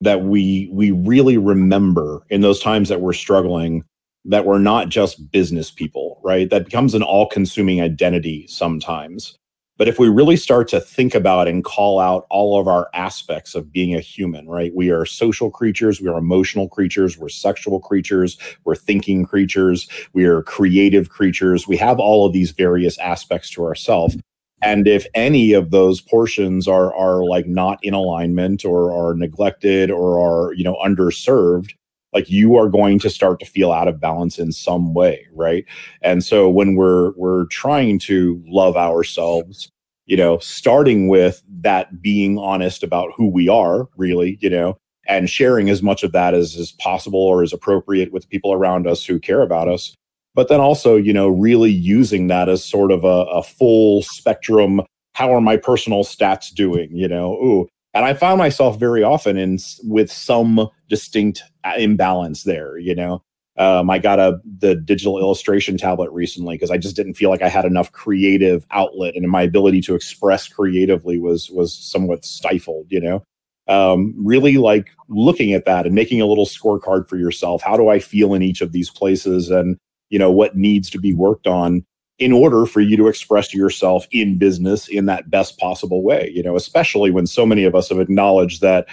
that 0.05 0.23
we 0.23 0.69
we 0.73 0.91
really 0.91 1.39
remember 1.39 2.23
in 2.31 2.41
those 2.41 2.61
times 2.61 2.89
that 2.89 3.01
we're 3.01 3.13
struggling 3.13 3.85
that 4.25 4.47
we're 4.47 4.59
not 4.59 4.89
just 4.89 5.31
business 5.31 5.71
people, 5.71 6.21
right? 6.25 6.49
That 6.49 6.65
becomes 6.65 6.95
an 6.95 7.03
all 7.03 7.29
consuming 7.29 7.81
identity 7.83 8.47
sometimes. 8.49 9.37
But 9.77 9.89
if 9.89 9.99
we 9.99 10.09
really 10.09 10.37
start 10.37 10.69
to 10.69 10.81
think 10.81 11.17
about 11.17 11.49
and 11.49 11.65
call 11.65 11.99
out 11.99 12.27
all 12.31 12.61
of 12.61 12.69
our 12.69 12.89
aspects 12.95 13.57
of 13.57 13.73
being 13.73 13.95
a 13.95 14.01
human, 14.01 14.49
right? 14.49 14.73
We 14.73 14.91
are 14.91 15.05
social 15.05 15.51
creatures, 15.51 16.01
we 16.01 16.09
are 16.09 16.17
emotional 16.17 16.69
creatures, 16.69 17.19
we're 17.19 17.29
sexual 17.29 17.81
creatures, 17.81 18.39
we're 18.65 18.77
thinking 18.77 19.27
creatures, 19.27 19.89
we 20.13 20.27
are 20.27 20.43
creative 20.43 21.09
creatures. 21.11 21.67
We 21.67 21.77
have 21.79 21.99
all 21.99 22.25
of 22.25 22.33
these 22.33 22.53
various 22.53 22.97
aspects 22.99 23.51
to 23.51 23.65
ourselves. 23.65 24.17
And 24.65 24.89
if 24.89 25.07
any 25.15 25.53
of 25.53 25.71
those 25.71 26.01
portions 26.01 26.67
are 26.67 26.95
are 26.95 27.25
like 27.25 27.47
not 27.47 27.79
in 27.83 27.95
alignment 27.95 28.65
or 28.65 28.93
are 28.93 29.15
neglected 29.15 29.91
or 29.91 30.19
are, 30.19 30.55
you 30.55 30.65
know, 30.65 30.77
underserved, 30.85 31.73
like 32.13 32.31
you 32.31 32.57
are 32.57 32.69
going 32.69 32.99
to 33.01 33.11
start 33.11 33.41
to 33.41 33.47
feel 33.47 33.73
out 33.73 33.89
of 33.89 34.01
balance 34.01 34.39
in 34.39 34.53
some 34.53 34.95
way 34.95 35.27
right 35.35 35.65
and 36.01 36.23
so 36.23 36.49
when 36.49 36.77
we're 36.77 37.11
we're 37.17 37.47
trying 37.47 37.99
to 37.99 38.41
love 38.47 38.77
ourselves 38.77 39.69
you 40.07 40.17
know, 40.17 40.39
starting 40.39 41.09
with 41.09 41.43
that 41.61 42.03
being 42.03 42.39
honest 42.39 42.83
about 42.83 43.13
who 43.17 43.27
we 43.27 43.49
are, 43.49 43.89
really, 43.97 44.39
you 44.41 44.51
know, 44.51 44.77
and 45.09 45.31
sharing 45.31 45.71
as 45.71 45.83
much 45.83 46.03
of 46.03 46.13
that 46.13 46.35
as 46.35 46.55
is 46.57 46.73
possible 46.73 47.21
or 47.21 47.43
is 47.43 47.53
appropriate 47.53 48.13
with 48.13 48.29
people 48.29 48.53
around 48.53 48.87
us 48.87 49.05
who 49.05 49.19
care 49.19 49.43
about 49.43 49.69
us. 49.69 49.95
But 50.35 50.49
then 50.49 50.61
also, 50.61 50.97
you 50.97 51.13
know, 51.13 51.29
really 51.29 51.71
using 51.71 52.27
that 52.27 52.49
as 52.49 52.65
sort 52.65 52.91
of 52.91 53.05
a, 53.05 53.25
a 53.31 53.43
full 53.43 54.03
spectrum. 54.03 54.83
How 55.13 55.33
are 55.33 55.41
my 55.41 55.57
personal 55.57 56.03
stats 56.03 56.53
doing? 56.53 56.91
You 56.97 57.07
know, 57.07 57.35
ooh, 57.35 57.69
and 57.95 58.05
I 58.05 58.15
found 58.15 58.39
myself 58.39 58.79
very 58.79 59.05
often 59.05 59.37
in 59.37 59.59
with 59.85 60.11
some 60.11 60.69
distinct 60.89 61.43
uh, 61.63 61.75
imbalance 61.79 62.43
there. 62.43 62.77
You 62.77 62.97
know, 62.97 63.23
um, 63.57 63.89
I 63.89 63.99
got 63.99 64.19
a 64.19 64.41
the 64.59 64.75
digital 64.75 65.21
illustration 65.21 65.79
tablet 65.79 66.11
recently 66.11 66.57
because 66.57 66.73
I 66.73 66.79
just 66.79 66.97
didn't 66.97 67.15
feel 67.15 67.31
like 67.31 67.43
I 67.43 67.49
had 67.49 67.65
enough 67.65 67.93
creative 67.93 68.67
outlet, 68.73 69.15
and 69.15 69.31
my 69.31 69.43
ability 69.43 69.81
to 69.83 69.95
express 69.95 70.49
creatively 70.49 71.19
was 71.19 71.51
was 71.51 71.73
somewhat 71.73 72.25
stifled. 72.25 72.87
You 72.91 73.01
know, 73.01 73.25
um, 73.69 74.13
really 74.19 74.57
like 74.57 74.89
looking 75.09 75.53
at 75.53 75.65
that 75.67 75.87
and 75.87 75.95
making 75.95 76.21
a 76.21 76.27
little 76.27 76.47
scorecard 76.47 77.09
for 77.09 77.17
yourself. 77.17 77.63
How 77.63 77.77
do 77.77 77.89
I 77.89 78.01
feel 78.01 78.35
in 78.35 78.43
each 78.43 78.61
of 78.61 78.73
these 78.73 78.91
places, 78.91 79.51
and 79.51 79.79
you 80.11 80.19
know 80.19 80.31
what 80.31 80.57
needs 80.57 80.91
to 80.91 80.99
be 80.99 81.13
worked 81.13 81.47
on 81.47 81.85
in 82.19 82.33
order 82.33 82.65
for 82.65 82.81
you 82.81 82.97
to 82.97 83.09
express 83.09 83.53
yourself 83.53 84.07
in 84.13 84.39
business 84.39 84.87
in 84.87 85.07
that 85.07 85.31
best 85.31 85.59
possible 85.59 86.03
way 86.03 86.31
you 86.35 86.43
know 86.43 86.57
especially 86.57 87.11
when 87.11 87.27
so 87.27 87.45
many 87.45 87.65
of 87.65 87.75
us 87.75 87.89
have 87.89 88.01
acknowledged 88.01 88.61
that 88.61 88.87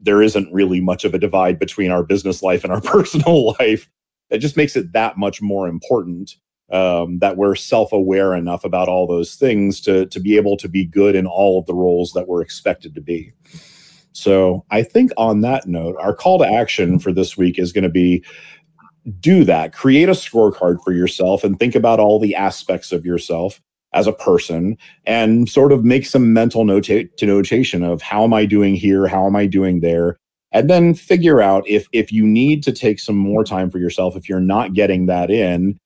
there 0.00 0.22
isn't 0.22 0.52
really 0.52 0.80
much 0.80 1.04
of 1.04 1.14
a 1.14 1.18
divide 1.18 1.58
between 1.58 1.90
our 1.90 2.02
business 2.02 2.42
life 2.42 2.64
and 2.64 2.72
our 2.72 2.80
personal 2.82 3.54
life. 3.58 3.90
It 4.30 4.38
just 4.38 4.56
makes 4.56 4.76
it 4.76 4.92
that 4.92 5.16
much 5.16 5.42
more 5.42 5.68
important 5.68 6.36
um, 6.72 7.18
that 7.18 7.36
we're 7.36 7.54
self-aware 7.54 8.34
enough 8.34 8.64
about 8.64 8.88
all 8.88 9.06
those 9.06 9.34
things 9.34 9.80
to 9.82 10.06
to 10.06 10.18
be 10.18 10.36
able 10.36 10.56
to 10.56 10.68
be 10.68 10.84
good 10.84 11.14
in 11.14 11.26
all 11.26 11.58
of 11.58 11.66
the 11.66 11.74
roles 11.74 12.12
that 12.12 12.26
we're 12.26 12.40
expected 12.40 12.94
to 12.94 13.00
be. 13.00 13.32
So 14.12 14.64
i 14.70 14.82
think 14.82 15.10
on 15.16 15.40
that 15.40 15.66
note 15.66 15.96
our 15.98 16.14
call 16.14 16.38
to 16.38 16.46
action 16.46 16.98
for 16.98 17.12
this 17.12 17.36
week 17.36 17.58
is 17.58 17.72
going 17.72 17.84
to 17.84 17.90
be 17.90 18.24
do 19.20 19.44
that. 19.44 19.72
Create 19.72 20.08
a 20.08 20.12
scorecard 20.12 20.82
for 20.82 20.92
yourself 20.92 21.44
and 21.44 21.58
think 21.58 21.74
about 21.74 22.00
all 22.00 22.18
the 22.18 22.34
aspects 22.34 22.92
of 22.92 23.04
yourself 23.04 23.60
as 23.92 24.06
a 24.06 24.12
person 24.12 24.76
and 25.06 25.48
sort 25.48 25.72
of 25.72 25.84
make 25.84 26.04
some 26.04 26.32
mental 26.32 26.64
nota- 26.64 27.08
notation 27.22 27.82
of 27.82 28.02
how 28.02 28.24
am 28.24 28.34
I 28.34 28.44
doing 28.44 28.74
here? 28.74 29.06
How 29.06 29.26
am 29.26 29.36
I 29.36 29.46
doing 29.46 29.80
there? 29.80 30.16
And 30.52 30.70
then 30.70 30.94
figure 30.94 31.40
out 31.40 31.64
if 31.68 31.88
if 31.92 32.12
you 32.12 32.24
need 32.26 32.62
to 32.64 32.72
take 32.72 33.00
some 33.00 33.16
more 33.16 33.44
time 33.44 33.70
for 33.70 33.78
yourself, 33.78 34.16
if 34.16 34.28
you're 34.28 34.40
not 34.40 34.72
getting 34.72 35.06
that 35.06 35.30
in, 35.30 35.78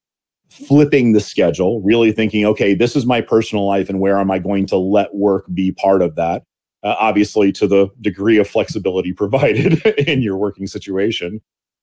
flipping 0.51 1.13
the 1.13 1.21
schedule, 1.21 1.81
really 1.83 2.13
thinking, 2.13 2.45
okay, 2.45 2.75
this 2.75 2.95
is 2.95 3.07
my 3.07 3.21
personal 3.21 3.67
life 3.67 3.89
and 3.89 4.01
where 4.01 4.19
am 4.19 4.31
I 4.31 4.39
going 4.39 4.67
to 4.67 4.77
let 4.77 5.15
work 5.15 5.47
be 5.53 5.73
part 5.73 6.03
of 6.03 6.17
that? 6.17 6.43
Uh, 6.83 6.95
obviously, 6.99 7.51
to 7.53 7.67
the 7.67 7.89
degree 8.01 8.39
of 8.39 8.49
flexibility 8.49 9.13
provided 9.15 9.85
in 10.07 10.23
your 10.23 10.37
working 10.37 10.67
situation 10.67 11.41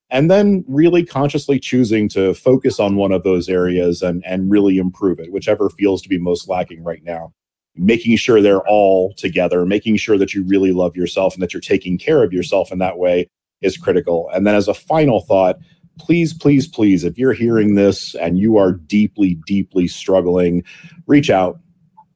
and 0.10 0.30
then 0.30 0.64
really 0.68 1.04
consciously 1.04 1.60
choosing 1.60 2.08
to 2.10 2.34
focus 2.34 2.80
on 2.80 2.96
one 2.96 3.12
of 3.12 3.24
those 3.24 3.50
areas 3.50 4.02
and, 4.02 4.24
and 4.26 4.52
really 4.52 4.78
improve 4.78 5.20
it, 5.20 5.32
whichever 5.32 5.70
feels 5.70 6.02
to 6.04 6.10
be 6.10 6.20
most 6.20 6.48
lacking 6.48 6.84
right 6.84 7.04
now. 7.04 7.34
Making 7.76 8.16
sure 8.16 8.42
they're 8.42 8.66
all 8.68 9.14
together, 9.16 9.66
making 9.66 9.98
sure 9.98 10.18
that 10.18 10.34
you 10.34 10.46
really 10.46 10.72
love 10.72 10.96
yourself 10.96 11.34
and 11.34 11.44
that 11.44 11.54
you're 11.54 11.60
taking 11.60 11.98
care 11.98 12.24
of 12.24 12.32
yourself 12.32 12.72
in 12.72 12.80
that 12.80 12.98
way 12.98 13.28
is 13.62 13.76
critical. 13.76 14.30
And 14.34 14.48
then, 14.48 14.56
as 14.56 14.70
a 14.70 14.74
final 14.74 15.20
thought, 15.20 15.58
please, 16.00 16.34
please, 16.34 16.68
please, 16.68 17.04
if 17.04 17.18
you're 17.18 17.34
hearing 17.34 17.76
this 17.76 18.16
and 18.16 18.40
you 18.40 18.56
are 18.58 18.72
deeply, 18.72 19.38
deeply 19.46 19.88
struggling, 19.88 20.64
reach 21.08 21.30
out. 21.30 21.60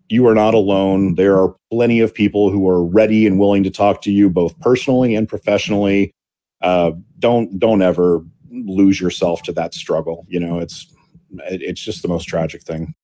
You 0.07 0.27
are 0.27 0.35
not 0.35 0.53
alone. 0.53 1.15
There 1.15 1.37
are 1.37 1.55
plenty 1.71 1.99
of 1.99 2.13
people 2.13 2.49
who 2.49 2.67
are 2.69 2.83
ready 2.83 3.27
and 3.27 3.37
willing 3.37 3.63
to 3.63 3.69
talk 3.69 4.01
to 4.03 4.11
you, 4.11 4.29
both 4.29 4.57
personally 4.59 5.13
and 5.13 5.27
professionally 5.27 6.13
uh, 6.61 6.91
don't 7.19 7.59
don't 7.59 7.81
ever 7.81 8.23
lose 8.51 8.99
yourself 8.99 9.43
to 9.43 9.51
that 9.53 9.73
struggle. 9.73 10.25
You 10.27 10.39
know, 10.39 10.59
it's 10.59 10.93
it's 11.37 11.81
just 11.81 12.01
the 12.01 12.07
most 12.07 12.25
tragic 12.25 12.63
thing. 12.63 12.95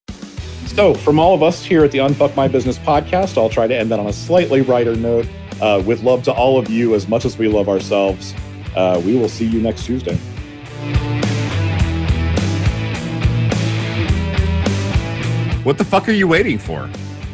So, 0.68 0.94
from 0.94 1.20
all 1.20 1.34
of 1.36 1.44
us 1.44 1.64
here 1.64 1.84
at 1.84 1.92
the 1.92 2.00
Unfuck 2.00 2.36
My 2.36 2.48
Business 2.48 2.78
podcast, 2.80 3.38
I'll 3.38 3.50
try 3.50 3.68
to 3.68 3.76
end 3.76 3.92
that 3.92 4.00
on 4.00 4.08
a 4.08 4.14
slightly 4.14 4.62
brighter 4.62 4.96
note. 4.96 5.28
Uh, 5.62 5.82
with 5.86 6.04
love 6.04 6.22
to 6.22 6.34
all 6.34 6.60
of 6.60 6.70
you, 6.70 6.96
as 6.96 7.08
much 7.08 7.24
as 7.24 7.38
we 7.38 7.48
love 7.48 7.70
ourselves. 7.70 8.34
Uh, 8.76 9.02
we 9.06 9.16
will 9.16 9.30
see 9.30 9.46
you 9.46 9.62
next 9.62 9.86
Tuesday. 9.86 10.18
What 15.64 15.78
the 15.78 15.86
fuck 15.86 16.10
are 16.10 16.12
you 16.12 16.28
waiting 16.28 16.60
for? 16.60 16.90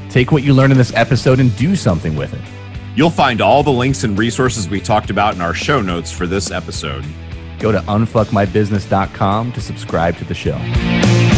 Take 0.10 0.32
what 0.32 0.44
you 0.44 0.54
learned 0.54 0.72
in 0.72 0.78
this 0.78 0.94
episode 0.94 1.40
and 1.40 1.56
do 1.58 1.76
something 1.76 2.16
with 2.16 2.34
it. 2.34 2.61
You'll 2.96 3.10
find 3.10 3.42
all 3.42 3.64
the 3.64 3.72
links 3.72 4.04
and 4.04 4.18
resources 4.18 4.68
we 4.68 4.82
talked 4.82 5.10
about 5.10 5.36
in 5.36 5.42
our 5.42 5.54
show 5.54 5.82
notes 5.82 6.12
for 6.12 6.28
this 6.28 6.52
episode. 6.52 7.06
Go 7.60 7.72
to 7.72 7.80
unfuckmybusiness.com 7.80 9.52
to 9.54 9.62
subscribe 9.62 10.18
to 10.18 10.26
the 10.26 10.34
show. 10.34 11.31